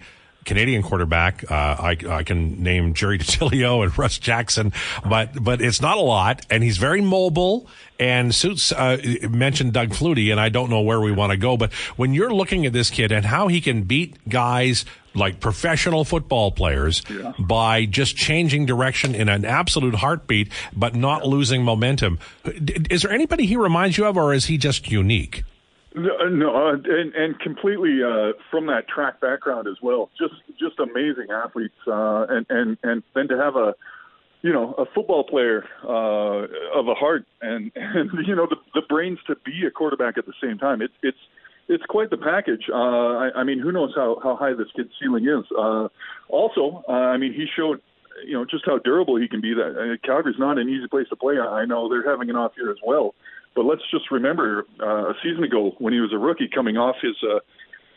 Canadian 0.50 0.82
quarterback. 0.82 1.50
Uh, 1.50 1.54
I, 1.54 1.98
I 2.10 2.24
can 2.24 2.64
name 2.64 2.96
Jerry 2.96 3.20
Dattilio 3.20 3.84
and 3.84 3.96
Russ 3.96 4.18
Jackson, 4.18 4.74
but 5.08 5.42
but 5.42 5.62
it's 5.62 5.80
not 5.80 5.98
a 5.98 6.02
lot, 6.02 6.44
and 6.50 6.64
he's 6.64 6.80
very 6.80 7.02
mobile. 7.02 7.68
And 8.00 8.34
Suits 8.34 8.72
uh, 8.72 8.98
mentioned 9.30 9.74
Doug 9.74 9.90
Flutie, 9.90 10.32
and 10.32 10.40
I 10.40 10.50
don't 10.50 10.70
know 10.70 10.82
where 10.82 11.00
we 11.02 11.12
want 11.12 11.32
to 11.32 11.38
go, 11.38 11.56
but 11.56 11.72
when 11.98 12.14
you're 12.14 12.34
looking 12.34 12.66
at 12.66 12.74
this 12.74 12.90
kid 12.90 13.12
and 13.12 13.26
how 13.26 13.48
he 13.48 13.62
can 13.62 13.84
beat 13.84 14.18
guys 14.28 14.86
like 15.14 15.40
professional 15.40 16.04
football 16.04 16.52
players 16.52 17.04
yeah. 17.10 17.34
by 17.38 17.86
just 17.86 18.16
changing 18.16 18.66
direction 18.66 19.14
in 19.14 19.30
an 19.30 19.46
absolute 19.46 19.96
heartbeat, 19.96 20.50
but 20.76 20.96
not 20.96 21.28
losing 21.28 21.64
momentum. 21.64 22.20
Is 22.90 23.04
there 23.04 23.12
anybody 23.12 23.46
he 23.46 23.58
reminds 23.58 23.98
you 23.98 24.06
of, 24.06 24.18
or 24.18 24.34
is 24.34 24.46
he 24.46 24.58
just 24.58 24.90
unique? 24.90 25.44
No, 25.96 26.12
uh, 26.20 26.30
no 26.30 26.56
uh, 26.56 26.74
and, 26.74 27.14
and 27.16 27.40
completely 27.40 28.00
uh, 28.04 28.34
from 28.52 28.68
that 28.68 28.88
track 28.88 29.20
background 29.20 29.68
as 29.68 29.78
well. 29.82 30.10
Just 30.18 30.36
just 30.60 30.80
amazing 30.80 31.28
athletes, 31.32 31.76
uh, 31.88 32.28
and 32.30 32.46
and 32.50 32.78
and 32.84 33.04
then 33.16 33.28
to 33.30 33.38
have 33.38 33.56
a 33.56 33.74
you 34.42 34.54
know 34.54 34.74
a 34.74 34.86
football 34.94 35.24
player 35.24 35.66
uh, 35.84 36.78
of 36.78 36.88
a 36.88 36.94
heart 36.94 37.26
and 37.42 37.72
and 37.76 38.12
you 38.28 38.36
know 38.36 38.46
the, 38.48 38.58
the 38.76 38.84
brains 38.88 39.18
to 39.28 39.36
be 39.44 39.66
a 39.66 39.72
quarterback 39.72 40.18
at 40.18 40.28
the 40.28 40.34
same 40.42 40.60
time. 40.60 40.82
It's 40.82 40.94
it's 41.02 41.18
it's 41.68 41.84
quite 41.90 42.12
the 42.12 42.18
package. 42.18 42.66
Uh, 42.72 42.76
I, 42.76 43.30
I 43.38 43.44
mean, 43.44 43.60
who 43.60 43.72
knows 43.72 43.94
how 43.96 44.20
how 44.22 44.36
high 44.36 44.54
this 44.54 44.68
kid's 44.76 44.92
ceiling 45.02 45.26
is. 45.26 45.46
Uh, 45.58 45.88
also, 46.28 46.84
uh, 46.88 46.92
I 46.92 47.18
mean, 47.18 47.34
he 47.34 47.48
showed 47.56 47.82
you 48.28 48.34
know 48.34 48.46
just 48.46 48.64
how 48.64 48.78
durable 48.78 49.16
he 49.16 49.28
can 49.28 49.42
be. 49.42 49.56
That 49.56 49.72
uh, 49.76 50.06
Calgary's 50.06 50.38
not 50.38 50.60
an 50.60 50.70
easy 50.70 50.88
place 50.88 51.10
to 51.10 51.16
play. 51.16 51.40
I 51.40 51.66
know 51.66 51.90
they're 51.90 52.08
having 52.08 52.30
an 52.30 52.36
off 52.36 52.52
year 52.58 52.70
as 52.70 52.78
well 52.86 53.16
But 53.60 53.66
let's 53.66 53.82
just 53.92 54.10
remember 54.10 54.66
uh, 54.82 55.10
a 55.10 55.14
season 55.22 55.44
ago 55.44 55.76
when 55.80 55.92
he 55.92 56.00
was 56.00 56.14
a 56.14 56.18
rookie 56.18 56.48
coming 56.48 56.78
off 56.78 56.96
his 57.02 57.18
uh, 57.22 57.40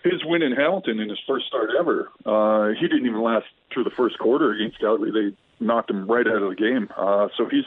his 0.02 0.20
win 0.24 0.42
in 0.42 0.50
Hamilton 0.50 0.98
in 0.98 1.08
his 1.08 1.20
first 1.24 1.46
start 1.46 1.70
ever. 1.78 2.10
Uh, 2.26 2.74
he 2.74 2.88
didn't 2.88 3.06
even 3.06 3.22
last 3.22 3.46
through 3.72 3.84
the 3.84 3.94
first 3.96 4.18
quarter 4.18 4.50
against 4.50 4.80
Calgary. 4.80 5.12
They 5.12 5.64
knocked 5.64 5.88
him 5.88 6.10
right 6.10 6.26
out 6.26 6.42
of 6.42 6.50
the 6.50 6.56
game. 6.56 6.88
Uh, 6.98 7.28
so 7.36 7.46
he's 7.48 7.62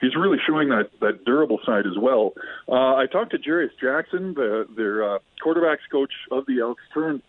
he's 0.00 0.14
really 0.14 0.38
showing 0.46 0.68
that 0.68 0.90
that 1.00 1.24
durable 1.24 1.58
side 1.66 1.84
as 1.84 1.98
well. 2.00 2.34
Uh, 2.68 2.94
I 2.94 3.06
talked 3.10 3.32
to 3.32 3.38
Jarious 3.38 3.74
Jackson, 3.80 4.34
the, 4.34 4.68
their 4.76 5.16
uh, 5.16 5.18
quarterbacks 5.44 5.90
coach 5.90 6.12
of 6.30 6.46
the 6.46 6.60
Elks, 6.60 6.84
turned 6.94 7.22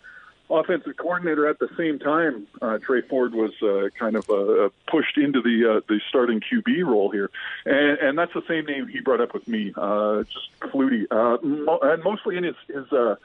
offensive 0.50 0.96
coordinator 0.98 1.48
at 1.48 1.60
the 1.60 1.70
same 1.78 2.00
time. 2.00 2.48
Uh, 2.62 2.78
Tre 2.78 3.02
Ford 3.02 3.34
was 3.34 3.52
uh, 3.62 3.90
kind 3.98 4.16
of 4.16 4.30
uh, 4.30 4.70
pushed 4.88 5.18
into 5.18 5.42
the 5.42 5.78
uh, 5.78 5.82
the 5.88 6.00
starting 6.10 6.42
QB 6.42 6.86
role 6.86 7.10
here, 7.10 7.30
and, 7.66 7.98
and 8.00 8.18
that's 8.18 8.34
the 8.34 8.44
same 8.48 8.66
name 8.66 8.88
he 8.88 9.00
brought 9.00 9.22
up 9.22 9.34
with 9.34 9.48
me. 9.48 9.74
Uh, 9.76 10.24
just 10.24 10.72
Flutie, 10.74 11.06
uh, 11.12 11.38
mo- 11.46 11.80
and 11.82 12.04
mostly 12.04 12.38
in 12.38 12.44
his 12.44 12.56
his. 12.68 12.92
Uh, 12.92 13.16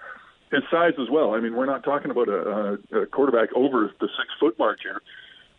his 0.50 0.62
size 0.70 0.94
as 0.98 1.10
well. 1.10 1.34
I 1.34 1.40
mean, 1.40 1.54
we're 1.54 1.66
not 1.66 1.84
talking 1.84 2.10
about 2.10 2.30
a, 2.30 2.78
a 3.02 3.04
quarterback 3.04 3.52
over 3.54 3.92
the 4.00 4.08
six 4.16 4.28
foot 4.40 4.58
mark 4.58 4.78
here. 4.82 5.02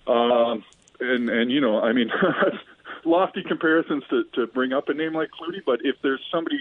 Um, 0.08 0.63
and 1.00 1.30
and 1.30 1.52
you 1.52 1.62
know, 1.62 1.80
I 1.80 1.93
mean, 1.93 2.12
lofty 3.06 3.43
comparisons 3.43 4.04
to 4.10 4.24
to 4.34 4.48
bring 4.48 4.74
up 4.74 4.89
a 4.89 4.95
name 4.95 5.13
like 5.13 5.30
Flutie, 5.39 5.62
but 5.63 5.82
if 5.84 5.95
there's 6.02 6.26
somebody 6.32 6.58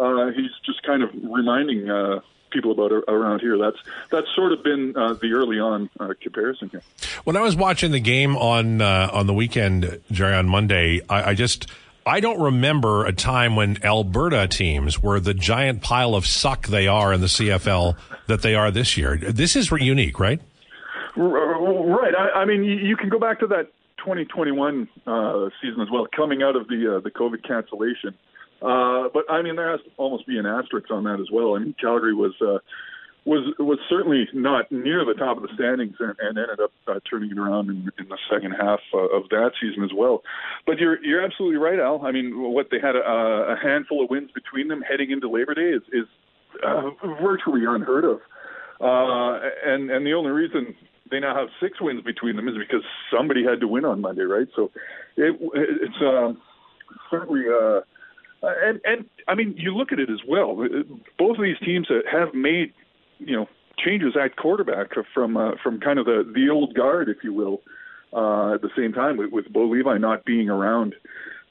uh, 0.00 0.30
he's 0.32 0.50
just 0.64 0.82
kind 0.82 1.02
of 1.02 1.10
reminding 1.22 1.90
uh, 1.90 2.20
people 2.50 2.72
about 2.72 2.92
around 3.08 3.40
here. 3.40 3.56
That's 3.58 3.78
that's 4.10 4.26
sort 4.34 4.52
of 4.52 4.62
been 4.62 4.96
uh, 4.96 5.14
the 5.14 5.32
early 5.32 5.58
on 5.58 5.90
uh, 5.98 6.14
comparison 6.20 6.68
here. 6.70 6.82
When 7.24 7.36
I 7.36 7.40
was 7.40 7.56
watching 7.56 7.92
the 7.92 8.00
game 8.00 8.36
on 8.36 8.80
uh, 8.80 9.10
on 9.12 9.26
the 9.26 9.34
weekend, 9.34 10.00
Jerry, 10.10 10.34
on 10.34 10.48
Monday, 10.48 11.00
I, 11.08 11.30
I 11.30 11.34
just 11.34 11.66
I 12.06 12.20
don't 12.20 12.40
remember 12.40 13.04
a 13.04 13.12
time 13.12 13.56
when 13.56 13.82
Alberta 13.84 14.48
teams 14.48 15.02
were 15.02 15.20
the 15.20 15.34
giant 15.34 15.82
pile 15.82 16.14
of 16.14 16.26
suck 16.26 16.66
they 16.66 16.88
are 16.88 17.12
in 17.12 17.20
the 17.20 17.26
CFL 17.26 17.96
that 18.26 18.42
they 18.42 18.54
are 18.54 18.70
this 18.70 18.96
year. 18.96 19.16
This 19.16 19.54
is 19.54 19.70
unique, 19.70 20.18
right? 20.18 20.40
Right. 21.16 22.14
I, 22.14 22.40
I 22.40 22.44
mean, 22.44 22.64
you, 22.64 22.96
can 22.96 23.08
go 23.08 23.18
back 23.18 23.40
to 23.40 23.46
that 23.48 23.68
2021 23.98 24.88
uh, 25.06 25.48
season 25.60 25.80
as 25.82 25.90
well, 25.90 26.06
coming 26.14 26.42
out 26.42 26.56
of 26.56 26.68
the 26.68 26.96
uh, 26.96 27.00
the 27.00 27.10
COVID 27.10 27.46
cancellation. 27.46 28.14
Uh, 28.62 29.08
but 29.12 29.24
I 29.30 29.42
mean, 29.42 29.56
there 29.56 29.70
has 29.70 29.80
to 29.80 29.90
almost 29.96 30.26
be 30.26 30.38
an 30.38 30.46
asterisk 30.46 30.90
on 30.90 31.04
that 31.04 31.20
as 31.20 31.30
well. 31.32 31.56
I 31.56 31.60
mean, 31.60 31.74
Calgary 31.80 32.14
was 32.14 32.34
uh, 32.40 32.58
was 33.24 33.54
was 33.58 33.78
certainly 33.88 34.28
not 34.32 34.70
near 34.70 35.04
the 35.04 35.14
top 35.14 35.36
of 35.36 35.42
the 35.42 35.48
standings 35.54 35.96
and, 35.98 36.14
and 36.20 36.38
ended 36.38 36.60
up 36.60 36.72
uh, 36.88 37.00
turning 37.08 37.30
it 37.30 37.38
around 37.38 37.68
in, 37.68 37.90
in 37.98 38.08
the 38.08 38.18
second 38.30 38.52
half 38.52 38.80
uh, 38.94 38.98
of 38.98 39.28
that 39.30 39.52
season 39.60 39.84
as 39.84 39.90
well. 39.94 40.22
But 40.66 40.78
you're 40.78 41.02
you're 41.04 41.22
absolutely 41.22 41.58
right, 41.58 41.78
Al. 41.78 42.04
I 42.04 42.12
mean, 42.12 42.52
what 42.52 42.68
they 42.70 42.80
had 42.80 42.96
a, 42.96 43.00
a 43.00 43.56
handful 43.62 44.02
of 44.04 44.10
wins 44.10 44.30
between 44.32 44.68
them 44.68 44.82
heading 44.82 45.10
into 45.10 45.28
Labor 45.28 45.54
Day 45.54 45.70
is 45.70 45.82
is 45.92 46.06
uh, 46.66 46.90
virtually 47.22 47.62
unheard 47.66 48.04
of. 48.04 48.20
Uh, 48.80 49.40
and 49.64 49.90
and 49.90 50.06
the 50.06 50.14
only 50.14 50.30
reason 50.30 50.74
they 51.10 51.20
now 51.20 51.34
have 51.34 51.48
six 51.60 51.80
wins 51.80 52.02
between 52.02 52.36
them 52.36 52.48
is 52.48 52.54
because 52.56 52.84
somebody 53.14 53.44
had 53.44 53.60
to 53.60 53.68
win 53.68 53.84
on 53.84 54.00
Monday, 54.00 54.22
right? 54.22 54.48
So 54.56 54.70
it, 55.16 55.38
it's 55.54 56.02
uh, 56.02 56.32
certainly. 57.10 57.44
Uh, 57.48 57.80
and 58.42 58.80
and 58.84 59.04
I 59.28 59.34
mean, 59.34 59.54
you 59.56 59.74
look 59.76 59.92
at 59.92 59.98
it 59.98 60.10
as 60.10 60.20
well. 60.26 60.56
Both 61.18 61.38
of 61.38 61.42
these 61.42 61.58
teams 61.64 61.88
have 62.10 62.34
made 62.34 62.72
you 63.18 63.36
know 63.36 63.48
changes 63.78 64.14
at 64.22 64.36
quarterback 64.36 64.90
from 65.14 65.36
uh, 65.36 65.52
from 65.62 65.80
kind 65.80 65.98
of 65.98 66.06
the 66.06 66.30
the 66.34 66.50
old 66.50 66.74
guard, 66.74 67.08
if 67.08 67.18
you 67.22 67.32
will. 67.32 67.62
Uh, 68.12 68.54
at 68.54 68.60
the 68.60 68.70
same 68.76 68.92
time, 68.92 69.16
with, 69.16 69.30
with 69.30 69.52
Bo 69.52 69.66
Levi 69.66 69.96
not 69.98 70.24
being 70.24 70.50
around 70.50 70.96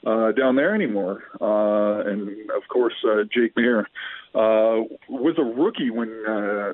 uh, 0.06 0.30
down 0.32 0.56
there 0.56 0.74
anymore, 0.74 1.22
uh, 1.40 2.06
and 2.06 2.50
of 2.50 2.68
course 2.68 2.92
uh, 3.02 3.22
Jake 3.32 3.54
Maier 3.54 3.84
uh, 4.34 4.84
was 5.08 5.36
a 5.38 5.42
rookie 5.42 5.88
when 5.88 6.10
uh, 6.28 6.72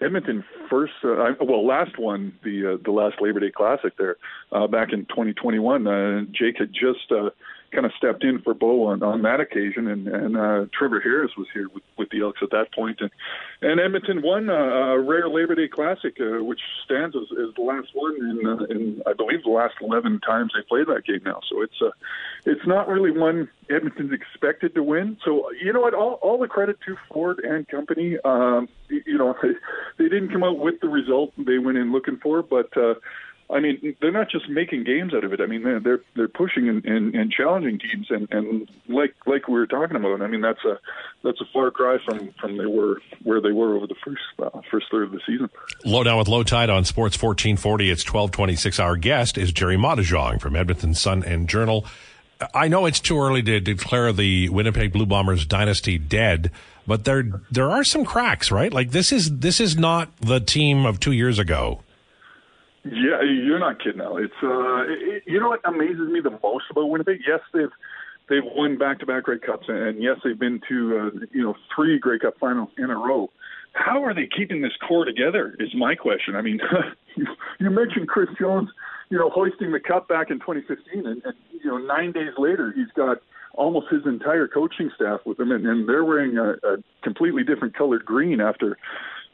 Edmonton 0.00 0.44
first, 0.68 0.92
uh, 1.04 1.32
well, 1.40 1.66
last 1.66 1.98
one, 1.98 2.32
the 2.42 2.74
uh, 2.74 2.76
the 2.84 2.90
last 2.90 3.16
Labor 3.20 3.40
Day 3.40 3.50
Classic 3.50 3.96
there 3.96 4.16
uh, 4.52 4.66
back 4.66 4.92
in 4.92 5.06
2021. 5.06 5.86
Uh, 5.86 6.22
Jake 6.32 6.58
had 6.58 6.72
just 6.72 7.10
uh, 7.12 7.30
kind 7.74 7.86
of 7.86 7.92
stepped 7.98 8.24
in 8.24 8.40
for 8.40 8.54
Bo 8.54 8.86
on, 8.86 9.02
on 9.02 9.22
that 9.22 9.40
occasion, 9.40 9.88
and, 9.88 10.08
and 10.08 10.36
uh, 10.36 10.66
Trevor 10.72 11.00
Harris 11.00 11.32
was 11.36 11.46
here 11.52 11.68
with, 11.74 11.82
with 11.98 12.08
the 12.10 12.22
Elks 12.22 12.40
at 12.42 12.50
that 12.50 12.72
point, 12.72 13.00
and 13.00 13.10
and 13.60 13.80
Edmonton 13.80 14.22
won 14.22 14.48
uh, 14.48 14.52
a 14.52 15.00
rare 15.00 15.28
Labor 15.28 15.54
Day 15.54 15.68
Classic, 15.68 16.16
uh, 16.20 16.44
which 16.44 16.60
stands 16.84 17.16
as, 17.16 17.24
as 17.32 17.54
the 17.54 17.62
last 17.62 17.88
one 17.94 18.16
in, 18.16 18.46
uh, 18.46 18.64
in 18.64 19.02
I 19.06 19.12
believe 19.12 19.42
the 19.42 19.50
last 19.50 19.74
11 19.80 20.20
times 20.20 20.52
they 20.54 20.62
played 20.62 20.86
that 20.86 21.04
game 21.06 21.20
now. 21.24 21.40
So 21.50 21.62
it's 21.62 21.80
uh, 21.82 21.90
it's 22.44 22.66
not 22.66 22.88
really 22.88 23.10
one 23.10 23.48
Edmonton's 23.70 24.12
expected 24.12 24.74
to 24.74 24.82
win. 24.82 25.16
So 25.24 25.50
you 25.62 25.72
know 25.72 25.80
what? 25.80 25.94
All, 25.94 26.14
all 26.22 26.38
the 26.38 26.48
credit 26.48 26.78
to 26.86 26.96
Ford 27.12 27.40
and 27.40 27.66
company. 27.68 28.18
Um, 28.24 28.68
you 28.88 29.18
know, 29.18 29.34
they, 29.42 29.52
they 29.98 30.08
didn't 30.08 30.30
come 30.30 30.44
out 30.44 30.58
with 30.58 30.80
the 30.80 30.88
result 30.88 31.32
they 31.38 31.58
went 31.58 31.78
in 31.78 31.92
looking 31.92 32.18
for, 32.18 32.42
but. 32.42 32.76
Uh, 32.76 32.94
I 33.50 33.60
mean, 33.60 33.94
they're 34.00 34.10
not 34.10 34.30
just 34.30 34.48
making 34.48 34.84
games 34.84 35.12
out 35.14 35.22
of 35.22 35.32
it. 35.32 35.40
I 35.40 35.46
mean, 35.46 35.62
they're 35.62 35.80
they're, 35.80 36.00
they're 36.16 36.28
pushing 36.28 36.68
and, 36.68 36.84
and, 36.84 37.14
and 37.14 37.30
challenging 37.30 37.78
teams, 37.78 38.06
and, 38.10 38.26
and 38.30 38.70
like 38.88 39.14
like 39.26 39.48
we 39.48 39.54
were 39.54 39.66
talking 39.66 39.96
about. 39.96 40.22
I 40.22 40.26
mean, 40.26 40.40
that's 40.40 40.64
a 40.64 40.78
that's 41.22 41.40
a 41.40 41.44
far 41.52 41.70
cry 41.70 41.98
from 42.04 42.30
from 42.40 42.56
they 42.56 42.66
were 42.66 43.02
where 43.22 43.40
they 43.40 43.52
were 43.52 43.76
over 43.76 43.86
the 43.86 43.94
first 44.04 44.22
uh, 44.42 44.60
first 44.70 44.86
third 44.90 45.04
of 45.04 45.12
the 45.12 45.20
season. 45.26 45.50
Low 45.84 46.02
down 46.02 46.18
with 46.18 46.28
low 46.28 46.42
tide 46.42 46.70
on 46.70 46.84
Sports 46.84 47.16
fourteen 47.16 47.56
forty. 47.56 47.90
It's 47.90 48.02
twelve 48.02 48.30
twenty 48.30 48.56
six. 48.56 48.80
Our 48.80 48.96
guest 48.96 49.36
is 49.36 49.52
Gerry 49.52 49.76
Moddejonge 49.76 50.40
from 50.40 50.56
Edmonton 50.56 50.94
Sun 50.94 51.22
and 51.24 51.48
Journal. 51.48 51.84
I 52.52 52.68
know 52.68 52.86
it's 52.86 53.00
too 53.00 53.20
early 53.20 53.42
to 53.42 53.60
declare 53.60 54.12
the 54.12 54.48
Winnipeg 54.48 54.92
Blue 54.92 55.06
Bombers 55.06 55.46
dynasty 55.46 55.98
dead, 55.98 56.50
but 56.86 57.04
there 57.04 57.42
there 57.50 57.70
are 57.70 57.84
some 57.84 58.04
cracks, 58.04 58.50
right? 58.50 58.72
Like 58.72 58.90
this 58.90 59.12
is 59.12 59.38
this 59.38 59.60
is 59.60 59.76
not 59.76 60.16
the 60.18 60.40
team 60.40 60.86
of 60.86 60.98
two 60.98 61.12
years 61.12 61.38
ago. 61.38 61.80
Yeah, 62.84 63.22
you're 63.22 63.58
not 63.58 63.82
kidding, 63.82 64.02
Al. 64.02 64.18
It's 64.18 64.32
uh, 64.42 64.84
it, 64.86 65.22
you 65.26 65.40
know 65.40 65.48
what 65.48 65.60
amazes 65.64 66.08
me 66.10 66.20
the 66.20 66.38
most 66.42 66.64
about 66.70 66.90
Winnipeg? 66.90 67.20
Yes, 67.26 67.40
they've 67.54 67.72
they've 68.28 68.44
won 68.44 68.76
back-to-back 68.76 69.24
Grey 69.24 69.38
Cups, 69.38 69.66
and 69.68 70.02
yes, 70.02 70.18
they've 70.22 70.38
been 70.38 70.60
to 70.68 70.98
uh, 70.98 71.26
you 71.32 71.42
know 71.42 71.54
three 71.74 71.98
Grey 71.98 72.18
Cup 72.18 72.34
finals 72.38 72.68
in 72.76 72.90
a 72.90 72.96
row. 72.96 73.30
How 73.72 74.04
are 74.04 74.14
they 74.14 74.26
keeping 74.26 74.60
this 74.60 74.72
core 74.86 75.04
together? 75.04 75.56
Is 75.58 75.74
my 75.74 75.94
question. 75.94 76.36
I 76.36 76.42
mean, 76.42 76.60
you 77.16 77.70
mentioned 77.70 78.08
Chris 78.08 78.28
Jones, 78.38 78.68
you 79.08 79.18
know, 79.18 79.30
hoisting 79.30 79.72
the 79.72 79.80
cup 79.80 80.06
back 80.06 80.30
in 80.30 80.38
2015, 80.38 81.06
and, 81.06 81.22
and 81.24 81.34
you 81.52 81.70
know, 81.70 81.78
nine 81.78 82.12
days 82.12 82.32
later, 82.36 82.72
he's 82.76 82.92
got 82.94 83.18
almost 83.54 83.86
his 83.90 84.02
entire 84.04 84.46
coaching 84.46 84.90
staff 84.94 85.20
with 85.24 85.40
him, 85.40 85.50
and, 85.52 85.66
and 85.66 85.88
they're 85.88 86.04
wearing 86.04 86.36
a, 86.36 86.50
a 86.66 86.76
completely 87.02 87.44
different 87.44 87.74
colored 87.76 88.04
green 88.04 88.40
after 88.40 88.76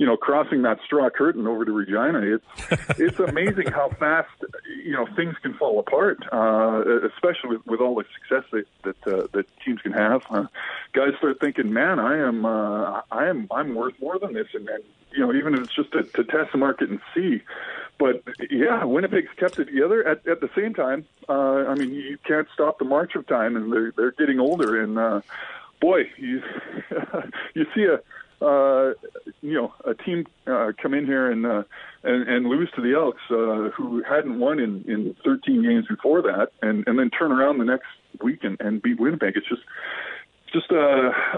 you 0.00 0.06
know, 0.06 0.16
crossing 0.16 0.62
that 0.62 0.78
straw 0.82 1.10
curtain 1.10 1.46
over 1.46 1.66
to 1.66 1.72
Regina, 1.72 2.20
it's 2.22 2.98
it's 2.98 3.20
amazing 3.20 3.66
how 3.66 3.90
fast 3.90 4.30
you 4.82 4.92
know 4.92 5.06
things 5.14 5.36
can 5.42 5.52
fall 5.52 5.78
apart, 5.78 6.24
uh, 6.32 6.82
especially 7.06 7.58
with, 7.58 7.66
with 7.66 7.80
all 7.80 7.94
the 7.96 8.04
success 8.18 8.44
that 8.50 8.66
that, 8.82 9.14
uh, 9.14 9.26
that 9.32 9.46
teams 9.62 9.82
can 9.82 9.92
have. 9.92 10.22
Uh, 10.30 10.46
guys 10.94 11.10
start 11.18 11.38
thinking, 11.38 11.70
man, 11.70 11.98
I 11.98 12.16
am 12.16 12.46
uh, 12.46 13.02
I 13.12 13.26
am 13.26 13.46
I'm 13.50 13.74
worth 13.74 13.92
more 14.00 14.18
than 14.18 14.32
this, 14.32 14.46
and, 14.54 14.66
and 14.70 14.82
you 15.12 15.18
know, 15.18 15.34
even 15.34 15.52
if 15.52 15.64
it's 15.64 15.74
just 15.74 15.92
to, 15.92 16.02
to 16.02 16.24
test 16.24 16.52
the 16.52 16.58
market 16.58 16.88
and 16.88 17.00
see. 17.14 17.42
But 17.98 18.22
yeah, 18.48 18.82
Winnipeg's 18.84 19.34
kept 19.36 19.58
it 19.58 19.66
together. 19.66 20.08
At 20.08 20.26
at 20.26 20.40
the 20.40 20.48
same 20.56 20.72
time, 20.72 21.04
uh, 21.28 21.66
I 21.68 21.74
mean, 21.74 21.92
you 21.92 22.16
can't 22.24 22.48
stop 22.54 22.78
the 22.78 22.86
march 22.86 23.16
of 23.16 23.26
time, 23.26 23.54
and 23.54 23.70
they're 23.70 23.92
they're 23.94 24.12
getting 24.12 24.40
older, 24.40 24.82
and 24.82 24.98
uh, 24.98 25.20
boy, 25.78 26.10
you 26.16 26.42
you 27.54 27.66
see 27.74 27.84
a 27.84 28.00
uh, 28.40 28.92
you 29.42 29.54
know, 29.54 29.74
a 29.84 29.94
team 29.94 30.26
uh, 30.46 30.72
come 30.80 30.94
in 30.94 31.06
here 31.06 31.30
and, 31.30 31.44
uh, 31.46 31.62
and 32.02 32.28
and 32.28 32.46
lose 32.46 32.70
to 32.76 32.80
the 32.80 32.94
Elks, 32.94 33.20
uh, 33.30 33.70
who 33.76 34.02
hadn't 34.02 34.38
won 34.38 34.58
in, 34.58 34.84
in 34.86 35.16
13 35.24 35.62
games 35.62 35.86
before 35.86 36.22
that, 36.22 36.52
and, 36.62 36.86
and 36.86 36.98
then 36.98 37.10
turn 37.10 37.32
around 37.32 37.58
the 37.58 37.64
next 37.64 37.88
week 38.22 38.44
and, 38.44 38.60
and 38.60 38.82
beat 38.82 38.98
Winnipeg. 38.98 39.36
It's 39.36 39.48
just, 39.48 39.62
just, 40.52 40.70
uh, 40.72 40.76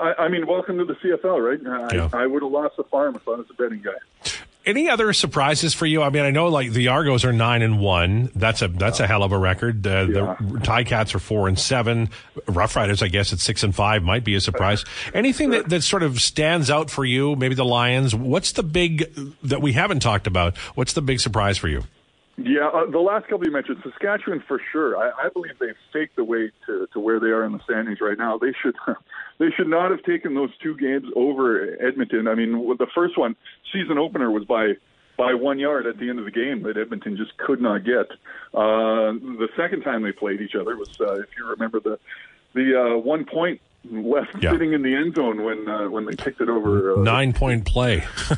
I, 0.01 0.15
I 0.21 0.29
mean, 0.29 0.47
welcome 0.47 0.79
to 0.79 0.85
the 0.85 0.95
CFL, 0.95 1.41
right? 1.41 1.93
Yeah. 1.93 2.09
I, 2.12 2.23
I 2.23 2.27
would 2.27 2.43
have 2.43 2.53
lost 2.53 2.77
the 2.77 2.85
farm 2.85 3.17
if 3.17 3.27
I 3.27 3.33
was 3.33 3.47
a 3.51 3.55
betting 3.55 3.83
guy. 3.83 4.31
Any 4.64 4.88
other 4.88 5.12
surprises 5.12 5.75
for 5.75 5.87
you? 5.87 6.03
I 6.03 6.11
mean, 6.11 6.22
I 6.22 6.31
know 6.31 6.48
like 6.48 6.70
the 6.70 6.88
Argos 6.88 7.25
are 7.25 7.33
nine 7.33 7.62
and 7.62 7.81
one. 7.81 8.31
That's 8.35 8.62
a 8.62 8.68
that's 8.68 9.01
a 9.01 9.07
hell 9.07 9.25
of 9.25 9.33
a 9.33 9.38
record. 9.38 9.85
Uh, 9.87 9.90
yeah. 9.90 10.37
The 10.40 10.59
Ticats 10.61 11.14
are 11.14 11.18
four 11.18 11.48
and 11.48 11.59
seven. 11.59 12.11
Rough 12.46 12.77
Riders, 12.77 13.03
I 13.03 13.09
guess, 13.09 13.33
at 13.33 13.40
six 13.40 13.64
and 13.64 13.75
five 13.75 14.03
might 14.03 14.22
be 14.22 14.37
a 14.37 14.40
surprise. 14.40 14.85
Anything 15.14 15.51
that, 15.51 15.68
that 15.68 15.83
sort 15.83 16.05
of 16.05 16.20
stands 16.20 16.70
out 16.70 16.90
for 16.90 17.05
you? 17.05 17.35
Maybe 17.35 17.55
the 17.57 17.64
Lions. 17.64 18.14
What's 18.14 18.53
the 18.53 18.62
big 18.62 19.12
that 19.42 19.61
we 19.61 19.72
haven't 19.72 20.01
talked 20.01 20.27
about? 20.29 20.57
What's 20.77 20.92
the 20.92 21.03
big 21.03 21.18
surprise 21.18 21.59
for 21.59 21.68
you? 21.68 21.83
Yeah, 22.38 22.68
uh, 22.68 22.90
the 22.90 22.99
last 22.99 23.29
couple 23.29 23.45
you 23.47 23.53
mentioned, 23.53 23.79
Saskatchewan 23.83 24.42
for 24.49 24.61
sure. 24.73 24.97
I, 24.97 25.27
I 25.27 25.29
believe 25.29 25.59
they've 25.61 25.77
faked 25.92 26.16
the 26.16 26.25
way 26.25 26.51
to, 26.66 26.88
to 26.92 27.01
where 27.01 27.21
they 27.21 27.27
are 27.27 27.45
in 27.45 27.53
the 27.53 27.61
standings 27.64 28.01
right 28.01 28.16
now. 28.16 28.38
They 28.38 28.55
should 28.62 28.75
they 29.38 29.51
should 29.57 29.68
not 29.68 29.90
have 29.90 30.03
taken 30.05 30.35
those 30.35 30.51
two 30.62 30.77
games 30.77 31.05
over 31.14 31.77
Edmonton. 31.87 32.29
I 32.29 32.35
mean, 32.35 32.53
the 32.79 32.87
first 32.95 33.18
one, 33.18 33.37
season 33.73 33.99
opener, 33.99 34.31
was 34.31 34.45
by 34.45 34.73
by 35.18 35.35
one 35.35 35.59
yard 35.59 35.87
at 35.87 35.99
the 35.99 36.09
end 36.09 36.18
of 36.18 36.25
the 36.25 36.31
game 36.31 36.62
that 36.62 36.79
Edmonton 36.79 37.18
just 37.18 37.37
could 37.37 37.61
not 37.61 37.85
get. 37.85 38.11
Uh, 38.55 39.12
the 39.12 39.49
second 39.57 39.83
time 39.83 40.03
they 40.03 40.12
played 40.12 40.40
each 40.40 40.55
other 40.55 40.75
was, 40.77 40.88
uh, 41.01 41.21
if 41.21 41.29
you 41.37 41.47
remember, 41.47 41.81
the 41.81 41.99
the 42.55 42.95
uh, 42.95 42.99
one 42.99 43.27
point 43.27 43.61
left 43.90 44.42
Yeah. 44.42 44.53
sitting 44.53 44.73
in 44.73 44.83
the 44.83 44.95
end 44.95 45.14
zone 45.16 45.42
when 45.45 45.68
uh, 45.68 45.88
when 45.90 46.05
they 46.07 46.14
kicked 46.14 46.40
it 46.40 46.49
over. 46.49 46.95
Uh, 46.95 47.03
Nine 47.03 47.33
point 47.33 47.66
play. 47.66 48.05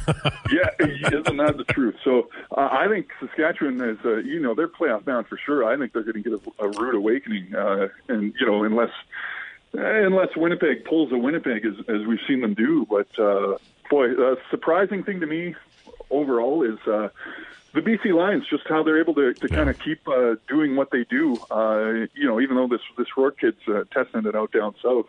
yeah, 0.51 0.71
isn't 0.81 1.37
that 1.37 1.55
the 1.57 1.65
truth? 1.69 1.97
So 2.03 2.29
uh, 2.57 2.69
I 2.73 2.89
think 2.89 3.09
Saskatchewan 3.21 3.81
is, 3.81 3.99
uh, 4.05 4.17
you 4.17 4.41
know, 4.41 4.55
they're 4.55 4.69
playoff 4.69 5.05
bound 5.05 5.27
for 5.27 5.37
sure. 5.39 5.65
I 5.65 5.77
think 5.77 5.93
they're 5.93 6.03
going 6.03 6.23
to 6.23 6.31
get 6.31 6.33
a, 6.59 6.65
a 6.65 6.69
rude 6.69 6.95
awakening, 6.95 7.55
uh, 7.55 7.89
and 8.09 8.33
you 8.41 8.47
know, 8.47 8.65
unless 8.65 8.91
unless 9.73 10.37
Winnipeg 10.37 10.85
pulls 10.85 11.13
a 11.13 11.19
Winnipeg 11.19 11.65
as, 11.67 11.75
as 11.89 12.07
we've 12.07 12.21
seen 12.29 12.41
them 12.41 12.55
do. 12.55 12.87
But 12.89 13.09
uh, 13.19 13.59
boy, 13.91 14.11
a 14.13 14.37
surprising 14.51 15.03
thing 15.05 15.21
to 15.21 15.27
me 15.27 15.55
overall 16.11 16.63
is. 16.63 16.79
Uh, 16.87 17.09
the 17.75 17.81
BC 17.81 18.15
Lions, 18.15 18.45
just 18.49 18.63
how 18.69 18.85
they're 18.85 19.01
able 19.01 19.15
to, 19.15 19.35
to 19.35 19.49
kind 19.49 19.69
of 19.69 19.77
keep 19.81 20.07
uh, 20.07 20.37
doing 20.47 20.77
what 20.77 20.93
they 20.93 21.03
do. 21.11 21.37
Uh, 21.51 22.07
you 22.15 22.25
know, 22.25 22.41
even 22.41 22.55
though 22.55 22.69
this 22.69 22.81
this 22.97 23.09
Rourke 23.17 23.41
kid's 23.41 23.59
uh, 23.67 23.83
testing 23.93 24.25
it 24.27 24.37
out 24.37 24.53
down 24.53 24.77
south, 24.81 25.07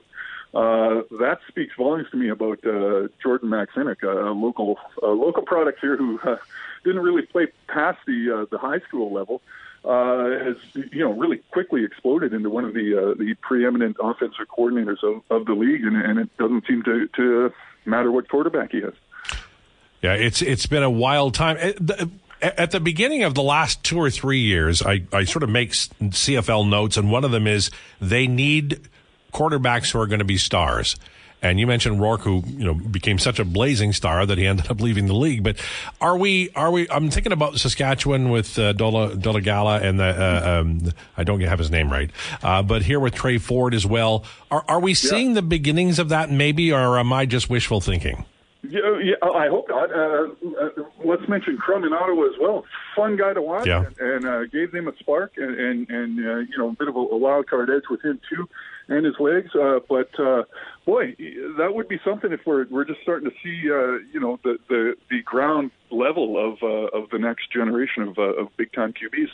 uh, 0.56 1.02
that 1.20 1.39
speaks 1.50 1.76
volumes 1.76 2.10
to 2.12 2.18
me 2.18 2.30
about 2.30 2.65
uh, 2.65 3.10
Jordan 3.22 3.50
Maksymic, 3.50 4.04
a 4.04 4.32
local 4.32 4.80
a 5.04 5.08
local 5.08 5.44
product 5.44 5.80
here 5.82 5.98
who 5.98 6.18
uh, 6.24 6.38
didn't 6.86 7.02
really 7.02 7.24
play 7.24 7.48
past 7.68 8.00
the 8.08 8.32
uh, 8.32 8.46
the 8.50 8.58
high 8.58 8.80
school 8.80 9.13
level. 9.13 9.41
Uh, 9.84 10.44
has 10.44 10.56
you 10.74 11.04
know 11.04 11.12
really 11.12 11.38
quickly 11.52 11.84
exploded 11.84 12.34
into 12.34 12.50
one 12.50 12.63
of 12.63 12.74
the 12.74 12.98
uh, 12.98 13.13
the 13.15 13.36
preeminent 13.41 13.98
offensive 14.00 14.48
coordinators 14.48 15.04
of, 15.04 15.22
of 15.30 15.46
the 15.46 15.54
league, 15.54 15.84
and, 15.84 15.98
and 15.98 16.20
it 16.20 16.38
doesn't 16.38 16.65
seem 16.65 16.82
to, 16.84 17.08
to 17.10 17.54
matter 17.84 18.10
what 18.10 18.30
quarterback 18.30 18.72
he 18.72 18.80
has. 18.82 18.94
Yeah, 20.02 20.13
it's 20.13 20.41
it's 20.41 20.68
been 20.68 20.84
a 20.84 20.89
wild 20.89 21.34
time. 21.34 21.58
At 22.41 22.72
the 22.72 22.80
beginning 22.80 23.24
of 23.24 23.34
the 23.34 23.44
last 23.44 23.84
two 23.84 23.98
or 23.98 24.10
three 24.10 24.39
years, 24.39 24.82
I, 24.82 25.04
I 25.12 25.24
sort 25.24 25.44
of 25.44 25.50
make 25.50 25.72
CFL 25.72 26.70
notes, 26.70 26.96
and 26.96 27.12
one 27.12 27.24
of 27.24 27.32
them 27.32 27.48
is 27.48 27.72
they 28.00 28.28
need 28.28 28.88
quarterbacks 29.36 29.91
who 29.91 30.00
are 30.00 30.08
going 30.08 30.19
to 30.19 30.26
be 30.26 30.38
stars. 30.38 30.95
And 31.41 31.60
you 31.60 31.67
mentioned 31.67 32.02
Rourke, 32.02 32.21
who 32.21 32.43
you 32.48 32.65
know 32.65 32.74
became 32.74 33.19
such 33.19 33.38
a 33.39 33.45
blazing 33.45 33.93
star 33.93 34.26
that 34.26 34.38
he 34.38 34.48
ended 34.48 34.71
up 34.71 34.82
leaving 34.82 35.06
the 35.06 35.13
league. 35.13 35.43
But 35.43 35.58
are 36.02 36.17
we? 36.17 36.50
Are 36.56 36.71
we? 36.71 36.89
I'm 36.89 37.12
thinking 37.12 37.34
about 37.34 37.60
Saskatchewan 37.60 38.30
with 38.30 38.58
uh, 38.58 38.74
Dolegala, 38.74 39.84
and 39.84 40.00
the 40.00 40.06
uh, 40.06 40.62
um, 40.62 40.91
I 41.17 41.24
don't 41.24 41.41
have 41.41 41.60
his 41.60 41.69
name 41.69 41.91
right, 41.91 42.10
uh, 42.41 42.63
but 42.63 42.82
here 42.82 43.00
with 43.00 43.13
Tre 43.13 43.38
Ford 43.38 43.76
as 43.76 43.86
well. 43.86 44.24
Are 44.50 44.63
are 44.67 44.80
we 44.80 44.95
seeing 44.95 45.36
the 45.36 45.43
beginnings 45.43 46.00
of 46.00 46.10
that? 46.10 46.32
Maybe, 46.32 46.71
or 46.71 46.98
am 46.98 47.13
I 47.13 47.28
just 47.28 47.48
wishful 47.48 47.80
thinking? 47.80 48.26
Yeah, 48.63 48.98
yeah, 49.00 49.15
I 49.21 49.48
hope 49.48 49.69
not. 49.69 49.91
Uh, 49.91 50.28
uh, 50.60 50.69
let's 51.06 51.28
mention 51.30 51.58
Crum 51.58 51.84
in 51.84 51.94
Ottawa 51.94 52.26
as 52.26 52.34
well. 52.39 52.65
Fun 52.96 53.15
guy 53.18 53.34
to 53.34 53.41
watch, 53.41 53.68
Yeah. 53.68 53.86
and, 53.86 53.98
and 54.00 54.26
uh, 54.26 54.46
gave 54.46 54.72
them 54.72 54.88
a 54.88 54.96
spark, 55.00 55.34
and 55.38 55.58
and, 55.60 55.89
and 55.89 56.20
uh, 56.20 56.38
you 56.39 56.58
know 56.58 56.70
a 56.70 56.74
bit 56.74 56.88
of 56.88 56.96
a, 56.96 57.00
a 57.00 57.18
wild 57.18 57.48
card 57.50 57.70
edge 57.70 57.84
with 57.89 58.04
him 58.04 58.20
too, 58.30 58.48
and 58.88 59.06
his 59.06 59.15
legs. 59.20 59.50
Uh, 59.56 59.80
but 59.88 60.10
uh, 60.20 60.44
boy, 60.86 61.15
that 61.58 61.74
would 61.74 61.88
be 61.88 62.00
something 62.04 62.32
if 62.32 62.41
we're 62.46 62.65
we're 62.70 62.86
just 62.86 63.02
starting 63.02 63.30
to 63.30 63.36
see 63.44 63.70
uh, 63.72 64.04
you 64.13 64.20
know 64.20 64.39
the, 64.44 64.58
the 64.70 64.96
the 65.10 65.22
ground 65.24 65.72
level 65.91 66.38
of 66.38 66.62
uh, 66.63 66.98
of 66.98 67.10
the 67.12 67.20
next 67.20 67.52
generation 67.52 68.04
of 68.04 68.18
uh, 68.18 68.22
of 68.41 68.48
big 68.58 68.72
time 68.74 68.94
QBs. 68.94 69.30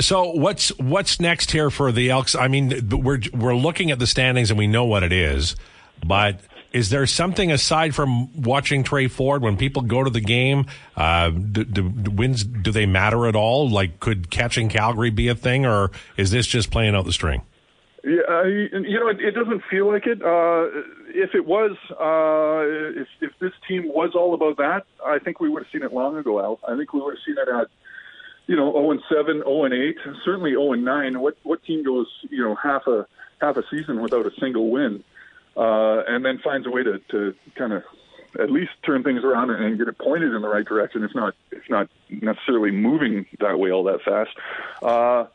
So 0.00 0.30
what's 0.32 0.70
what's 0.78 1.20
next 1.20 1.52
here 1.52 1.70
for 1.70 1.92
the 1.92 2.10
Elks? 2.10 2.34
I 2.34 2.48
mean, 2.48 2.88
we're 2.90 3.20
we're 3.32 3.54
looking 3.54 3.90
at 3.90 3.98
the 3.98 4.06
standings 4.06 4.50
and 4.50 4.58
we 4.58 4.66
know 4.66 4.84
what 4.84 5.02
it 5.02 5.12
is, 5.12 5.54
but 6.04 6.40
is 6.72 6.88
there 6.90 7.06
something 7.06 7.52
aside 7.52 7.94
from 7.94 8.42
watching 8.42 8.82
Tre 8.82 9.06
Ford 9.06 9.42
when 9.42 9.56
people 9.56 9.82
go 9.82 10.02
to 10.02 10.10
the 10.10 10.20
game? 10.20 10.66
Uh, 10.96 11.30
do, 11.30 11.64
do, 11.64 11.88
do 11.88 12.10
wins 12.10 12.44
do 12.44 12.72
they 12.72 12.86
matter 12.86 13.26
at 13.26 13.36
all? 13.36 13.68
Like, 13.68 14.00
could 14.00 14.30
catching 14.30 14.68
Calgary 14.68 15.10
be 15.10 15.28
a 15.28 15.34
thing, 15.34 15.66
or 15.66 15.90
is 16.16 16.30
this 16.30 16.46
just 16.46 16.70
playing 16.70 16.94
out 16.94 17.04
the 17.04 17.12
string? 17.12 17.42
Yeah, 18.04 18.22
uh, 18.28 18.42
you 18.42 18.98
know, 18.98 19.08
it, 19.08 19.20
it 19.20 19.32
doesn't 19.32 19.62
feel 19.70 19.86
like 19.92 20.06
it. 20.06 20.20
Uh, 20.22 20.66
if 21.14 21.34
it 21.34 21.46
was, 21.46 21.76
uh, 21.92 23.00
if, 23.00 23.06
if 23.20 23.38
this 23.38 23.52
team 23.68 23.86
was 23.86 24.12
all 24.16 24.34
about 24.34 24.56
that, 24.56 24.86
I 25.06 25.20
think 25.20 25.38
we 25.38 25.48
would 25.48 25.62
have 25.62 25.70
seen 25.70 25.84
it 25.84 25.92
long 25.92 26.16
ago, 26.16 26.40
Al. 26.40 26.58
I 26.66 26.76
think 26.76 26.92
we 26.92 27.00
would 27.00 27.14
have 27.14 27.22
seen 27.24 27.36
it 27.38 27.48
at, 27.48 27.68
you 28.48 28.56
know, 28.56 28.72
0 28.72 28.90
and 28.90 29.00
7, 29.08 29.42
0 29.44 29.64
and 29.64 29.74
8, 29.74 29.96
certainly 30.24 30.50
0 30.50 30.72
and 30.72 30.84
9. 30.84 31.20
What 31.20 31.36
what 31.44 31.62
team 31.64 31.84
goes, 31.84 32.08
you 32.28 32.42
know, 32.42 32.56
half 32.56 32.88
a 32.88 33.06
half 33.40 33.56
a 33.56 33.62
season 33.70 34.02
without 34.02 34.26
a 34.26 34.32
single 34.40 34.70
win, 34.70 35.04
uh, 35.56 36.02
and 36.06 36.24
then 36.24 36.38
finds 36.38 36.66
a 36.66 36.70
way 36.70 36.82
to, 36.82 36.98
to 37.10 37.34
kind 37.54 37.72
of 37.72 37.82
at 38.40 38.50
least 38.50 38.70
turn 38.84 39.02
things 39.02 39.22
around 39.24 39.50
and, 39.50 39.78
get 39.78 39.88
it 39.88 39.98
pointed 39.98 40.32
in 40.32 40.42
the 40.42 40.48
right 40.48 40.64
direction, 40.64 41.02
if 41.04 41.14
not 41.14 41.34
if 41.50 41.68
not 41.68 41.88
necessarily 42.08 42.70
moving 42.70 43.26
that 43.40 43.58
way 43.58 43.70
all 43.70 43.84
that 43.84 44.02
fast. 44.02 44.30
Uh, 44.82 45.26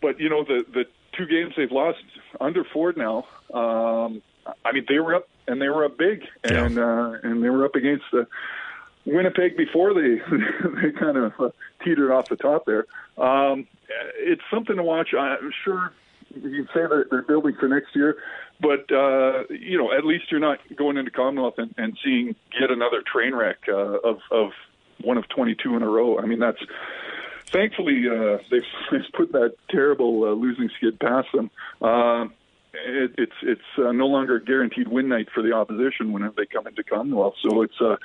but 0.00 0.20
you 0.20 0.28
know 0.28 0.44
the 0.44 0.64
the 0.72 0.84
two 1.12 1.26
games 1.26 1.54
they've 1.56 1.72
lost 1.72 2.04
under 2.40 2.64
Ford 2.64 2.96
now. 2.96 3.26
Um, 3.52 4.22
I 4.64 4.72
mean 4.72 4.84
they 4.88 4.98
were 4.98 5.14
up 5.14 5.28
and 5.48 5.60
they 5.60 5.68
were 5.68 5.84
up 5.84 5.98
big 5.98 6.26
and 6.44 6.78
uh, 6.78 7.14
and 7.22 7.42
they 7.42 7.50
were 7.50 7.64
up 7.64 7.74
against 7.74 8.04
the 8.12 8.26
Winnipeg 9.04 9.56
before 9.56 9.94
they 9.94 10.16
they 10.82 10.92
kind 10.92 11.16
of 11.16 11.32
uh, 11.40 11.50
teetered 11.84 12.10
off 12.10 12.28
the 12.28 12.36
top 12.36 12.66
there. 12.66 12.86
Um, 13.18 13.66
it's 14.18 14.42
something 14.50 14.76
to 14.76 14.82
watch. 14.82 15.14
I'm 15.14 15.52
sure 15.64 15.92
you 16.42 16.64
can 16.64 16.68
say 16.74 16.82
that 16.82 17.04
they're 17.10 17.22
building 17.22 17.54
for 17.58 17.68
next 17.68 17.94
year, 17.94 18.16
but 18.60 18.90
uh, 18.92 19.44
you 19.50 19.78
know 19.78 19.92
at 19.92 20.04
least 20.04 20.24
you're 20.30 20.40
not 20.40 20.58
going 20.76 20.96
into 20.96 21.10
Commonwealth 21.10 21.54
and, 21.58 21.74
and 21.76 21.98
seeing 22.04 22.34
yet 22.58 22.70
another 22.70 23.02
train 23.10 23.34
wreck 23.34 23.58
uh, 23.68 23.74
of 23.74 24.18
of 24.30 24.50
one 25.02 25.18
of 25.18 25.28
22 25.28 25.76
in 25.76 25.82
a 25.82 25.88
row. 25.88 26.18
I 26.18 26.26
mean 26.26 26.38
that's 26.38 26.60
thankfully 27.46 28.04
uh, 28.08 28.38
they've, 28.50 28.62
they've 28.90 29.12
put 29.14 29.32
that 29.32 29.54
terrible 29.70 30.24
uh, 30.24 30.32
losing 30.32 30.70
skid 30.76 30.98
past 30.98 31.28
them. 31.34 31.50
Uh, 31.80 32.26
it, 32.84 33.12
it's 33.18 33.32
it's 33.42 33.78
uh, 33.78 33.92
no 33.92 34.06
longer 34.06 34.36
a 34.36 34.44
guaranteed 34.44 34.88
win 34.88 35.08
night 35.08 35.28
for 35.34 35.42
the 35.42 35.52
opposition 35.52 36.12
whenever 36.12 36.34
they 36.36 36.46
come 36.46 36.66
into 36.66 36.82
Commonwealth. 36.82 37.34
So 37.42 37.62
it's 37.62 37.80
uh, 37.80 37.96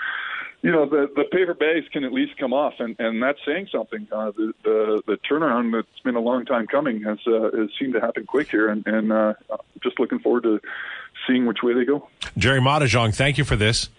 you 0.61 0.71
know 0.71 0.85
the 0.85 1.09
the 1.15 1.23
paper 1.23 1.53
bags 1.53 1.87
can 1.91 2.03
at 2.03 2.13
least 2.13 2.37
come 2.37 2.53
off, 2.53 2.73
and 2.79 2.95
and 2.99 3.21
that's 3.21 3.39
saying 3.45 3.67
something. 3.71 4.07
Uh, 4.11 4.31
the 4.31 4.53
the 4.63 5.01
the 5.07 5.17
turnaround 5.29 5.73
that's 5.73 5.99
been 6.03 6.15
a 6.15 6.19
long 6.19 6.45
time 6.45 6.67
coming 6.67 7.01
has 7.01 7.17
uh, 7.27 7.49
has 7.57 7.69
seemed 7.79 7.93
to 7.93 7.99
happen 7.99 8.25
quick 8.25 8.49
here, 8.51 8.69
and 8.69 8.85
and 8.85 9.11
uh, 9.11 9.33
just 9.81 9.99
looking 9.99 10.19
forward 10.19 10.43
to 10.43 10.59
seeing 11.27 11.45
which 11.45 11.63
way 11.63 11.73
they 11.73 11.85
go. 11.85 12.07
Gerry 12.37 12.59
Moddejonge, 12.59 13.15
thank 13.15 13.37
you 13.37 13.43
for 13.43 13.55
this. 13.55 13.89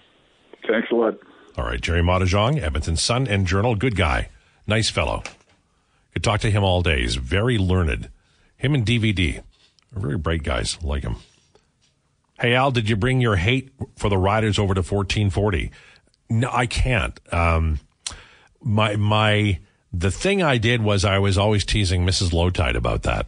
Thanks 0.69 0.91
a 0.91 0.95
lot. 0.95 1.19
All 1.59 1.65
right, 1.65 1.81
Gerry 1.81 2.03
Moddejonge, 2.03 2.63
Edmonton 2.63 2.97
Sun 2.97 3.27
and 3.27 3.47
Journal, 3.47 3.75
good 3.75 3.97
guy, 3.97 4.29
nice 4.67 4.89
fellow. 4.89 5.23
Could 6.13 6.23
talk 6.23 6.41
to 6.41 6.51
him 6.51 6.63
all 6.63 6.83
day. 6.83 7.01
He's 7.01 7.17
very 7.17 7.59
learned. 7.59 8.09
Him 8.57 8.75
and 8.75 8.87
DVD 8.87 9.39
are 9.95 10.01
very 10.01 10.17
bright 10.17 10.43
guys. 10.43 10.83
Like 10.83 11.03
him. 11.03 11.17
Hey 12.39 12.55
Al, 12.55 12.71
did 12.71 12.89
you 12.89 12.97
bring 12.97 13.21
your 13.21 13.37
hate 13.37 13.71
for 13.97 14.09
the 14.09 14.19
Riders 14.19 14.59
over 14.59 14.75
to 14.75 14.81
1440? 14.81 15.71
No, 16.33 16.49
I 16.51 16.65
can't. 16.67 17.19
Um, 17.33 17.79
my 18.63 18.97
my 18.97 19.59
the 19.93 20.11
thing 20.11 20.43
I 20.43 20.57
did 20.57 20.83
was 20.83 21.05
I 21.05 21.19
was 21.19 21.37
always 21.37 21.65
teasing 21.65 22.07
Mrs. 22.07 22.33
Lowetide 22.33 22.75
about 22.75 23.03
that, 23.03 23.27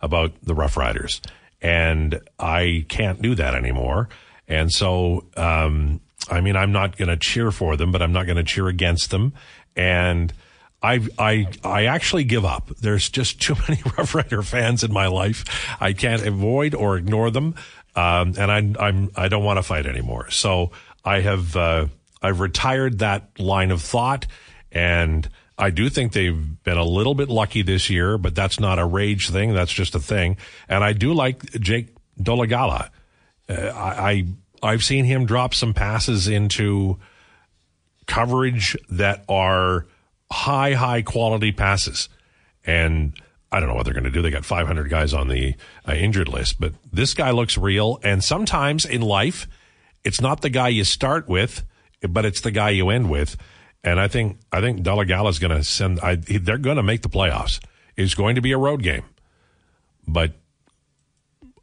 about 0.00 0.32
the 0.42 0.54
Rough 0.54 0.76
Riders, 0.76 1.20
and 1.60 2.20
I 2.38 2.86
can't 2.88 3.20
do 3.20 3.34
that 3.34 3.56
anymore. 3.56 4.08
And 4.46 4.70
so, 4.70 5.24
um, 5.36 6.00
I 6.30 6.40
mean, 6.40 6.54
I'm 6.54 6.70
not 6.70 6.96
going 6.96 7.08
to 7.08 7.16
cheer 7.16 7.50
for 7.50 7.76
them, 7.76 7.90
but 7.90 8.02
I'm 8.02 8.12
not 8.12 8.26
going 8.26 8.36
to 8.36 8.44
cheer 8.44 8.68
against 8.68 9.10
them. 9.10 9.32
And 9.74 10.32
I 10.80 11.00
I 11.18 11.48
I 11.64 11.86
actually 11.86 12.22
give 12.22 12.44
up. 12.44 12.68
There's 12.80 13.08
just 13.08 13.40
too 13.42 13.56
many 13.68 13.82
Rough 13.98 14.14
Rider 14.14 14.42
fans 14.42 14.84
in 14.84 14.92
my 14.92 15.08
life. 15.08 15.44
I 15.80 15.92
can't 15.92 16.24
avoid 16.24 16.72
or 16.76 16.96
ignore 16.96 17.32
them, 17.32 17.56
um, 17.96 18.34
and 18.38 18.52
I 18.52 18.86
I'm 18.86 19.10
I 19.16 19.26
don't 19.26 19.42
want 19.42 19.56
to 19.56 19.64
fight 19.64 19.86
anymore. 19.86 20.30
So 20.30 20.70
I 21.04 21.20
have 21.20 21.56
uh, 21.56 21.86
I've 22.24 22.40
retired 22.40 23.00
that 23.00 23.38
line 23.38 23.70
of 23.70 23.82
thought, 23.82 24.26
and 24.72 25.28
I 25.58 25.70
do 25.70 25.88
think 25.88 26.12
they've 26.12 26.62
been 26.64 26.78
a 26.78 26.84
little 26.84 27.14
bit 27.14 27.28
lucky 27.28 27.62
this 27.62 27.90
year, 27.90 28.18
but 28.18 28.34
that's 28.34 28.58
not 28.58 28.78
a 28.78 28.84
rage 28.84 29.30
thing. 29.30 29.52
That's 29.52 29.72
just 29.72 29.94
a 29.94 30.00
thing. 30.00 30.38
And 30.68 30.82
I 30.82 30.94
do 30.94 31.12
like 31.12 31.42
Jake 31.60 31.88
Dolegala. 32.18 32.88
Uh, 33.48 33.52
I, 33.54 34.10
I 34.10 34.26
I've 34.62 34.82
seen 34.82 35.04
him 35.04 35.26
drop 35.26 35.54
some 35.54 35.74
passes 35.74 36.26
into 36.26 36.98
coverage 38.06 38.76
that 38.88 39.24
are 39.28 39.86
high, 40.32 40.72
high 40.72 41.02
quality 41.02 41.52
passes. 41.52 42.08
And 42.64 43.12
I 43.52 43.60
don't 43.60 43.68
know 43.68 43.74
what 43.74 43.84
they're 43.84 43.94
going 43.94 44.04
to 44.04 44.10
do. 44.10 44.22
They 44.22 44.30
got 44.30 44.46
500 44.46 44.88
guys 44.88 45.12
on 45.12 45.28
the 45.28 45.54
uh, 45.86 45.92
injured 45.92 46.28
list, 46.28 46.58
but 46.58 46.72
this 46.90 47.12
guy 47.12 47.30
looks 47.30 47.58
real. 47.58 48.00
And 48.02 48.24
sometimes 48.24 48.86
in 48.86 49.02
life, 49.02 49.46
it's 50.02 50.20
not 50.20 50.40
the 50.40 50.50
guy 50.50 50.68
you 50.68 50.84
start 50.84 51.28
with, 51.28 51.62
but 52.08 52.24
it's 52.24 52.40
the 52.40 52.50
guy 52.50 52.70
you 52.70 52.90
end 52.90 53.10
with. 53.10 53.36
And 53.82 54.00
I 54.00 54.08
think 54.08 54.38
I 54.50 54.60
think 54.60 54.80
Dolegala 54.80 55.30
is 55.30 55.38
going 55.38 55.56
to 55.56 55.62
send. 55.62 56.00
I, 56.00 56.16
they're 56.16 56.58
going 56.58 56.76
to 56.76 56.82
make 56.82 57.02
the 57.02 57.08
playoffs. 57.08 57.60
It's 57.96 58.14
going 58.14 58.34
to 58.34 58.40
be 58.40 58.52
a 58.52 58.58
road 58.58 58.82
game, 58.82 59.04
but 60.08 60.32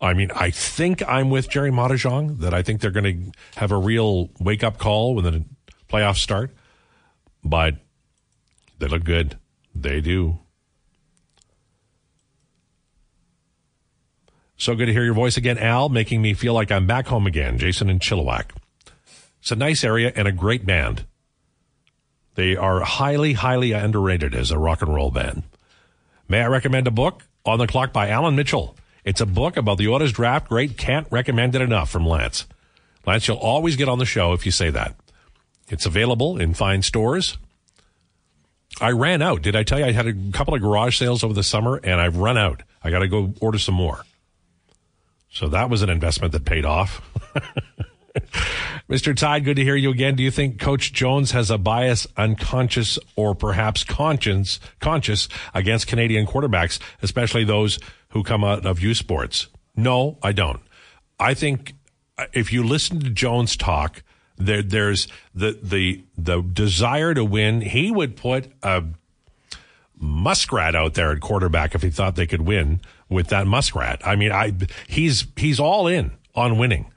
I 0.02 0.14
mean, 0.14 0.32
I 0.36 0.50
think 0.50 1.08
I'm 1.08 1.30
with 1.30 1.50
Gerry 1.50 1.72
Moddejonge 1.72 2.40
that 2.40 2.54
I 2.54 2.64
think 2.64 2.82
they're 2.82 2.92
going 2.92 3.32
to 3.34 3.60
have 3.60 3.72
a 3.72 3.78
real 3.78 4.30
wake 4.40 4.64
up 4.64 4.80
call 4.80 5.16
when 5.16 5.24
the 5.24 5.46
playoffs 5.88 6.18
start. 6.18 6.56
But 7.44 7.76
they 8.80 8.88
look 8.88 9.04
good. 9.04 9.38
They 9.76 10.02
do. 10.02 10.40
So 14.58 14.76
good 14.76 14.88
to 14.88 14.94
hear 14.94 15.04
your 15.04 15.16
voice 15.16 15.38
again, 15.38 15.58
Al, 15.58 15.90
making 15.90 16.22
me 16.22 16.34
feel 16.34 16.54
like 16.54 16.72
I'm 16.72 16.86
back 16.86 17.08
home 17.08 17.26
again. 17.26 17.58
Jason 17.58 17.90
in 17.90 18.00
Chilliwack. 18.00 18.52
It's 19.42 19.52
a 19.52 19.56
nice 19.56 19.84
area 19.84 20.12
and 20.16 20.28
a 20.28 20.32
great 20.32 20.66
band. 20.66 21.06
They 22.36 22.56
are 22.56 22.82
highly, 22.82 23.34
highly 23.34 23.72
underrated 23.72 24.36
as 24.36 24.52
a 24.52 24.58
rock 24.58 24.82
and 24.82 24.94
roll 24.94 25.12
band. 25.12 25.44
May 26.30 26.42
I 26.42 26.48
recommend 26.48 26.88
a 26.88 26.92
book? 26.92 27.24
On 27.44 27.58
the 27.58 27.66
Clock 27.66 27.92
by 27.92 28.10
Allan 28.10 28.36
Mitchell. 28.36 28.76
It's 29.04 29.20
a 29.20 29.26
book 29.26 29.58
about 29.58 29.80
the 29.80 29.88
Oilers 29.88 30.12
draft. 30.12 30.48
Great. 30.48 30.78
Can't 30.78 31.08
recommend 31.10 31.56
it 31.56 31.62
enough 31.62 31.90
from 31.90 32.06
Lance. 32.06 32.46
Lance, 33.06 33.28
you'll 33.28 33.38
always 33.38 33.76
get 33.76 33.90
on 33.90 33.98
the 33.98 34.06
show 34.06 34.34
if 34.34 34.46
you 34.46 34.52
say 34.52 34.70
that. 34.70 34.96
It's 35.70 35.88
available 35.88 36.40
in 36.40 36.54
fine 36.54 36.84
stores. 36.84 37.40
I 38.80 38.92
ran 38.92 39.24
out. 39.24 39.42
Did 39.42 39.56
I 39.56 39.64
tell 39.64 39.80
you 39.80 39.86
I 39.86 39.92
had 39.92 40.06
a 40.06 40.14
couple 40.32 40.54
of 40.54 40.62
garage 40.62 41.00
sales 41.00 41.24
over 41.24 41.34
the 41.34 41.44
summer 41.44 41.80
and 41.84 42.00
I've 42.00 42.18
run 42.18 42.38
out. 42.38 42.62
I 42.84 42.92
got 42.92 43.00
to 43.00 43.08
go 43.08 43.34
order 43.42 43.58
some 43.58 43.76
more. 43.76 44.04
So 45.32 45.48
that 45.48 45.70
was 45.70 45.82
an 45.82 45.90
investment 45.90 46.34
that 46.34 46.46
paid 46.46 46.66
off. 46.66 47.02
Mr. 48.90 49.16
Tide, 49.16 49.46
good 49.46 49.56
to 49.56 49.64
hear 49.64 49.76
you 49.76 49.92
again. 49.92 50.16
Do 50.16 50.24
you 50.24 50.32
think 50.32 50.60
Coach 50.60 50.94
Jones 50.94 51.32
has 51.32 51.50
a 51.50 51.58
bias, 51.58 52.08
unconscious 52.18 53.00
or 53.16 53.36
perhaps 53.36 53.84
conscience, 53.84 54.60
conscious 54.80 55.30
against 55.54 55.88
Canadian 55.88 56.26
quarterbacks, 56.26 56.80
especially 57.02 57.44
those 57.44 57.80
who 58.10 58.24
come 58.24 58.44
out 58.44 58.66
of 58.66 58.82
U 58.82 58.94
Sports? 58.94 59.48
No, 59.76 60.18
I 60.22 60.32
don't. 60.32 60.62
I 61.20 61.34
think 61.34 61.74
uh, 62.18 62.26
if 62.34 62.52
you 62.52 62.64
listen 62.64 63.00
to 63.00 63.10
Jones 63.10 63.56
talk, 63.56 64.04
there, 64.38 64.64
there's 64.64 65.08
the 65.34 65.58
the 65.62 66.04
the 66.18 66.42
desire 66.42 67.14
to 67.14 67.24
win. 67.24 67.62
He 67.62 67.92
would 67.92 68.18
put 68.18 68.52
a 68.64 68.84
muskrat 69.98 70.76
out 70.76 70.96
there 70.96 71.12
at 71.12 71.22
quarterback 71.22 71.76
if 71.76 71.84
he 71.84 71.92
thought 71.92 72.16
they 72.16 72.26
could 72.28 72.42
win 72.42 72.82
with 73.08 73.28
that 73.28 73.46
muskrat. 73.46 74.06
I 74.06 74.16
mean, 74.16 74.32
I 74.32 74.54
he's 74.88 75.28
he's 75.38 75.60
all 75.60 75.88
in 75.88 76.12
on 76.34 76.58
winning 76.58 76.91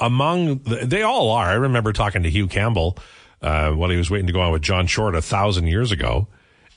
among 0.00 0.58
the, 0.60 0.86
they 0.86 1.02
all 1.02 1.30
are. 1.30 1.46
I 1.46 1.54
remember 1.54 1.92
talking 1.92 2.22
to 2.22 2.30
Hugh 2.30 2.48
Campbell 2.48 2.98
uh, 3.42 3.72
while 3.72 3.90
he 3.90 3.96
was 3.96 4.10
waiting 4.10 4.26
to 4.26 4.32
go 4.32 4.40
on 4.40 4.52
with 4.52 4.62
John 4.62 4.86
Short 4.86 5.14
a 5.14 5.22
thousand 5.22 5.66
years 5.66 5.92
ago, 5.92 6.28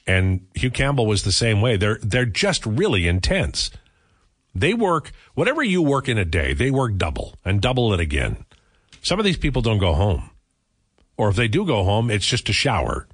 and 0.07 0.45
Hugh 0.55 0.71
Campbell 0.71 1.05
was 1.05 1.23
the 1.23 1.31
same 1.31 1.61
way. 1.61 1.77
They're 1.77 1.99
they're 2.01 2.25
just 2.25 2.65
really 2.65 3.07
intense. 3.07 3.71
They 4.53 4.73
work 4.73 5.11
whatever 5.33 5.63
you 5.63 5.81
work 5.81 6.09
in 6.09 6.17
a 6.17 6.25
day. 6.25 6.53
They 6.53 6.71
work 6.71 6.97
double 6.97 7.35
and 7.45 7.61
double 7.61 7.93
it 7.93 7.99
again. 7.99 8.45
Some 9.01 9.19
of 9.19 9.25
these 9.25 9.37
people 9.37 9.61
don't 9.61 9.79
go 9.79 9.93
home, 9.93 10.29
or 11.17 11.29
if 11.29 11.35
they 11.35 11.47
do 11.47 11.65
go 11.65 11.83
home, 11.83 12.11
it's 12.11 12.25
just 12.25 12.49
a 12.49 12.53
shower 12.53 13.07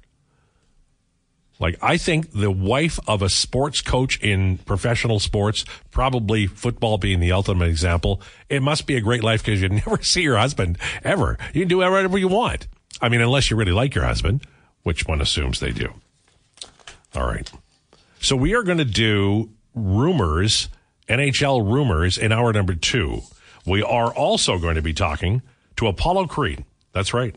like, 1.60 1.76
I 1.82 1.96
think 1.96 2.30
the 2.32 2.50
wife 2.50 3.00
of 3.08 3.20
a 3.20 3.28
sports 3.28 3.80
coach 3.80 4.20
in 4.20 4.58
professional 4.58 5.18
sports, 5.18 5.64
probably 5.90 6.46
football 6.46 6.98
being 6.98 7.20
the 7.20 7.32
ultimate 7.32 7.68
example, 7.68 8.20
it 8.48 8.62
must 8.62 8.86
be 8.86 8.96
a 8.96 9.00
great 9.00 9.24
life 9.24 9.44
because 9.44 9.60
you 9.60 9.68
never 9.86 10.00
see 10.02 10.22
your 10.22 10.36
husband 10.36 10.78
ever. 11.02 11.36
You 11.52 11.62
can 11.62 11.68
do 11.68 11.78
whatever 11.78 12.18
you 12.18 12.28
want. 12.28 12.68
I 13.00 13.08
mean, 13.08 13.20
unless 13.20 13.50
you 13.50 13.56
really 13.56 13.72
like 13.72 13.94
your 13.94 14.04
husband, 14.04 14.42
which 14.82 15.06
one 15.06 15.20
assumes 15.20 15.60
they 15.60 15.72
do. 15.72 15.92
All 17.14 17.26
right. 17.26 17.50
So 18.20 18.36
we 18.36 18.54
are 18.54 18.62
going 18.62 18.78
to 18.78 18.84
do 18.84 19.50
rumors, 19.74 20.68
NHL 21.08 21.70
rumors 21.70 22.18
in 22.18 22.32
hour 22.32 22.52
number 22.52 22.74
two. 22.74 23.22
We 23.66 23.82
are 23.82 24.12
also 24.12 24.58
going 24.58 24.76
to 24.76 24.82
be 24.82 24.92
talking 24.92 25.42
to 25.76 25.86
Apollo 25.86 26.26
Creed. 26.26 26.64
That's 26.92 27.12
right. 27.12 27.34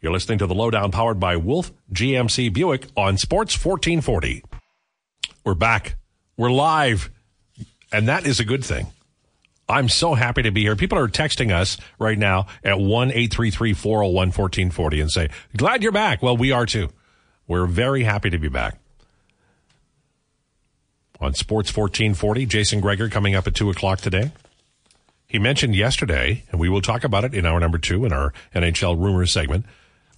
You're 0.00 0.12
listening 0.12 0.38
to 0.38 0.46
the 0.46 0.54
lowdown 0.54 0.90
powered 0.90 1.20
by 1.20 1.36
Wolf 1.36 1.70
GMC 1.92 2.52
Buick 2.52 2.88
on 2.96 3.16
Sports 3.16 3.54
1440. 3.54 4.42
We're 5.44 5.54
back. 5.54 5.94
We're 6.36 6.50
live. 6.50 7.10
And 7.92 8.08
that 8.08 8.26
is 8.26 8.40
a 8.40 8.44
good 8.44 8.64
thing. 8.64 8.88
I'm 9.68 9.88
so 9.88 10.14
happy 10.14 10.42
to 10.42 10.52
be 10.52 10.62
here. 10.62 10.76
People 10.76 10.98
are 10.98 11.08
texting 11.08 11.52
us 11.52 11.76
right 11.98 12.18
now 12.18 12.46
at 12.62 12.78
1 12.78 13.10
401 13.10 14.12
1440 14.12 15.00
and 15.00 15.10
say, 15.10 15.28
Glad 15.56 15.82
you're 15.82 15.92
back. 15.92 16.22
Well, 16.22 16.36
we 16.36 16.52
are 16.52 16.66
too. 16.66 16.90
We're 17.48 17.66
very 17.66 18.04
happy 18.04 18.30
to 18.30 18.38
be 18.38 18.48
back. 18.48 18.78
On 21.20 21.32
Sports 21.34 21.74
1440, 21.74 22.46
Jason 22.46 22.80
Gregor 22.80 23.08
coming 23.08 23.34
up 23.34 23.46
at 23.46 23.54
2 23.54 23.70
o'clock 23.70 24.00
today. 24.00 24.32
He 25.26 25.38
mentioned 25.38 25.74
yesterday, 25.74 26.44
and 26.50 26.60
we 26.60 26.68
will 26.68 26.82
talk 26.82 27.02
about 27.02 27.24
it 27.24 27.34
in 27.34 27.46
our 27.46 27.58
number 27.58 27.78
two 27.78 28.04
in 28.04 28.12
our 28.12 28.32
NHL 28.54 29.02
rumors 29.02 29.32
segment, 29.32 29.66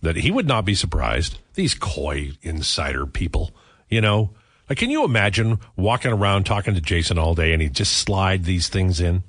that 0.03 0.17
he 0.17 0.31
would 0.31 0.47
not 0.47 0.65
be 0.65 0.75
surprised. 0.75 1.39
These 1.55 1.75
coy 1.75 2.33
insider 2.43 3.07
people, 3.07 3.53
you 3.89 4.01
know, 4.01 4.31
like, 4.69 4.79
can 4.79 4.91
you 4.91 5.05
imagine 5.05 5.61
walking 5.77 6.13
around 6.13 6.45
talking 6.45 6.75
to 6.75 6.81
Jason 6.81 7.19
all 7.19 7.35
day 7.35 7.55
and 7.55 7.63
he 7.63 7.71
just 7.71 7.95
slide 7.97 8.45
these 8.45 8.69
things 8.69 9.01
in? 9.01 9.23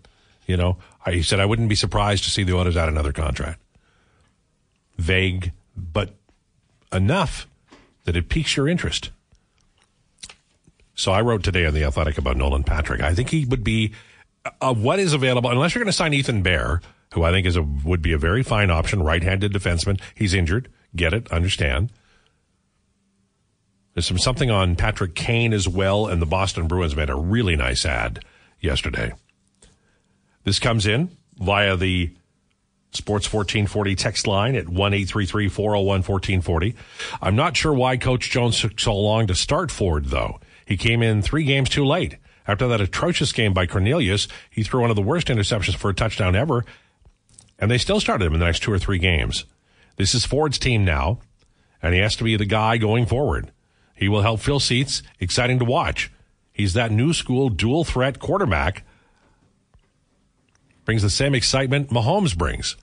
You 0.50 0.58
know, 0.58 0.78
I, 1.06 1.12
he 1.12 1.22
said, 1.22 1.40
I 1.40 1.46
wouldn't 1.46 1.70
be 1.70 1.76
surprised 1.76 2.24
to 2.24 2.32
see 2.32 2.42
the 2.42 2.56
Oilers 2.56 2.76
add 2.76 2.90
another 2.90 3.14
contract. 3.14 3.62
Vague, 4.98 5.52
but 5.78 6.16
enough 6.92 7.46
that 8.06 8.16
it 8.16 8.30
piques 8.30 8.58
your 8.58 8.68
interest. 8.68 9.12
So 10.96 11.12
I 11.12 11.22
wrote 11.22 11.44
today 11.44 11.68
on 11.68 11.76
The 11.76 11.84
Athletic 11.84 12.18
about 12.18 12.36
Nolan 12.36 12.64
Patrick. 12.64 13.00
I 13.00 13.14
think 13.14 13.30
he 13.30 13.46
would 13.46 13.64
be, 13.64 13.94
uh, 14.60 14.74
what 14.74 14.98
is 14.98 15.14
available, 15.14 15.52
unless 15.52 15.76
you're 15.76 15.84
going 15.84 15.92
to 15.92 15.96
sign 15.96 16.16
Ethan 16.16 16.42
Bear, 16.42 16.82
who 17.14 17.22
I 17.22 17.30
think 17.30 17.46
is 17.46 17.56
a, 17.56 17.62
would 17.62 18.02
be 18.02 18.14
a 18.14 18.18
very 18.18 18.42
fine 18.42 18.72
option, 18.72 19.04
right-handed 19.04 19.54
defenseman. 19.54 20.02
He's 20.16 20.34
injured. 20.34 20.68
Get 20.96 21.14
it. 21.14 21.32
Understand. 21.32 21.92
There's 23.94 24.08
some 24.08 24.18
something 24.18 24.50
on 24.50 24.76
Patrick 24.76 25.14
Kane 25.14 25.54
as 25.54 25.68
well, 25.68 26.08
and 26.08 26.20
the 26.20 26.26
Boston 26.26 26.68
Bruins 26.68 26.96
made 26.96 27.12
a 27.12 27.16
really 27.16 27.56
nice 27.56 27.86
ad 27.86 28.26
yesterday. 28.60 29.14
This 30.44 30.60
comes 30.60 30.86
in 30.86 31.16
via 31.38 31.76
the 31.76 32.14
Sports 32.92 33.32
1440 33.32 33.96
text 33.96 34.26
line 34.26 34.56
at 34.56 34.68
1 34.68 35.06
401 35.06 35.86
1440. 35.86 36.76
I'm 37.22 37.36
not 37.36 37.56
sure 37.56 37.74
why 37.74 37.98
Coach 37.98 38.32
Jones 38.32 38.60
took 38.60 38.80
so 38.80 38.96
long 38.96 39.28
to 39.28 39.36
start 39.36 39.70
Ford, 39.70 40.06
though. 40.06 40.40
He 40.66 40.76
came 40.76 41.04
in 41.04 41.22
three 41.22 41.44
games 41.44 41.70
too 41.70 41.86
late. 41.86 42.18
After 42.48 42.68
that 42.68 42.82
atrocious 42.82 43.32
game 43.32 43.54
by 43.54 43.68
Cornelius, 43.68 44.28
he 44.50 44.64
threw 44.64 44.82
one 44.82 44.90
of 44.90 44.96
the 44.96 45.04
worst 45.04 45.28
interceptions 45.28 45.76
for 45.76 45.92
a 45.92 45.94
touchdown 45.94 46.36
ever, 46.36 46.66
and 47.60 47.70
they 47.70 47.78
still 47.78 48.00
started 48.00 48.26
him 48.26 48.34
in 48.34 48.40
the 48.40 48.46
next 48.48 48.64
two 48.64 48.72
or 48.72 48.80
three 48.80 48.98
games. 48.98 49.46
This 49.98 50.16
is 50.16 50.26
Ford's 50.26 50.58
team 50.58 50.84
now, 50.84 51.20
and 51.84 51.94
he 51.94 52.00
has 52.00 52.16
to 52.16 52.24
be 52.24 52.38
the 52.38 52.46
guy 52.46 52.78
going 52.78 53.06
forward. 53.06 53.52
He 53.94 54.10
will 54.10 54.24
help 54.24 54.40
fill 54.40 54.60
seats. 54.60 55.04
Exciting 55.20 55.60
to 55.60 55.66
watch. 55.66 56.12
He's 56.52 56.74
that 56.74 56.92
new 56.92 57.14
school 57.14 57.50
dual 57.50 57.84
threat 57.84 58.18
quarterback 58.18 58.84
brings 60.90 61.04
the 61.04 61.10
same 61.12 61.36
excitement 61.36 61.92
Mahomes 61.92 62.36
brings. 62.36 62.76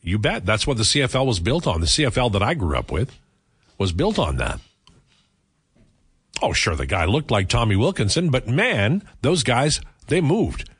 You 0.00 0.16
bet. 0.16 0.46
That's 0.46 0.64
what 0.64 0.76
the 0.76 0.84
CFL 0.84 1.26
was 1.26 1.40
built 1.40 1.66
on. 1.66 1.80
The 1.80 1.88
CFL 1.88 2.30
that 2.34 2.42
I 2.42 2.54
grew 2.54 2.76
up 2.76 2.92
with 2.92 3.18
was 3.78 3.90
built 3.90 4.16
on 4.16 4.36
that. 4.36 4.60
Oh, 6.40 6.52
sure, 6.52 6.76
the 6.76 6.86
guy 6.86 7.04
looked 7.04 7.32
like 7.32 7.48
Tommy 7.48 7.74
Wilkinson, 7.74 8.30
but 8.30 8.46
man, 8.46 9.02
those 9.22 9.42
guys, 9.42 9.80
they 10.06 10.20
moved. 10.20 10.70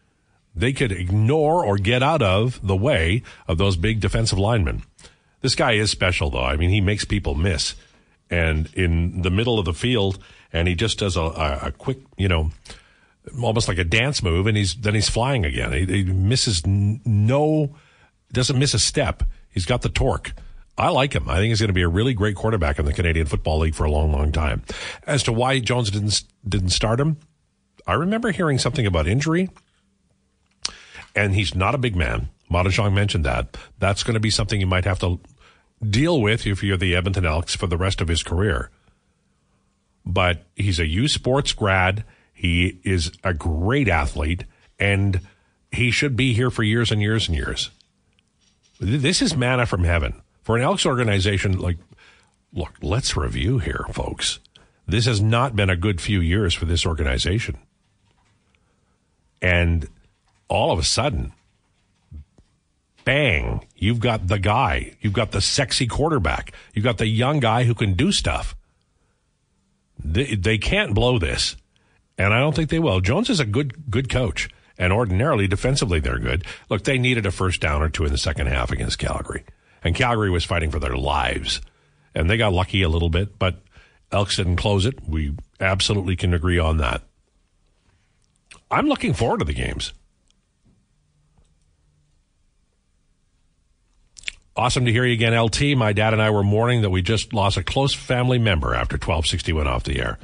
They 0.55 0.73
could 0.73 0.93
ignore 0.93 1.65
or 1.65 1.79
get 1.79 2.01
out 2.01 2.23
of 2.23 2.65
the 2.65 2.77
way 2.77 3.25
of 3.49 3.59
those 3.59 3.77
big 3.77 3.99
defensive 3.99 4.39
linemen. 4.39 4.85
This 5.41 5.57
guy 5.57 5.73
is 5.73 5.91
special, 5.91 6.31
though. 6.31 6.45
I 6.45 6.57
mean, 6.57 6.71
he 6.71 6.81
makes 6.81 7.05
people 7.05 7.35
miss. 7.35 7.75
And 8.31 8.73
in 8.75 9.23
the 9.23 9.33
middle 9.33 9.59
of 9.59 9.65
the 9.65 9.75
field, 9.75 10.23
and 10.53 10.69
he 10.69 10.77
just 10.77 11.01
does 11.01 11.17
a, 11.17 11.23
a, 11.23 11.59
a 11.63 11.73
quick, 11.73 11.99
you 12.17 12.29
know, 12.29 12.53
almost 13.43 13.69
like 13.69 13.79
a 13.79 13.85
dance 13.85 14.23
move, 14.23 14.47
and 14.47 14.57
he's 14.57 14.75
then 14.75 14.95
he's 14.95 15.09
flying 15.09 15.45
again. 15.45 15.73
He, 15.73 15.85
he 15.87 16.05
misses 16.05 16.67
no, 16.67 17.75
doesn't 18.33 18.59
miss 18.59 18.75
a 18.75 18.79
step. 18.79 19.23
He's 19.51 19.67
got 19.67 19.83
the 19.83 19.89
torque. 19.89 20.33
I 20.77 20.89
like 20.89 21.15
him. 21.15 21.29
I 21.29 21.37
think 21.37 21.51
he's 21.51 21.61
going 21.61 21.69
to 21.69 21.75
be 21.75 21.83
a 21.83 21.89
really 21.89 22.15
great 22.15 22.35
quarterback 22.35 22.79
in 22.79 22.87
the 22.87 22.95
Canadian 22.95 23.27
Football 23.27 23.59
League 23.61 23.75
for 23.75 23.85
a 23.85 23.91
long, 23.91 24.11
long 24.11 24.33
time. 24.33 24.63
As 25.07 25.23
to 25.25 25.33
why 25.33 25.59
Jones 25.61 25.91
didn't 25.91 26.23
didn't 26.49 26.71
start 26.71 26.99
him, 26.99 27.19
I 27.87 27.95
remember 27.95 28.33
hearing 28.33 28.59
something 28.59 28.87
about 28.87 29.07
injury, 29.07 29.51
and 31.15 31.35
he's 31.35 31.55
not 31.55 31.75
a 31.75 31.79
big 31.79 31.95
man. 31.95 32.29
Moddejonge 32.51 32.93
mentioned 32.93 33.25
that. 33.25 33.57
That's 33.79 34.03
going 34.03 34.15
to 34.15 34.21
be 34.21 34.31
something 34.31 34.61
you 34.61 34.67
might 34.67 34.85
have 34.85 34.99
to 35.01 35.21
deal 35.89 36.21
with 36.21 36.47
if 36.47 36.63
you're 36.63 36.77
the 36.77 36.95
Edmonton 36.95 37.27
Elks 37.27 37.55
for 37.55 37.67
the 37.67 37.77
rest 37.77 38.01
of 38.01 38.09
his 38.09 38.23
career. 38.23 38.71
But 40.05 40.45
he's 40.57 40.79
a 40.79 40.87
U 40.87 41.09
Sports 41.09 41.53
grad 41.53 42.05
he 42.43 42.81
is 42.83 43.13
a 43.23 43.33
great 43.33 43.87
athlete, 43.87 44.43
and 44.77 45.21
he 45.71 45.93
should 45.93 46.17
be 46.17 46.33
here 46.33 46.51
for 46.51 46.65
years 46.65 46.91
and 46.91 47.01
years 47.01 47.29
and 47.29 47.37
years. 47.37 47.71
This 48.81 49.23
is 49.23 49.37
manna 49.37 49.65
from 49.65 49.85
heaven. 49.85 50.21
For 50.43 50.57
an 50.57 50.65
Elks 50.65 50.85
organization, 50.85 51.61
like, 51.61 51.79
look, 52.53 52.73
let's 52.83 53.17
review 53.17 53.61
here, 53.61 53.87
folks. 53.93 54.41
This 54.89 55.07
has 55.07 55.21
not 55.21 55.55
been 55.55 55.71
a 55.71 55.77
good 55.77 56.01
few 56.01 56.21
years 56.21 56.53
for 56.53 56.65
this 56.65 56.85
organization. 56.85 57.59
And 59.41 59.89
all 60.49 60.73
of 60.73 60.81
a 60.81 60.85
sudden, 60.85 61.35
bang, 63.05 63.65
you've 63.77 64.01
got 64.01 64.27
the 64.27 64.41
guy. 64.41 64.97
You've 65.01 65.13
got 65.13 65.31
the 65.31 65.41
sexy 65.41 65.87
quarterback. 65.87 66.53
You've 66.75 66.85
got 66.85 66.99
the 66.99 67.07
young 67.07 67.39
guy 67.39 67.63
who 67.63 67.75
can 67.75 67.95
do 67.95 68.11
stuff. 68.11 68.57
They, 70.05 70.35
they 70.35 70.59
can't 70.59 70.93
blow 70.93 71.21
this. 71.21 71.55
And 72.19 72.33
I 72.33 72.41
don't 72.41 72.55
think 72.55 72.71
they 72.71 72.79
will. 72.79 73.01
Jones 73.01 73.31
is 73.31 73.41
a 73.41 73.45
good 73.45 73.91
good 73.91 74.09
coach. 74.09 74.49
And 74.79 74.93
ordinarily, 74.93 75.47
defensively, 75.47 76.01
they're 76.01 76.19
good. 76.19 76.45
Look, 76.69 76.85
they 76.85 76.99
needed 76.99 77.27
a 77.27 77.31
first 77.31 77.61
down 77.61 77.83
or 77.83 77.89
two 77.89 78.05
in 78.05 78.13
the 78.13 78.19
second 78.19 78.47
half 78.49 78.71
against 78.71 78.99
Calgary. 78.99 79.45
And 79.85 79.95
Calgary 79.95 80.31
was 80.31 80.45
fighting 80.45 80.71
for 80.71 80.79
their 80.79 80.97
lives. 80.97 81.61
And 82.15 82.29
they 82.29 82.37
got 82.37 82.53
lucky 82.53 82.83
a 82.83 82.89
little 82.89 83.11
bit, 83.11 83.39
but 83.39 83.61
Elks 84.11 84.37
didn't 84.37 84.57
close 84.57 84.87
it. 84.87 85.07
We 85.07 85.35
absolutely 85.61 86.17
can 86.17 86.35
agree 86.35 86.59
on 86.59 86.79
that. 86.79 87.03
I'm 88.71 88.87
looking 88.87 89.15
forward 89.15 89.41
to 89.41 89.45
the 89.45 89.53
games. 89.53 89.93
Awesome 94.55 94.85
to 94.85 94.93
hear 94.93 95.07
you 95.07 95.15
again, 95.15 95.39
LT. 95.39 95.77
My 95.77 95.95
dad 95.95 96.13
and 96.13 96.21
I 96.21 96.29
were 96.31 96.43
mourning 96.43 96.83
that 96.83 96.91
we 96.91 97.01
just 97.01 97.33
lost 97.33 97.57
a 97.57 97.63
close 97.63 97.95
family 97.95 98.39
member 98.39 98.75
after 98.75 98.95
1260 98.95 99.53
went 99.55 99.69
off 99.69 99.85
the 99.85 99.99
air. 99.99 100.19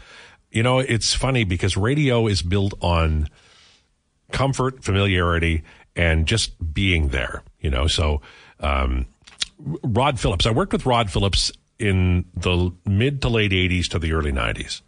You 0.59 0.65
know, 0.65 0.81
it's 0.81 1.15
funny 1.15 1.45
because 1.45 1.77
radio 1.77 2.27
is 2.27 2.43
built 2.43 2.75
on 2.81 3.29
comfort, 4.33 4.83
familiarity, 4.83 5.63
and 5.95 6.27
just 6.27 6.75
being 6.75 7.11
there, 7.11 7.45
you 7.61 7.71
know. 7.71 7.87
So, 7.87 8.23
um, 8.59 9.07
Rod 9.61 10.19
Phillips, 10.19 10.47
I 10.47 10.51
worked 10.51 10.73
with 10.73 10.85
Rod 10.85 11.13
Phillips 11.13 11.53
in 11.79 12.25
the 12.35 12.73
mid 12.85 13.23
to 13.23 13.29
late 13.29 13.53
80s 13.53 13.87
to 13.91 14.01
the 14.01 14.13
early 14.13 14.33
90s. 14.33 14.81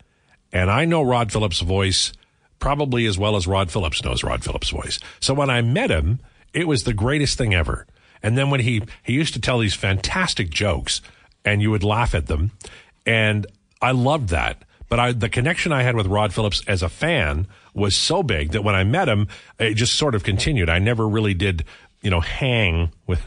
And 0.52 0.72
I 0.72 0.86
know 0.86 1.02
Rod 1.02 1.30
Phillips' 1.30 1.60
voice 1.60 2.14
probably 2.58 3.06
as 3.06 3.16
well 3.16 3.36
as 3.36 3.46
Rod 3.46 3.70
Phillips 3.70 4.02
knows 4.02 4.24
Rod 4.24 4.42
Phillips' 4.42 4.70
voice. 4.70 4.98
So 5.20 5.34
when 5.34 5.50
I 5.50 5.62
met 5.62 5.92
him, 5.92 6.18
it 6.52 6.66
was 6.66 6.82
the 6.82 6.94
greatest 6.94 7.38
thing 7.38 7.54
ever. 7.54 7.86
And 8.24 8.36
then 8.36 8.50
when 8.50 8.58
he, 8.58 8.82
he 9.04 9.12
used 9.12 9.34
to 9.34 9.40
tell 9.40 9.60
these 9.60 9.76
fantastic 9.76 10.50
jokes 10.50 11.00
and 11.44 11.62
you 11.62 11.70
would 11.70 11.84
laugh 11.84 12.12
at 12.12 12.26
them. 12.26 12.50
And 13.06 13.46
I 13.80 13.92
loved 13.92 14.30
that. 14.30 14.64
But 14.90 14.98
I, 14.98 15.12
the 15.12 15.28
connection 15.28 15.72
I 15.72 15.84
had 15.84 15.94
with 15.94 16.08
Rod 16.08 16.34
Phillips 16.34 16.62
as 16.66 16.82
a 16.82 16.88
fan 16.88 17.46
was 17.72 17.94
so 17.94 18.24
big 18.24 18.50
that 18.50 18.64
when 18.64 18.74
I 18.74 18.82
met 18.82 19.08
him, 19.08 19.28
it 19.58 19.74
just 19.74 19.94
sort 19.94 20.16
of 20.16 20.24
continued. 20.24 20.68
I 20.68 20.80
never 20.80 21.08
really 21.08 21.32
did, 21.32 21.64
you 22.02 22.10
know, 22.10 22.20
hang 22.20 22.90
with, 23.06 23.22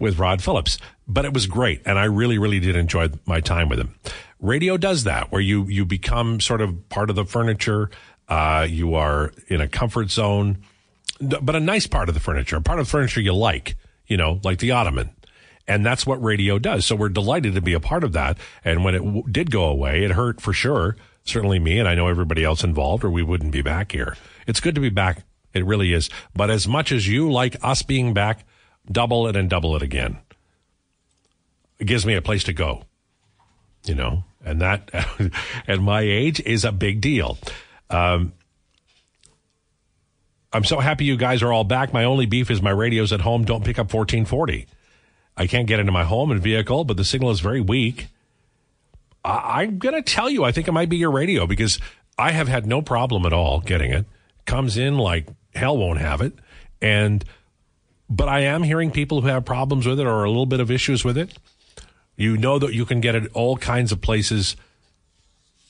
with, 0.00 0.18
Rod 0.18 0.40
Phillips, 0.40 0.78
but 1.08 1.24
it 1.24 1.34
was 1.34 1.46
great. 1.46 1.82
And 1.84 1.98
I 1.98 2.04
really, 2.04 2.38
really 2.38 2.60
did 2.60 2.76
enjoy 2.76 3.10
my 3.26 3.40
time 3.40 3.68
with 3.68 3.80
him. 3.80 3.96
Radio 4.38 4.76
does 4.76 5.02
that 5.04 5.32
where 5.32 5.40
you, 5.40 5.66
you 5.66 5.84
become 5.84 6.40
sort 6.40 6.60
of 6.60 6.88
part 6.88 7.10
of 7.10 7.16
the 7.16 7.24
furniture. 7.24 7.90
Uh, 8.28 8.64
you 8.70 8.94
are 8.94 9.32
in 9.48 9.60
a 9.60 9.66
comfort 9.66 10.08
zone, 10.08 10.62
but 11.20 11.56
a 11.56 11.60
nice 11.60 11.88
part 11.88 12.08
of 12.08 12.14
the 12.14 12.20
furniture, 12.20 12.56
a 12.56 12.62
part 12.62 12.78
of 12.78 12.86
the 12.86 12.90
furniture 12.90 13.20
you 13.20 13.34
like, 13.34 13.76
you 14.06 14.16
know, 14.16 14.40
like 14.44 14.60
the 14.60 14.70
ottoman. 14.70 15.10
And 15.66 15.86
that's 15.86 16.06
what 16.06 16.22
radio 16.22 16.58
does. 16.58 16.84
So 16.86 16.96
we're 16.96 17.08
delighted 17.08 17.54
to 17.54 17.60
be 17.60 17.72
a 17.72 17.80
part 17.80 18.04
of 18.04 18.12
that. 18.12 18.38
And 18.64 18.84
when 18.84 18.94
it 18.94 19.04
w- 19.04 19.24
did 19.30 19.50
go 19.50 19.64
away, 19.64 20.04
it 20.04 20.10
hurt 20.10 20.40
for 20.40 20.52
sure. 20.52 20.96
Certainly 21.24 21.60
me, 21.60 21.78
and 21.78 21.88
I 21.88 21.94
know 21.94 22.08
everybody 22.08 22.42
else 22.42 22.64
involved, 22.64 23.04
or 23.04 23.10
we 23.10 23.22
wouldn't 23.22 23.52
be 23.52 23.62
back 23.62 23.92
here. 23.92 24.16
It's 24.46 24.58
good 24.58 24.74
to 24.74 24.80
be 24.80 24.88
back. 24.88 25.24
It 25.54 25.64
really 25.64 25.92
is. 25.92 26.10
But 26.34 26.50
as 26.50 26.66
much 26.66 26.90
as 26.90 27.06
you 27.06 27.30
like 27.30 27.56
us 27.62 27.82
being 27.82 28.12
back, 28.12 28.44
double 28.90 29.28
it 29.28 29.36
and 29.36 29.48
double 29.48 29.76
it 29.76 29.82
again. 29.82 30.18
It 31.78 31.86
gives 31.86 32.04
me 32.04 32.14
a 32.14 32.22
place 32.22 32.44
to 32.44 32.52
go, 32.52 32.84
you 33.84 33.94
know, 33.94 34.24
and 34.44 34.60
that 34.60 34.90
at 35.68 35.80
my 35.80 36.00
age 36.00 36.40
is 36.40 36.64
a 36.64 36.72
big 36.72 37.00
deal. 37.00 37.38
Um, 37.90 38.32
I'm 40.52 40.64
so 40.64 40.80
happy 40.80 41.04
you 41.04 41.16
guys 41.16 41.42
are 41.42 41.52
all 41.52 41.64
back. 41.64 41.92
My 41.92 42.04
only 42.04 42.26
beef 42.26 42.50
is 42.50 42.60
my 42.60 42.70
radios 42.70 43.12
at 43.12 43.20
home 43.20 43.44
don't 43.44 43.64
pick 43.64 43.78
up 43.78 43.92
1440. 43.92 44.66
I 45.36 45.46
can't 45.46 45.66
get 45.66 45.80
into 45.80 45.92
my 45.92 46.04
home 46.04 46.30
and 46.30 46.40
vehicle, 46.40 46.84
but 46.84 46.96
the 46.96 47.04
signal 47.04 47.30
is 47.30 47.40
very 47.40 47.60
weak. 47.60 48.08
I- 49.24 49.62
I'm 49.62 49.78
going 49.78 49.94
to 49.94 50.02
tell 50.02 50.28
you, 50.28 50.44
I 50.44 50.52
think 50.52 50.68
it 50.68 50.72
might 50.72 50.88
be 50.88 50.96
your 50.98 51.10
radio 51.10 51.46
because 51.46 51.78
I 52.18 52.32
have 52.32 52.48
had 52.48 52.66
no 52.66 52.82
problem 52.82 53.24
at 53.26 53.32
all 53.32 53.60
getting 53.60 53.92
it. 53.92 54.06
Comes 54.44 54.76
in 54.76 54.98
like 54.98 55.28
hell 55.54 55.76
won't 55.76 56.00
have 56.00 56.20
it. 56.20 56.34
And, 56.80 57.24
but 58.10 58.28
I 58.28 58.40
am 58.40 58.62
hearing 58.62 58.90
people 58.90 59.20
who 59.22 59.28
have 59.28 59.44
problems 59.44 59.86
with 59.86 60.00
it 60.00 60.06
or 60.06 60.24
a 60.24 60.28
little 60.28 60.46
bit 60.46 60.60
of 60.60 60.70
issues 60.70 61.04
with 61.04 61.16
it. 61.16 61.36
You 62.16 62.36
know 62.36 62.58
that 62.58 62.74
you 62.74 62.84
can 62.84 63.00
get 63.00 63.14
it 63.14 63.30
all 63.32 63.56
kinds 63.56 63.90
of 63.92 64.00
places 64.00 64.56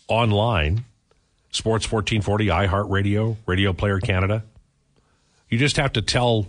online. 0.09 0.85
Sports 1.53 1.91
1440, 1.91 2.47
iHeartRadio, 2.47 3.37
Radio 3.47 3.73
Player 3.73 4.01
Canada. 4.01 4.43
You 5.51 5.59
just 5.59 5.77
have 5.77 5.93
to 5.93 6.03
tell 6.03 6.47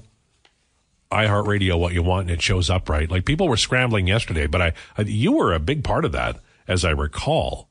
iHeartRadio 1.14 1.80
what 1.80 1.94
you 1.94 2.04
want 2.04 2.24
and 2.30 2.32
it 2.32 2.42
shows 2.42 2.70
up 2.70 2.90
right. 2.90 3.10
Like 3.10 3.26
people 3.26 3.48
were 3.48 3.58
scrambling 3.58 4.08
yesterday, 4.08 4.48
but 4.48 4.62
I, 4.62 4.74
I, 4.98 5.04
you 5.04 5.32
were 5.34 5.54
a 5.54 5.60
big 5.60 5.84
part 5.84 6.06
of 6.06 6.12
that, 6.12 6.40
as 6.68 6.84
I 6.84 6.90
recall. 6.92 7.70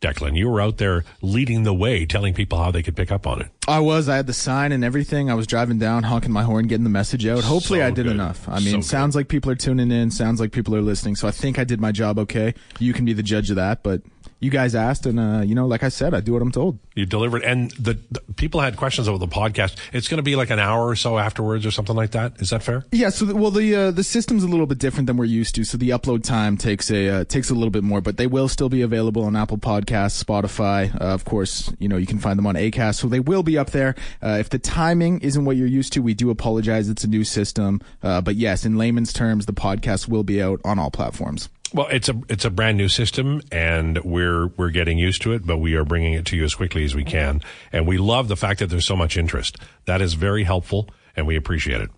Declan, 0.00 0.34
you 0.34 0.48
were 0.48 0.62
out 0.62 0.78
there 0.78 1.04
leading 1.20 1.64
the 1.64 1.74
way, 1.74 2.06
telling 2.06 2.32
people 2.32 2.56
how 2.56 2.70
they 2.70 2.82
could 2.82 2.96
pick 2.96 3.12
up 3.12 3.26
on 3.26 3.42
it. 3.42 3.48
I 3.68 3.80
was. 3.80 4.08
I 4.08 4.16
had 4.16 4.26
the 4.26 4.32
sign 4.32 4.72
and 4.72 4.82
everything. 4.82 5.30
I 5.30 5.34
was 5.34 5.46
driving 5.46 5.78
down, 5.78 6.04
honking 6.04 6.32
my 6.32 6.42
horn, 6.42 6.68
getting 6.68 6.84
the 6.84 6.88
message 6.90 7.26
out. 7.26 7.44
Hopefully, 7.44 7.80
So 7.80 7.86
I 7.86 7.90
did 7.90 8.04
good. 8.04 8.12
enough. 8.12 8.48
I 8.48 8.60
mean, 8.60 8.80
So 8.82 8.88
sounds 8.88 9.14
like 9.14 9.28
people 9.28 9.50
are 9.50 9.54
tuning 9.56 9.90
in. 9.90 10.10
Sounds 10.10 10.40
like 10.40 10.52
people 10.52 10.74
are 10.74 10.80
listening. 10.80 11.16
So 11.16 11.28
I 11.28 11.32
think 11.32 11.58
I 11.58 11.64
did 11.64 11.82
my 11.82 11.92
job 11.92 12.18
okay. 12.18 12.54
You 12.78 12.94
can 12.94 13.04
be 13.04 13.12
the 13.12 13.22
judge 13.22 13.50
of 13.50 13.56
that. 13.56 13.82
But 13.82 14.00
you 14.40 14.50
guys 14.50 14.74
asked, 14.74 15.06
and 15.06 15.20
uh, 15.20 15.42
you 15.44 15.54
know, 15.54 15.66
like 15.66 15.82
I 15.82 15.90
said, 15.90 16.14
I 16.14 16.20
do 16.20 16.32
what 16.32 16.42
I'm 16.42 16.50
told. 16.50 16.78
You 16.94 17.06
delivered, 17.06 17.44
and 17.44 17.70
the, 17.72 17.98
the 18.10 18.20
people 18.36 18.60
had 18.60 18.76
questions 18.76 19.06
about 19.06 19.20
the 19.20 19.28
podcast. 19.28 19.76
It's 19.92 20.08
going 20.08 20.16
to 20.16 20.22
be 20.22 20.34
like 20.34 20.50
an 20.50 20.58
hour 20.58 20.88
or 20.88 20.96
so 20.96 21.18
afterwards, 21.18 21.66
or 21.66 21.70
something 21.70 21.94
like 21.94 22.12
that. 22.12 22.40
Is 22.40 22.50
that 22.50 22.62
fair? 22.62 22.84
Yeah. 22.90 23.10
So 23.10 23.26
the, 23.26 23.36
well, 23.36 23.50
the 23.50 23.74
uh, 23.74 23.90
the 23.90 24.02
system's 24.02 24.42
a 24.42 24.48
little 24.48 24.66
bit 24.66 24.78
different 24.78 25.06
than 25.06 25.16
we're 25.16 25.26
used 25.26 25.54
to. 25.56 25.64
So 25.64 25.76
the 25.76 25.90
upload 25.90 26.24
time 26.24 26.56
takes 26.56 26.90
a 26.90 27.08
uh, 27.08 27.24
takes 27.24 27.50
a 27.50 27.54
little 27.54 27.70
bit 27.70 27.84
more, 27.84 28.00
but 28.00 28.16
they 28.16 28.26
will 28.26 28.48
still 28.48 28.70
be 28.70 28.80
available 28.80 29.24
on 29.24 29.36
Apple 29.36 29.58
Podcasts, 29.58 30.22
Spotify. 30.22 30.92
Uh, 30.94 31.04
of 31.04 31.24
course, 31.26 31.72
you 31.78 31.88
know 31.88 31.98
you 31.98 32.06
can 32.06 32.18
find 32.18 32.38
them 32.38 32.46
on 32.46 32.54
Acast, 32.54 32.96
so 32.96 33.08
they 33.08 33.20
will 33.20 33.42
be 33.42 33.58
up 33.58 33.70
there. 33.70 33.94
Uh, 34.22 34.38
if 34.40 34.48
the 34.48 34.58
timing 34.58 35.20
isn't 35.20 35.44
what 35.44 35.56
you're 35.56 35.66
used 35.66 35.92
to, 35.92 36.00
we 36.00 36.14
do 36.14 36.30
apologize. 36.30 36.88
It's 36.88 37.04
a 37.04 37.08
new 37.08 37.24
system, 37.24 37.82
uh, 38.02 38.22
but 38.22 38.36
yes, 38.36 38.64
in 38.64 38.78
layman's 38.78 39.12
terms, 39.12 39.44
the 39.44 39.52
podcast 39.52 40.08
will 40.08 40.24
be 40.24 40.42
out 40.42 40.60
on 40.64 40.78
all 40.78 40.90
platforms. 40.90 41.50
Well, 41.72 41.86
it's 41.88 42.08
a 42.08 42.20
it's 42.28 42.44
a 42.44 42.50
brand 42.50 42.78
new 42.78 42.88
system, 42.88 43.42
and 43.52 44.02
we're 44.02 44.48
we're 44.48 44.70
getting 44.70 44.98
used 44.98 45.22
to 45.22 45.32
it. 45.32 45.46
But 45.46 45.58
we 45.58 45.74
are 45.74 45.84
bringing 45.84 46.14
it 46.14 46.24
to 46.26 46.36
you 46.36 46.44
as 46.44 46.54
quickly 46.54 46.84
as 46.84 46.94
we 46.94 47.02
mm-hmm. 47.02 47.10
can, 47.10 47.42
and 47.72 47.86
we 47.86 47.98
love 47.98 48.28
the 48.28 48.36
fact 48.36 48.58
that 48.60 48.66
there's 48.66 48.86
so 48.86 48.96
much 48.96 49.16
interest. 49.16 49.56
That 49.84 50.00
is 50.00 50.14
very 50.14 50.44
helpful, 50.44 50.88
and 51.14 51.26
we 51.26 51.36
appreciate 51.36 51.80
it. 51.80 51.90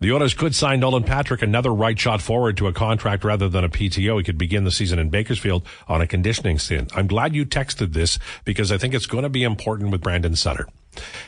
The 0.00 0.12
Oilers 0.12 0.32
could 0.32 0.54
sign 0.54 0.80
Nolan 0.80 1.04
Patrick, 1.04 1.42
another 1.42 1.74
right 1.74 1.98
shot 1.98 2.22
forward, 2.22 2.56
to 2.56 2.66
a 2.66 2.72
contract 2.72 3.22
rather 3.22 3.50
than 3.50 3.64
a 3.64 3.68
PTO. 3.68 4.16
He 4.16 4.24
could 4.24 4.38
begin 4.38 4.64
the 4.64 4.70
season 4.70 4.98
in 4.98 5.10
Bakersfield 5.10 5.66
on 5.88 6.00
a 6.00 6.06
conditioning 6.06 6.58
stint. 6.58 6.90
I'm 6.96 7.06
glad 7.06 7.34
you 7.34 7.44
texted 7.44 7.92
this 7.92 8.18
because 8.46 8.72
I 8.72 8.78
think 8.78 8.94
it's 8.94 9.04
going 9.04 9.24
to 9.24 9.28
be 9.28 9.42
important 9.42 9.90
with 9.90 10.00
Brandon 10.00 10.34
Sutter. 10.34 10.66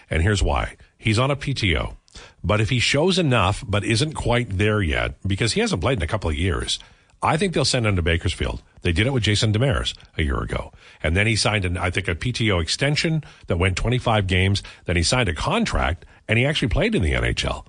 And 0.09 0.23
here's 0.23 0.43
why. 0.43 0.77
He's 0.97 1.19
on 1.19 1.31
a 1.31 1.37
PTO. 1.37 1.97
But 2.43 2.63
if 2.63 2.71
he 2.71 2.79
shows 2.79 3.19
enough, 3.19 3.63
but 3.67 3.85
isn't 3.85 4.15
quite 4.15 4.57
there 4.57 4.81
yet, 4.81 5.17
because 5.27 5.53
he 5.53 5.61
hasn't 5.61 5.83
played 5.83 5.99
in 5.99 6.03
a 6.03 6.07
couple 6.07 6.31
of 6.31 6.37
years, 6.37 6.79
I 7.23 7.37
think 7.37 7.55
they'll 7.55 7.65
send 7.65 7.87
him 7.87 7.97
to 7.97 8.03
Bakersfield. 8.03 8.63
They 8.83 8.93
did 8.93 9.07
it 9.07 9.13
with 9.13 9.23
Jason 9.23 9.53
Demers 9.53 9.95
a 10.19 10.25
year 10.25 10.41
ago. 10.41 10.73
And 11.03 11.17
then 11.17 11.27
he 11.27 11.37
signed 11.37 11.65
an, 11.65 11.77
I 11.77 11.91
think, 11.91 12.09
a 12.09 12.17
PTO 12.17 12.61
extension 12.61 13.23
that 13.47 13.59
went 13.59 13.77
25 13.77 14.27
games. 14.27 14.63
Then 14.87 14.97
he 14.97 15.05
signed 15.05 15.29
a 15.29 15.35
contract 15.35 16.05
and 16.29 16.39
he 16.39 16.45
actually 16.45 16.69
played 16.69 16.95
in 16.95 17.03
the 17.03 17.13
NHL. 17.13 17.65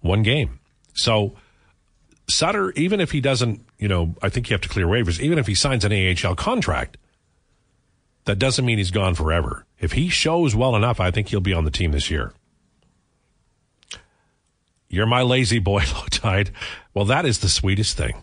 One 0.00 0.22
game. 0.22 0.60
So 0.94 1.34
Sutter, 2.28 2.72
even 2.72 3.00
if 3.00 3.10
he 3.10 3.20
doesn't, 3.20 3.64
you 3.78 3.88
know, 3.88 4.14
I 4.20 4.28
think 4.28 4.50
you 4.50 4.54
have 4.54 4.60
to 4.60 4.68
clear 4.68 4.86
waivers, 4.86 5.18
even 5.18 5.38
if 5.38 5.46
he 5.46 5.54
signs 5.54 5.84
an 5.84 5.92
AHL 5.92 6.34
contract, 6.34 6.98
that 8.26 8.38
doesn't 8.38 8.66
mean 8.66 8.76
he's 8.76 8.90
gone 8.90 9.14
forever. 9.14 9.64
If 9.78 9.92
he 9.92 10.10
shows 10.10 10.54
well 10.54 10.76
enough, 10.76 11.00
I 11.00 11.10
think 11.10 11.28
he'll 11.28 11.40
be 11.40 11.54
on 11.54 11.64
the 11.64 11.70
team 11.70 11.92
this 11.92 12.10
year. 12.10 12.34
You're 14.90 15.06
my 15.06 15.22
lazy 15.22 15.58
boy, 15.58 15.80
Lowetide. 15.84 16.50
Well, 16.92 17.06
that 17.06 17.24
is 17.24 17.38
the 17.38 17.48
sweetest 17.48 17.96
thing. 17.96 18.22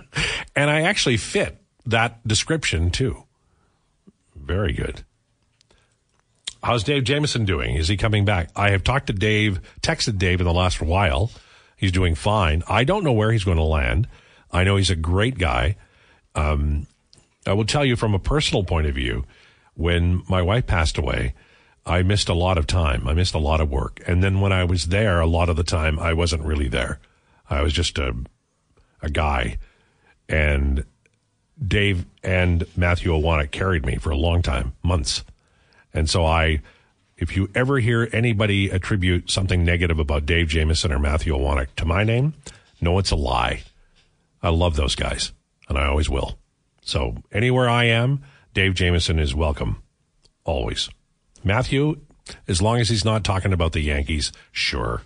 and 0.56 0.70
I 0.70 0.82
actually 0.82 1.16
fit 1.16 1.58
that 1.86 2.26
description 2.26 2.90
too. 2.90 3.24
Very 4.34 4.72
good. 4.72 5.02
How's 6.62 6.84
Dave 6.84 7.04
Jameson 7.04 7.44
doing? 7.44 7.74
Is 7.74 7.88
he 7.88 7.96
coming 7.96 8.24
back? 8.24 8.50
I 8.54 8.70
have 8.70 8.84
talked 8.84 9.08
to 9.08 9.12
Dave, 9.12 9.60
texted 9.80 10.18
Dave 10.18 10.40
in 10.40 10.46
the 10.46 10.52
last 10.52 10.80
while. 10.80 11.30
He's 11.76 11.90
doing 11.90 12.14
fine. 12.14 12.62
I 12.68 12.84
don't 12.84 13.02
know 13.02 13.12
where 13.12 13.32
he's 13.32 13.42
going 13.42 13.56
to 13.56 13.64
land. 13.64 14.06
I 14.52 14.62
know 14.62 14.76
he's 14.76 14.90
a 14.90 14.96
great 14.96 15.38
guy. 15.38 15.76
Um, 16.36 16.86
I 17.46 17.54
will 17.54 17.64
tell 17.64 17.84
you 17.84 17.96
from 17.96 18.14
a 18.14 18.20
personal 18.20 18.62
point 18.62 18.86
of 18.86 18.94
view, 18.94 19.24
when 19.74 20.22
my 20.28 20.42
wife 20.42 20.66
passed 20.66 20.98
away, 20.98 21.34
I 21.84 22.02
missed 22.02 22.28
a 22.28 22.34
lot 22.34 22.58
of 22.58 22.68
time. 22.68 23.08
I 23.08 23.14
missed 23.14 23.34
a 23.34 23.38
lot 23.38 23.60
of 23.60 23.68
work. 23.68 24.00
And 24.06 24.22
then 24.22 24.40
when 24.40 24.52
I 24.52 24.62
was 24.64 24.86
there, 24.86 25.20
a 25.20 25.26
lot 25.26 25.48
of 25.48 25.56
the 25.56 25.64
time, 25.64 25.98
I 25.98 26.12
wasn't 26.12 26.44
really 26.44 26.68
there. 26.68 27.00
I 27.50 27.62
was 27.62 27.72
just 27.72 27.98
a, 27.98 28.14
a 29.00 29.10
guy. 29.10 29.58
And 30.32 30.84
Dave 31.64 32.06
and 32.24 32.64
Matthew 32.76 33.12
Owanek 33.12 33.50
carried 33.50 33.84
me 33.84 33.96
for 33.96 34.10
a 34.10 34.16
long 34.16 34.42
time, 34.42 34.72
months. 34.82 35.22
And 35.94 36.08
so 36.08 36.24
I, 36.24 36.62
if 37.16 37.36
you 37.36 37.50
ever 37.54 37.78
hear 37.78 38.08
anybody 38.12 38.70
attribute 38.70 39.30
something 39.30 39.64
negative 39.64 39.98
about 39.98 40.26
Dave 40.26 40.48
Jameson 40.48 40.90
or 40.90 40.98
Matthew 40.98 41.34
Awanek 41.34 41.68
to 41.76 41.84
my 41.84 42.02
name, 42.02 42.34
know 42.80 42.98
it's 42.98 43.10
a 43.10 43.16
lie. 43.16 43.62
I 44.42 44.48
love 44.48 44.74
those 44.74 44.96
guys, 44.96 45.32
and 45.68 45.78
I 45.78 45.86
always 45.86 46.08
will. 46.08 46.38
So 46.80 47.16
anywhere 47.30 47.68
I 47.68 47.84
am, 47.84 48.22
Dave 48.54 48.74
Jameson 48.74 49.18
is 49.18 49.34
welcome, 49.34 49.82
always. 50.44 50.88
Matthew, 51.44 52.00
as 52.48 52.60
long 52.60 52.80
as 52.80 52.88
he's 52.88 53.04
not 53.04 53.22
talking 53.22 53.52
about 53.52 53.72
the 53.72 53.80
Yankees, 53.80 54.32
sure. 54.50 55.02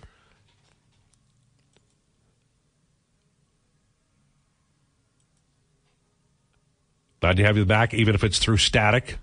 Glad 7.27 7.35
to 7.35 7.43
have 7.43 7.57
you 7.57 7.65
back, 7.65 7.93
even 7.93 8.15
if 8.15 8.23
it's 8.23 8.39
through 8.39 8.55
static. 8.55 9.17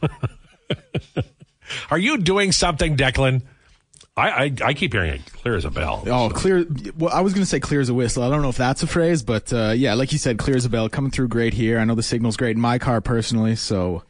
Are 1.90 1.98
you 1.98 2.18
doing 2.18 2.52
something, 2.52 2.96
Declan? 2.96 3.42
I, 4.16 4.28
I, 4.30 4.52
I, 4.66 4.74
keep 4.74 4.92
hearing 4.92 5.14
it 5.14 5.26
clear 5.32 5.56
as 5.56 5.64
a 5.64 5.70
bell. 5.72 6.04
Oh, 6.06 6.30
clear. 6.30 6.64
Well, 6.96 7.12
I 7.12 7.20
was 7.20 7.32
going 7.32 7.42
to 7.42 7.48
say 7.48 7.58
clear 7.58 7.80
as 7.80 7.88
a 7.88 7.94
whistle. 7.94 8.22
I 8.22 8.30
don't 8.30 8.42
know 8.42 8.48
if 8.48 8.56
that's 8.56 8.84
a 8.84 8.86
phrase, 8.86 9.24
but 9.24 9.52
uh, 9.52 9.72
yeah, 9.76 9.94
like 9.94 10.12
you 10.12 10.18
said, 10.18 10.38
clear 10.38 10.56
as 10.56 10.66
a 10.66 10.68
bell. 10.68 10.88
Coming 10.88 11.10
through 11.10 11.26
great 11.26 11.52
here. 11.52 11.80
I 11.80 11.84
know 11.84 11.96
the 11.96 12.02
signal's 12.04 12.36
great 12.36 12.54
in 12.54 12.62
my 12.62 12.78
car 12.78 13.00
personally, 13.00 13.56
so 13.56 14.04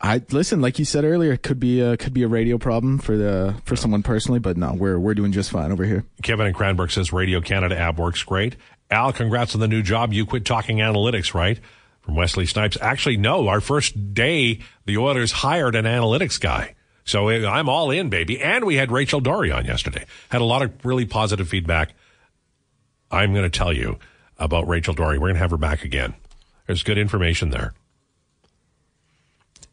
I 0.00 0.20
listen. 0.32 0.60
Like 0.60 0.80
you 0.80 0.84
said 0.84 1.04
earlier, 1.04 1.30
it 1.30 1.44
could 1.44 1.60
be 1.60 1.80
a, 1.80 1.96
could 1.96 2.12
be 2.12 2.24
a 2.24 2.28
radio 2.28 2.58
problem 2.58 2.98
for 2.98 3.16
the 3.16 3.54
for 3.66 3.76
someone 3.76 4.02
personally, 4.02 4.40
but 4.40 4.56
no, 4.56 4.74
we're 4.74 4.98
we're 4.98 5.14
doing 5.14 5.30
just 5.30 5.52
fine 5.52 5.70
over 5.70 5.84
here. 5.84 6.04
Kevin 6.24 6.46
and 6.46 6.56
Cranbrook 6.56 6.90
says 6.90 7.12
Radio 7.12 7.40
Canada 7.40 7.78
app 7.78 7.98
works 8.00 8.24
great. 8.24 8.56
Al, 8.90 9.12
congrats 9.12 9.54
on 9.54 9.60
the 9.60 9.68
new 9.68 9.80
job. 9.80 10.12
You 10.12 10.26
quit 10.26 10.44
talking 10.44 10.78
analytics, 10.78 11.34
right? 11.34 11.60
From 12.02 12.14
Wesley 12.14 12.46
Snipes. 12.46 12.78
Actually, 12.80 13.18
no. 13.18 13.48
Our 13.48 13.60
first 13.60 14.14
day, 14.14 14.60
the 14.86 14.96
Oilers 14.96 15.32
hired 15.32 15.74
an 15.74 15.84
analytics 15.84 16.40
guy. 16.40 16.74
So 17.04 17.28
eh, 17.28 17.46
I'm 17.46 17.68
all 17.68 17.90
in, 17.90 18.08
baby. 18.08 18.40
And 18.40 18.64
we 18.64 18.76
had 18.76 18.90
Rachel 18.90 19.20
Doerrie 19.20 19.52
on 19.52 19.64
yesterday. 19.64 20.04
Had 20.28 20.40
a 20.40 20.44
lot 20.44 20.62
of 20.62 20.72
really 20.84 21.04
positive 21.04 21.48
feedback. 21.48 21.94
I'm 23.10 23.32
going 23.32 23.48
to 23.48 23.58
tell 23.58 23.72
you 23.72 23.98
about 24.38 24.68
Rachel 24.68 24.94
Doerrie. 24.94 25.18
We're 25.18 25.28
going 25.28 25.34
to 25.34 25.40
have 25.40 25.50
her 25.50 25.56
back 25.56 25.84
again. 25.84 26.14
There's 26.66 26.82
good 26.82 26.98
information 26.98 27.50
there. 27.50 27.74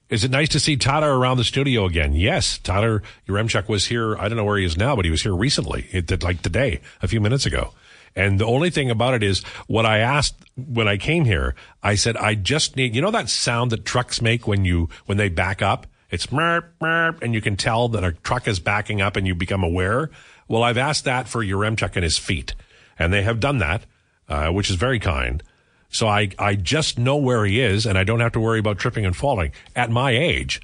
Is 0.09 0.23
it 0.23 0.32
nice 0.32 0.49
to 0.49 0.59
see 0.59 0.78
Tyler 0.78 1.17
around 1.17 1.38
the 1.38 1.43
studio 1.43 1.86
again? 1.86 2.13
Yes. 2.13 2.59
Tyler 2.59 3.03
Yaremchuk 3.28 3.67
was 3.67 3.86
here. 3.86 4.17
I 4.17 4.30
don't 4.30 4.38
know 4.38 4.45
where 4.45 4.57
he 4.57 4.65
is 4.65 4.78
now, 4.78 4.95
but 4.95 5.05
he 5.05 5.11
was 5.11 5.21
here 5.21 5.36
recently, 5.36 5.88
it, 5.91 6.05
did 6.05 6.23
like 6.23 6.41
today, 6.41 6.80
a 7.01 7.07
few 7.07 7.19
minutes 7.19 7.45
ago. 7.45 7.73
And 8.18 8.39
the 8.39 8.45
only 8.47 8.72
thing 8.72 8.89
about 8.89 9.13
it 9.13 9.22
is 9.22 9.43
what 9.68 9.86
I 9.86 9.99
asked 9.99 10.34
when 10.55 10.88
I 10.88 10.97
came 10.97 11.24
here, 11.24 11.53
I 11.84 11.93
said, 11.93 12.18
I 12.18 12.34
just 12.34 12.76
need, 12.76 12.95
you 12.95 13.01
know, 13.01 13.11
that 13.11 13.30
sound 13.30 13.72
that 13.72 13.86
trucks 13.86 14.24
make 14.24 14.47
when 14.47 14.65
you, 14.65 14.89
when 15.05 15.20
they 15.20 15.30
back 15.30 15.61
up? 15.61 15.86
It's 16.09 16.26
merp, 16.28 16.63
merp, 16.82 17.22
and 17.22 17.36
you 17.36 17.41
can 17.41 17.55
tell 17.57 17.89
that 17.89 18.03
a 18.03 18.13
truck 18.13 18.47
is 18.47 18.59
backing 18.59 19.01
up 19.01 19.18
and 19.18 19.28
you 19.28 19.36
become 19.36 19.63
aware. 19.63 20.09
Well, 20.47 20.63
I've 20.63 20.80
asked 20.80 21.03
that 21.03 21.28
for 21.28 21.45
Yaremchuk 21.45 21.95
and 21.95 22.03
his 22.03 22.18
feet, 22.18 22.55
and 22.97 23.13
they 23.13 23.22
have 23.22 23.39
done 23.39 23.59
that, 23.59 23.84
uh, 24.28 24.49
which 24.49 24.72
is 24.72 24.78
very 24.78 24.99
kind. 24.99 25.43
So 25.89 26.07
I, 26.07 26.30
I 26.39 26.55
just 26.55 26.97
know 26.97 27.18
where 27.18 27.45
he 27.45 27.61
is, 27.61 27.86
and 27.86 27.99
I 27.99 28.03
don't 28.03 28.22
have 28.22 28.32
to 28.32 28.39
worry 28.39 28.59
about 28.59 28.80
tripping 28.80 29.05
and 29.05 29.15
falling. 29.15 29.51
At 29.76 29.91
my 29.91 30.09
age, 30.09 30.59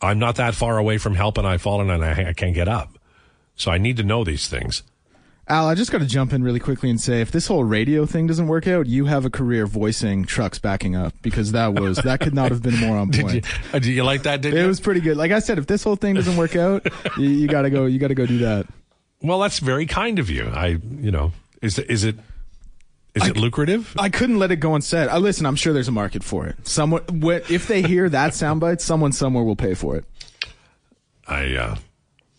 I'm 0.00 0.18
not 0.18 0.34
that 0.36 0.56
far 0.56 0.76
away 0.76 0.98
from 0.98 1.14
help, 1.14 1.38
and 1.38 1.46
I've 1.46 1.62
fallen 1.62 1.88
and 1.88 2.04
I, 2.04 2.30
I 2.30 2.32
can't 2.32 2.54
get 2.54 2.66
up. 2.66 2.98
So 3.54 3.70
I 3.70 3.78
need 3.78 3.96
to 3.98 4.02
know 4.02 4.24
these 4.24 4.48
things. 4.48 4.82
Al, 5.52 5.68
I 5.68 5.74
just 5.74 5.92
got 5.92 5.98
to 5.98 6.06
jump 6.06 6.32
in 6.32 6.42
really 6.42 6.58
quickly 6.58 6.88
and 6.88 6.98
say, 6.98 7.20
if 7.20 7.30
this 7.30 7.46
whole 7.46 7.62
radio 7.62 8.06
thing 8.06 8.26
doesn't 8.26 8.46
work 8.46 8.66
out, 8.66 8.86
you 8.86 9.04
have 9.04 9.26
a 9.26 9.30
career 9.30 9.66
voicing 9.66 10.24
trucks 10.24 10.58
backing 10.58 10.96
up 10.96 11.12
because 11.20 11.52
that 11.52 11.74
was 11.74 11.98
that 11.98 12.20
could 12.20 12.32
not 12.32 12.50
have 12.50 12.62
been 12.62 12.78
more 12.78 12.96
on 12.96 13.10
point. 13.12 13.32
did, 13.32 13.44
you, 13.44 13.50
uh, 13.74 13.78
did 13.78 13.86
you 13.86 14.02
like 14.02 14.22
that? 14.22 14.40
Did 14.40 14.54
it 14.54 14.62
you? 14.62 14.66
was 14.66 14.80
pretty 14.80 15.02
good. 15.02 15.18
Like 15.18 15.30
I 15.30 15.40
said, 15.40 15.58
if 15.58 15.66
this 15.66 15.84
whole 15.84 15.96
thing 15.96 16.14
doesn't 16.14 16.38
work 16.38 16.56
out, 16.56 16.86
you, 17.18 17.28
you 17.28 17.48
gotta 17.48 17.68
go. 17.68 17.84
You 17.84 17.98
gotta 17.98 18.14
go 18.14 18.24
do 18.24 18.38
that. 18.38 18.66
Well, 19.20 19.40
that's 19.40 19.58
very 19.58 19.84
kind 19.84 20.18
of 20.18 20.30
you. 20.30 20.48
I, 20.48 20.78
you 21.00 21.10
know, 21.10 21.32
is 21.60 21.78
is 21.78 22.04
it 22.04 22.16
is 23.14 23.24
I, 23.24 23.28
it 23.28 23.36
lucrative? 23.36 23.94
I 23.98 24.08
couldn't 24.08 24.38
let 24.38 24.52
it 24.52 24.56
go 24.56 24.74
unsaid. 24.74 25.08
I 25.08 25.18
listen. 25.18 25.44
I'm 25.44 25.56
sure 25.56 25.74
there's 25.74 25.86
a 25.86 25.92
market 25.92 26.24
for 26.24 26.46
it. 26.46 26.66
Someone, 26.66 27.02
if 27.50 27.68
they 27.68 27.82
hear 27.82 28.08
that 28.08 28.32
soundbite, 28.32 28.80
someone 28.80 29.12
somewhere 29.12 29.44
will 29.44 29.56
pay 29.56 29.74
for 29.74 29.96
it. 29.96 30.06
I. 31.28 31.54
uh 31.56 31.76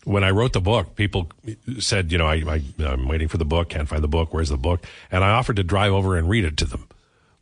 when 0.04 0.24
I 0.24 0.30
wrote 0.30 0.52
the 0.52 0.60
book, 0.60 0.94
people 0.96 1.30
said, 1.78 2.12
you 2.12 2.18
know, 2.18 2.26
I, 2.26 2.42
I, 2.46 2.62
am 2.84 3.08
waiting 3.08 3.28
for 3.28 3.38
the 3.38 3.44
book, 3.44 3.70
can't 3.70 3.88
find 3.88 4.02
the 4.02 4.08
book, 4.08 4.32
where's 4.32 4.50
the 4.50 4.56
book? 4.56 4.84
And 5.10 5.24
I 5.24 5.30
offered 5.30 5.56
to 5.56 5.64
drive 5.64 5.92
over 5.92 6.16
and 6.16 6.28
read 6.28 6.44
it 6.44 6.56
to 6.58 6.64
them. 6.64 6.88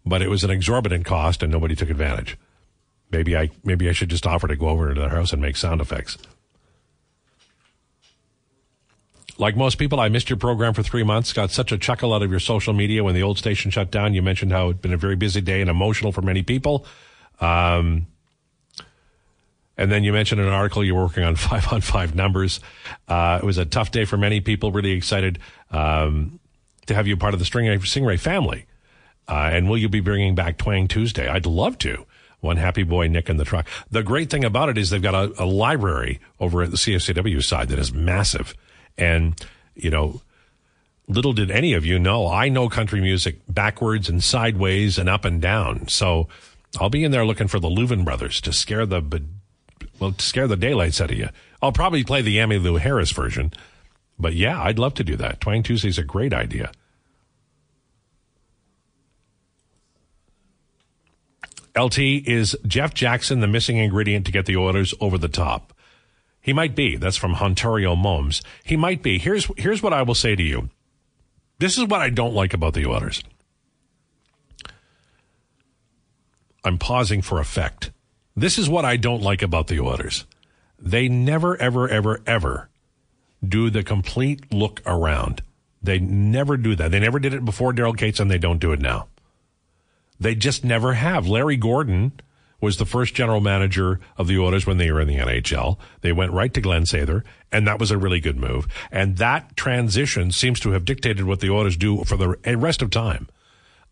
But 0.06 0.22
it 0.22 0.28
was 0.28 0.44
an 0.44 0.50
exorbitant 0.50 1.04
cost 1.04 1.42
and 1.42 1.52
nobody 1.52 1.74
took 1.74 1.90
advantage. 1.90 2.36
Maybe 3.10 3.36
I, 3.36 3.50
maybe 3.62 3.88
I 3.88 3.92
should 3.92 4.08
just 4.08 4.26
offer 4.26 4.48
to 4.48 4.56
go 4.56 4.68
over 4.68 4.94
to 4.94 5.00
their 5.00 5.10
house 5.10 5.32
and 5.32 5.42
make 5.42 5.56
sound 5.56 5.80
effects. 5.80 6.16
Like 9.38 9.56
most 9.56 9.76
people, 9.76 9.98
I 9.98 10.08
missed 10.08 10.30
your 10.30 10.36
program 10.36 10.72
for 10.72 10.82
three 10.82 11.02
months. 11.02 11.32
Got 11.32 11.50
such 11.50 11.72
a 11.72 11.78
chuckle 11.78 12.14
out 12.14 12.22
of 12.22 12.30
your 12.30 12.40
social 12.40 12.72
media 12.72 13.02
when 13.02 13.14
the 13.14 13.22
old 13.22 13.38
station 13.38 13.70
shut 13.70 13.90
down. 13.90 14.14
You 14.14 14.22
mentioned 14.22 14.52
how 14.52 14.66
it'd 14.66 14.82
been 14.82 14.92
a 14.92 14.98
very 14.98 15.16
busy 15.16 15.40
day 15.40 15.60
and 15.60 15.70
emotional 15.70 16.12
for 16.12 16.22
many 16.22 16.42
people. 16.42 16.86
Um, 17.40 18.06
and 19.76 19.90
then 19.90 20.04
you 20.04 20.12
mentioned 20.12 20.40
an 20.40 20.48
article 20.48 20.84
you're 20.84 21.00
working 21.00 21.24
on 21.24 21.36
five 21.36 21.72
on 21.72 21.80
five 21.80 22.14
numbers. 22.14 22.60
Uh, 23.08 23.38
it 23.42 23.44
was 23.44 23.58
a 23.58 23.64
tough 23.64 23.90
day 23.90 24.04
for 24.04 24.16
many 24.16 24.40
people. 24.40 24.72
Really 24.72 24.92
excited 24.92 25.38
um, 25.70 26.38
to 26.86 26.94
have 26.94 27.06
you 27.06 27.16
part 27.16 27.34
of 27.34 27.40
the 27.40 27.46
Stingray, 27.46 27.78
Stingray 27.78 28.18
family. 28.18 28.66
Uh, 29.28 29.50
and 29.52 29.68
will 29.68 29.78
you 29.78 29.88
be 29.88 30.00
bringing 30.00 30.34
back 30.34 30.58
Twang 30.58 30.88
Tuesday? 30.88 31.28
I'd 31.28 31.46
love 31.46 31.78
to. 31.78 32.04
One 32.40 32.56
happy 32.56 32.82
boy, 32.82 33.06
Nick 33.06 33.30
in 33.30 33.36
the 33.36 33.44
truck. 33.44 33.68
The 33.88 34.02
great 34.02 34.28
thing 34.28 34.44
about 34.44 34.68
it 34.68 34.76
is 34.76 34.90
they've 34.90 35.00
got 35.00 35.14
a, 35.14 35.32
a 35.42 35.46
library 35.46 36.20
over 36.40 36.62
at 36.62 36.72
the 36.72 36.76
CFCW 36.76 37.42
side 37.42 37.68
that 37.68 37.78
is 37.78 37.94
massive. 37.94 38.54
And, 38.98 39.40
you 39.76 39.90
know, 39.90 40.22
little 41.06 41.32
did 41.32 41.52
any 41.52 41.72
of 41.72 41.86
you 41.86 42.00
know, 42.00 42.26
I 42.26 42.48
know 42.48 42.68
country 42.68 43.00
music 43.00 43.38
backwards 43.48 44.08
and 44.08 44.22
sideways 44.22 44.98
and 44.98 45.08
up 45.08 45.24
and 45.24 45.40
down. 45.40 45.86
So 45.86 46.26
I'll 46.80 46.90
be 46.90 47.04
in 47.04 47.12
there 47.12 47.24
looking 47.24 47.46
for 47.46 47.60
the 47.60 47.68
Louvin 47.68 48.04
brothers 48.04 48.40
to 48.40 48.52
scare 48.52 48.86
the 48.86 49.00
well, 50.02 50.14
scare 50.18 50.48
the 50.48 50.56
daylights 50.56 51.00
out 51.00 51.12
of 51.12 51.16
you. 51.16 51.28
I'll 51.62 51.70
probably 51.70 52.02
play 52.02 52.22
the 52.22 52.38
Emmylou 52.38 52.80
Harris 52.80 53.12
version, 53.12 53.52
but 54.18 54.34
yeah, 54.34 54.60
I'd 54.60 54.80
love 54.80 54.94
to 54.94 55.04
do 55.04 55.14
that. 55.14 55.40
Twang 55.40 55.62
Tuesday's 55.62 55.96
a 55.96 56.02
great 56.02 56.34
idea. 56.34 56.72
LT 61.78 61.98
is 61.98 62.56
Jeff 62.66 62.92
Jackson 62.94 63.38
the 63.38 63.46
missing 63.46 63.76
ingredient 63.76 64.26
to 64.26 64.32
get 64.32 64.46
the 64.46 64.56
Oilers 64.56 64.92
over 65.00 65.16
the 65.16 65.28
top. 65.28 65.72
He 66.40 66.52
might 66.52 66.74
be. 66.74 66.96
That's 66.96 67.16
from 67.16 67.36
Ontario 67.36 67.94
Moms. 67.94 68.42
He 68.64 68.76
might 68.76 69.04
be. 69.04 69.20
Here's 69.20 69.48
here's 69.56 69.84
what 69.84 69.92
I 69.92 70.02
will 70.02 70.16
say 70.16 70.34
to 70.34 70.42
you. 70.42 70.68
This 71.60 71.78
is 71.78 71.84
what 71.84 72.00
I 72.00 72.10
don't 72.10 72.34
like 72.34 72.52
about 72.52 72.74
the 72.74 72.86
Oilers. 72.86 73.22
I'm 76.64 76.78
pausing 76.78 77.22
for 77.22 77.38
effect. 77.38 77.92
This 78.34 78.58
is 78.58 78.68
what 78.68 78.84
I 78.84 78.96
don't 78.96 79.22
like 79.22 79.42
about 79.42 79.66
the 79.66 79.80
Oilers. 79.80 80.26
They 80.78 81.08
never, 81.08 81.56
ever, 81.56 81.88
ever, 81.88 82.20
ever 82.26 82.68
do 83.46 83.70
the 83.70 83.82
complete 83.82 84.52
look 84.52 84.80
around. 84.86 85.42
They 85.82 85.98
never 85.98 86.56
do 86.56 86.74
that. 86.76 86.90
They 86.90 87.00
never 87.00 87.18
did 87.18 87.34
it 87.34 87.44
before 87.44 87.72
Daryl 87.72 87.96
Katz, 87.96 88.20
and 88.20 88.30
they 88.30 88.38
don't 88.38 88.60
do 88.60 88.72
it 88.72 88.80
now. 88.80 89.08
They 90.18 90.34
just 90.34 90.64
never 90.64 90.94
have. 90.94 91.26
Larry 91.26 91.56
Gordon 91.56 92.12
was 92.60 92.76
the 92.76 92.86
first 92.86 93.14
general 93.14 93.40
manager 93.40 93.98
of 94.16 94.28
the 94.28 94.38
Oilers 94.38 94.64
when 94.64 94.78
they 94.78 94.90
were 94.90 95.00
in 95.00 95.08
the 95.08 95.16
NHL. 95.16 95.78
They 96.00 96.12
went 96.12 96.32
right 96.32 96.54
to 96.54 96.60
Glen 96.60 96.84
Sather, 96.84 97.24
and 97.50 97.66
that 97.66 97.80
was 97.80 97.90
a 97.90 97.98
really 97.98 98.20
good 98.20 98.36
move. 98.36 98.68
And 98.92 99.16
that 99.16 99.56
transition 99.56 100.30
seems 100.30 100.60
to 100.60 100.70
have 100.70 100.84
dictated 100.84 101.24
what 101.24 101.40
the 101.40 101.50
Oilers 101.50 101.76
do 101.76 102.04
for 102.04 102.16
the 102.16 102.36
rest 102.56 102.80
of 102.80 102.90
time. 102.90 103.28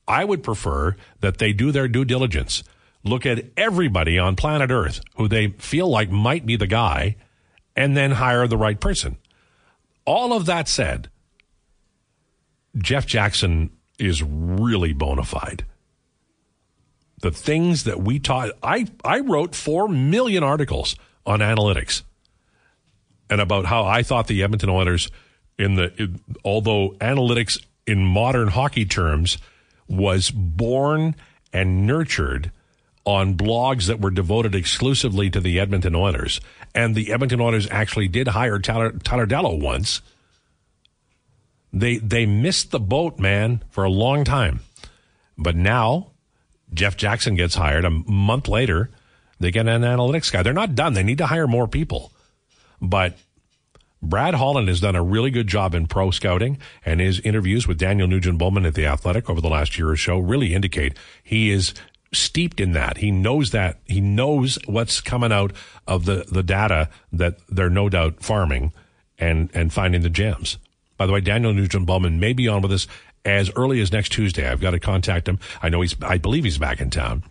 I 0.07 0.25
would 0.25 0.45
prefer 0.45 0.97
that 1.19 1.39
they 1.39 1.53
do 1.53 1.73
their 1.73 1.89
due 1.89 2.05
diligence 2.05 2.63
look 3.05 3.27
at 3.27 3.45
everybody 3.57 4.19
on 4.19 4.37
planet 4.37 4.71
Earth 4.71 5.01
who 5.17 5.29
they 5.29 5.49
feel 5.49 5.89
like 5.89 6.11
might 6.11 6.47
be 6.47 6.57
the 6.57 6.67
guy 6.67 7.17
and 7.77 7.97
then 7.97 8.13
hire 8.13 8.47
the 8.47 8.57
right 8.57 8.81
person. 8.81 9.17
All 10.05 10.33
of 10.33 10.47
that 10.47 10.69
said, 10.69 11.09
Jeff 12.77 13.07
Jackson 13.07 13.71
is 13.99 14.23
really 14.23 14.93
bona 14.93 15.25
fide. 15.25 15.65
The 17.23 17.31
things 17.31 17.85
that 17.85 18.01
we 18.01 18.19
taught, 18.19 18.51
I, 18.63 18.87
I 19.05 19.21
wrote 19.21 19.55
4 19.55 19.89
million 19.89 20.43
articles 20.43 20.97
on 21.27 21.41
analytics 21.41 22.03
and 23.29 23.41
about 23.41 23.67
how 23.67 23.85
I 23.85 24.03
thought 24.03 24.27
the 24.27 24.43
Edmonton 24.43 24.69
Oilers, 24.69 25.11
in 25.59 25.77
the, 25.77 25.93
in, 26.03 26.21
although 26.45 26.97
analytics 27.01 27.63
in 27.87 28.05
modern 28.05 28.49
hockey 28.49 28.85
terms 28.85 29.39
was 29.87 30.31
born 30.31 31.15
and 31.53 31.87
nurtured 31.87 32.51
on 33.05 33.35
blogs 33.35 33.87
that 33.87 34.01
were 34.01 34.11
devoted 34.11 34.55
exclusively 34.55 35.31
to 35.31 35.41
the 35.41 35.59
Edmonton 35.59 35.95
Oilers. 35.95 36.41
And 36.75 36.95
the 36.95 37.13
Edmonton 37.13 37.41
Oilers 37.41 37.69
actually 37.71 38.09
did 38.09 38.29
hire 38.29 38.59
Tyler, 38.59 38.93
Tyler 38.93 39.27
Dellow 39.27 39.61
once. 39.61 40.03
They, 41.73 41.99
they 41.99 42.27
missed 42.27 42.71
the 42.71 42.81
boat, 42.81 43.19
man, 43.19 43.63
for 43.71 43.85
a 43.85 43.91
long 43.91 44.25
time. 44.25 44.61
But 45.39 45.57
now 45.57 46.11
Jeff 46.73 46.97
Jackson 46.97 47.35
gets 47.35 47.55
hired 47.55 47.85
a 47.85 47.91
month 47.91 48.49
later. 48.49 48.91
They 49.39 49.51
get 49.51 49.67
an 49.67 49.83
analytics 49.83 50.31
guy. 50.31 50.43
They're 50.43 50.53
not 50.53 50.75
done. 50.75 50.95
They 50.95 51.03
need 51.03 51.19
to 51.19 51.27
hire 51.27 51.47
more 51.47 51.67
people. 51.67 52.13
But 52.81 53.17
Brad 54.03 54.35
Holland 54.35 54.69
has 54.69 54.81
done 54.81 54.97
a 54.97 55.03
really 55.03 55.31
good 55.31 55.47
job 55.47 55.75
in 55.75 55.87
pro 55.87 56.11
scouting, 56.11 56.59
and 56.85 57.01
his 57.01 57.21
interviews 57.21 57.69
with 57.69 57.79
Daniel 57.79 58.09
Nugent 58.09 58.39
Bowman 58.39 58.65
at 58.65 58.75
the 58.75 58.87
Athletic 58.87 59.29
over 59.29 59.41
the 59.41 59.49
last 59.49 59.79
year 59.79 59.91
or 59.91 59.97
so 59.97 60.19
really 60.19 60.55
indicate 60.55 60.97
he 61.23 61.51
is 61.51 61.75
steeped 62.13 62.61
in 62.61 62.73
that. 62.73 62.99
He 62.99 63.11
knows 63.11 63.51
that. 63.51 63.79
He 63.85 64.01
knows 64.01 64.59
what's 64.67 65.01
coming 65.01 65.33
out 65.33 65.53
of 65.87 66.05
the, 66.05 66.25
the 66.31 66.43
data 66.43 66.89
that 67.13 67.39
they're 67.49 67.71
no 67.71 67.89
doubt 67.89 68.23
farming 68.23 68.73
and, 69.19 69.51
and 69.55 69.73
finding 69.73 70.03
the 70.03 70.11
gems. 70.11 70.59
By 70.97 71.07
the 71.07 71.13
way, 71.13 71.21
Daniel 71.21 71.53
Nugent 71.53 71.87
Bowman 71.87 72.21
may 72.21 72.33
be 72.33 72.49
on 72.49 72.63
with 72.63 72.73
us 72.73 72.87
as 73.25 73.51
early 73.55 73.81
as 73.81 73.93
next 73.93 74.11
Tuesday. 74.11 74.49
I've 74.49 74.61
got 74.61 74.71
to 74.73 74.81
contact 74.81 75.29
him. 75.29 75.39
I 75.63 75.69
know 75.69 75.81
he's, 75.81 75.97
I 76.03 76.19
believe 76.19 76.45
he's 76.45 76.59
back 76.59 76.81
in 76.81 76.91
town. 76.91 77.23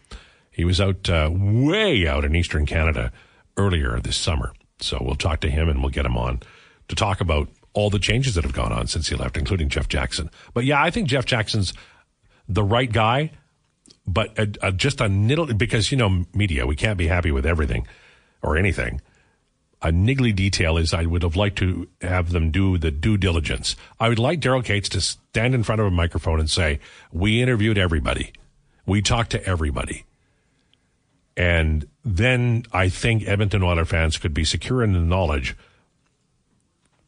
He 0.52 0.66
was 0.66 0.80
out, 0.80 1.10
uh, 1.10 1.30
way 1.32 2.08
out 2.08 2.26
in 2.26 2.36
Eastern 2.36 2.66
Canada 2.66 3.12
earlier 3.58 4.00
this 4.00 4.18
summer. 4.18 4.54
So 4.80 4.98
we'll 5.02 5.16
talk 5.16 5.42
to 5.42 5.50
him 5.50 5.68
and 5.70 5.82
we'll 5.82 5.92
get 5.92 6.06
him 6.06 6.18
on 6.18 6.42
to 6.88 6.96
talk 6.96 7.22
about 7.22 7.50
all 7.74 7.90
the 7.90 8.00
changes 8.00 8.36
that 8.36 8.44
have 8.44 8.54
gone 8.54 8.72
on 8.72 8.88
since 8.88 9.10
he 9.10 9.16
left, 9.16 9.38
including 9.38 9.70
Jeff 9.70 9.88
Jackson. 9.88 10.30
But 10.54 10.66
yeah, 10.66 10.82
I 10.82 10.90
think 10.90 11.08
Jeff 11.08 11.26
Jackson's 11.26 11.74
the 12.48 12.64
right 12.64 12.92
guy, 12.92 13.32
but 14.10 14.38
a, 14.38 14.68
a, 14.68 14.72
just 14.72 15.01
a 15.01 15.05
niddle 15.05 15.55
because 15.57 15.91
you 15.91 15.97
know 15.97 16.26
media, 16.34 16.66
we 16.66 16.76
can't 16.76 16.97
be 16.97 17.07
happy 17.07 17.32
with 17.32 17.45
everything 17.45 17.88
or 18.41 18.57
anything. 18.57 19.01
A 19.82 19.91
niggly 19.91 20.36
detail 20.36 20.78
is 20.78 20.93
I 20.93 21.05
would 21.05 21.24
have 21.24 21.38
liked 21.38 21.57
to 21.60 21.88
have 22.01 22.32
them 22.32 22.51
do 22.51 22.78
the 22.78 22.91
due 22.91 23.18
diligence. 23.18 23.78
I 23.99 24.10
would 24.10 24.20
like 24.20 24.41
Daryl 24.41 24.64
Katz 24.64 24.89
to 24.89 25.01
stand 25.01 25.55
in 25.55 25.64
front 25.64 25.80
of 25.80 25.88
a 25.88 25.91
microphone 25.91 26.39
and 26.39 26.49
say, 26.49 26.80
"We 27.12 27.41
interviewed 27.41 27.78
everybody, 27.78 28.34
we 28.86 29.01
talked 29.01 29.32
to 29.32 29.45
everybody." 29.45 30.05
And 31.38 31.88
then 32.03 32.66
I 32.74 32.89
think 32.89 33.26
Edmonton 33.26 33.64
Oilers 33.64 33.88
fans 33.88 34.18
could 34.18 34.34
be 34.34 34.43
secure 34.43 34.84
in 34.84 34.91
the 34.91 34.99
knowledge 34.99 35.55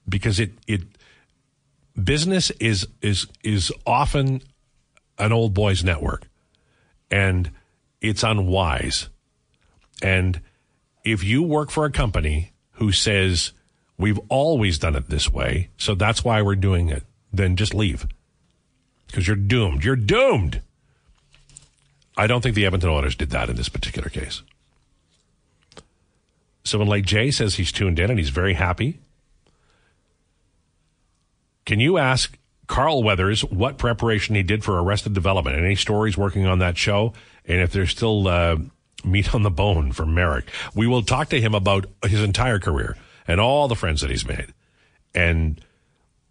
because 0.08 0.40
it 0.40 0.52
it 0.68 0.84
business 2.02 2.52
is 2.52 2.88
is 3.02 3.28
is 3.44 3.72
often 3.86 4.42
an 5.18 5.34
old 5.34 5.54
boys 5.54 5.84
network 5.84 6.31
and 7.12 7.52
it's 8.00 8.24
unwise. 8.24 9.10
And 10.02 10.42
if 11.04 11.24
you 11.24 11.44
work 11.44 11.70
for 11.70 11.86
a 11.86 11.92
company 11.92 12.54
who 12.74 12.92
says 12.92 13.52
we've 13.98 14.20
always 14.30 14.80
done 14.80 14.96
it 14.96 15.10
this 15.10 15.32
way 15.32 15.70
so 15.78 15.94
that's 15.94 16.24
why 16.24 16.42
we're 16.42 16.56
doing 16.56 16.90
it 16.90 17.04
then 17.32 17.56
just 17.56 17.74
leave. 17.74 18.08
Because 19.08 19.28
you're 19.28 19.36
doomed. 19.36 19.84
You're 19.84 19.96
doomed! 19.96 20.62
I 22.18 22.28
don't 22.28 22.42
think 22.42 22.56
the 22.56 22.66
edmonton 22.66 22.90
oilers 22.90 23.16
did 23.16 23.30
that 23.32 23.50
in 23.50 23.56
this 23.56 23.70
particular 23.70 24.10
case. 24.10 24.42
Someone 26.64 26.90
like 26.90 27.06
jay 27.06 27.30
says 27.30 27.56
he's 27.56 27.72
tuned 27.72 28.00
in 28.00 28.10
and 28.10 28.20
he's 28.20 28.30
very 28.30 28.54
happy 28.54 29.00
can 31.66 31.80
you 31.80 31.98
ask 31.98 32.38
Carl 32.72 33.04
Weathers 33.04 33.42
what 33.44 33.78
preparation 33.78 34.34
he 34.34 34.44
did 34.44 34.64
for 34.64 34.82
Arrested 34.82 35.14
Development? 35.14 35.58
Any 35.58 35.76
stories 35.76 36.18
working 36.18 36.46
on 36.46 36.60
that 36.60 36.78
show? 36.78 37.12
And 37.46 37.60
if 37.60 37.74
there's 37.74 37.92
still 37.92 38.30
uh, 38.30 38.56
meat 39.04 39.36
on 39.36 39.44
the 39.44 39.52
bone 39.52 39.92
for 39.92 40.06
Merrick, 40.06 40.46
we 40.74 40.88
will 40.88 41.04
talk 41.04 41.28
to 41.30 41.42
him 41.42 41.54
about 41.54 41.86
his 42.06 42.24
entire 42.24 42.60
career 42.60 42.96
and 43.28 43.42
all 43.42 43.68
the 43.68 43.76
friends 43.76 44.00
that 44.00 44.10
he's 44.10 44.26
made. 44.26 44.54
And 45.14 45.60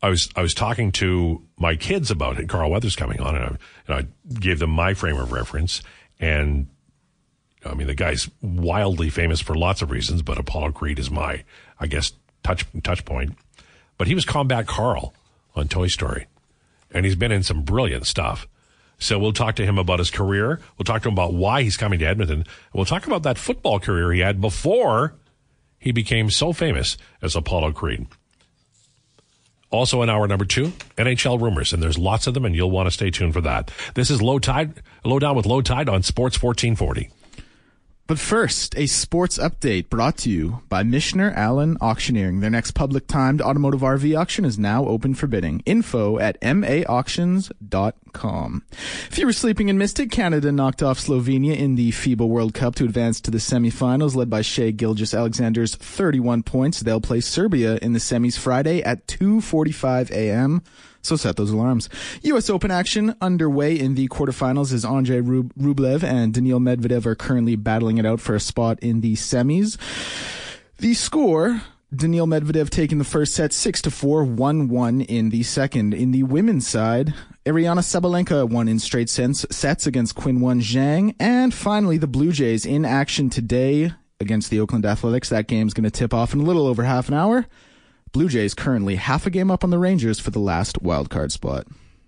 I 0.03 0.09
was 0.09 0.30
I 0.34 0.41
was 0.41 0.55
talking 0.55 0.93
to 0.93 1.47
my 1.59 1.76
kids 1.76 2.11
about 2.11 2.41
it. 2.41 2.49
Carl 2.49 2.70
Weathers 2.70 2.97
coming 2.97 3.20
on, 3.20 3.36
and 3.36 3.45
I, 3.45 3.57
and 3.86 3.97
I 3.97 4.32
gave 4.41 4.61
them 4.61 4.70
my 4.70 4.95
frame 4.95 5.18
of 5.18 5.32
reference. 5.32 5.82
And 6.18 6.68
I 7.66 7.74
mean, 7.74 7.86
the 7.86 7.95
guy's 7.95 8.30
wildly 8.41 9.11
famous 9.11 9.43
for 9.43 9.55
lots 9.55 9.82
of 9.82 9.91
reasons, 9.91 10.22
but 10.22 10.38
Apollo 10.38 10.72
Creed 10.72 10.99
is 10.99 11.11
my, 11.11 11.45
I 11.78 11.86
guess, 11.86 12.12
touch 12.43 12.64
touch 12.82 13.05
point. 13.05 13.36
But 13.99 14.07
he 14.07 14.14
was 14.14 14.24
Combat 14.24 14.66
Carl 14.66 15.12
on 15.55 15.68
Toy 15.68 15.88
Story. 15.88 16.26
And 16.93 17.05
he's 17.05 17.16
been 17.16 17.32
in 17.32 17.43
some 17.43 17.62
brilliant 17.62 18.07
stuff. 18.07 18.49
So 18.99 19.18
we'll 19.18 19.32
talk 19.32 19.57
to 19.57 19.64
him 19.64 19.78
about 19.78 19.99
his 19.99 20.11
career. 20.11 20.61
We'll 20.76 20.84
talk 20.84 21.03
to 21.03 21.09
him 21.09 21.14
about 21.14 21.32
why 21.32 21.62
he's 21.62 21.76
coming 21.76 21.99
to 22.01 22.07
Edmonton. 22.07 22.45
We'll 22.74 22.84
talk 22.84 23.07
about 23.07 23.22
that 23.22 23.38
football 23.38 23.80
career 23.80 24.12
he 24.12 24.20
had 24.20 24.41
before 24.41 25.14
he 25.78 25.91
became 25.93 26.30
so 26.30 26.53
famous 26.53 26.99
as 27.22 27.34
Apollo 27.34 27.72
Creed. 27.72 28.07
Also 29.70 30.03
in 30.03 30.11
hour 30.11 30.26
number 30.26 30.45
two, 30.45 30.72
NHL 30.99 31.41
rumors, 31.41 31.72
and 31.72 31.82
there's 31.82 31.97
lots 31.97 32.26
of 32.26 32.34
them, 32.34 32.45
and 32.45 32.55
you'll 32.57 32.70
want 32.70 32.88
to 32.88 32.91
stay 32.91 33.11
tuned 33.11 33.32
for 33.32 33.41
that. 33.41 33.70
This 33.95 34.11
is 34.11 34.20
Lowetide, 34.20 34.74
Low 35.05 35.18
Down 35.18 35.36
with 35.36 35.47
Lowetide 35.47 35.88
on 35.88 36.03
Sports 36.03 36.43
1440. 36.43 37.11
But 38.11 38.18
first, 38.18 38.76
a 38.76 38.88
sports 38.88 39.38
update 39.38 39.88
brought 39.88 40.16
to 40.18 40.30
you 40.30 40.62
by 40.68 40.82
Michener 40.82 41.32
Allen 41.36 41.76
Auctioneering. 41.80 42.40
Their 42.40 42.50
next 42.50 42.72
public 42.72 43.06
timed 43.06 43.40
automotive 43.40 43.82
RV 43.82 44.18
auction 44.18 44.44
is 44.44 44.58
now 44.58 44.84
open 44.84 45.14
for 45.14 45.28
bidding. 45.28 45.62
Info 45.64 46.18
at 46.18 46.40
maauctions.com. 46.40 48.64
If 49.08 49.16
you 49.16 49.26
were 49.26 49.32
sleeping 49.32 49.70
and 49.70 49.78
missed 49.78 50.00
it, 50.00 50.11
Canada 50.11 50.50
knocked 50.50 50.82
off 50.82 50.98
Slovenia 50.98 51.56
in 51.56 51.76
the 51.76 51.92
FIBA 51.92 52.26
World 52.26 52.52
Cup 52.52 52.74
to 52.74 52.84
advance 52.84 53.20
to 53.20 53.30
the 53.30 53.38
semifinals, 53.38 54.16
led 54.16 54.28
by 54.28 54.42
Shai 54.42 54.72
Gilgeous-Alexander's 54.72 55.76
31 55.76 56.42
points. 56.42 56.80
They'll 56.80 57.00
play 57.00 57.20
Serbia 57.20 57.78
in 57.80 57.92
the 57.92 58.00
semis 58.00 58.36
Friday 58.36 58.82
at 58.82 59.06
2.45 59.06 60.11
a.m. 60.11 60.64
So 61.03 61.16
set 61.16 61.36
those 61.36 61.51
alarms. 61.51 61.88
U.S. 62.22 62.51
Open 62.51 62.70
action 62.70 63.14
underway 63.20 63.78
in 63.78 63.94
the 63.94 64.09
quarterfinals 64.09 64.72
as 64.72 64.84
Andrei 64.84 65.20
Rublev 65.20 66.03
and 66.03 66.34
Daniil 66.34 66.61
Medvedev 66.61 67.07
are 67.07 67.14
currently 67.14 67.57
battling 67.57 67.98
it 67.98 68.07
out 68.07 68.20
for 68.20 68.34
a 68.34 68.40
spot 68.40 68.78
in 68.80 69.01
the 69.01 69.14
semis. 69.14 69.78
The 70.78 70.94
score 70.94 71.62
Daniil 71.94 72.26
Medvedev 72.26 72.70
taking 72.70 72.98
the 72.98 73.05
first 73.05 73.34
set 73.34 73.53
6 73.53 73.82
to 73.82 73.90
4, 73.90 74.24
1 74.24 74.68
1 74.68 75.01
in 75.01 75.30
the 75.30 75.42
second. 75.42 75.92
In 75.92 76.12
the 76.12 76.22
women's 76.22 76.66
side, 76.66 77.14
Aryna 77.44 77.80
Sabalenka 77.80 78.48
won 78.48 78.68
in 78.68 78.78
straight 78.78 79.11
sets 79.11 79.86
against 79.86 80.14
Quinn 80.14 80.38
Qinwen 80.38 80.61
Zhang 80.61 81.16
And 81.18 81.53
finally, 81.53 81.98
the 81.98 82.07
Blue 82.07 82.30
Jays 82.30 82.64
in 82.64 82.84
action 82.84 83.28
today 83.28 83.92
against 84.20 84.51
the 84.51 84.61
Oakland 84.61 84.86
Athletics. 84.86 85.30
That 85.30 85.48
game's 85.48 85.74
going 85.74 85.84
to 85.84 85.90
tip 85.90 86.14
off 86.14 86.32
in 86.32 86.40
a 86.40 86.44
little 86.44 86.66
over 86.68 86.84
half 86.84 87.09
an 87.09 87.14
hour. 87.14 87.46
Blue 88.12 88.28
Jays 88.28 88.54
currently 88.54 88.96
half 88.96 89.24
a 89.24 89.30
game 89.30 89.52
up 89.52 89.62
on 89.62 89.70
the 89.70 89.78
Rangers 89.78 90.18
for 90.18 90.32
the 90.32 90.40
last 90.40 90.82
wildcard 90.82 91.30
spot. 91.30 91.68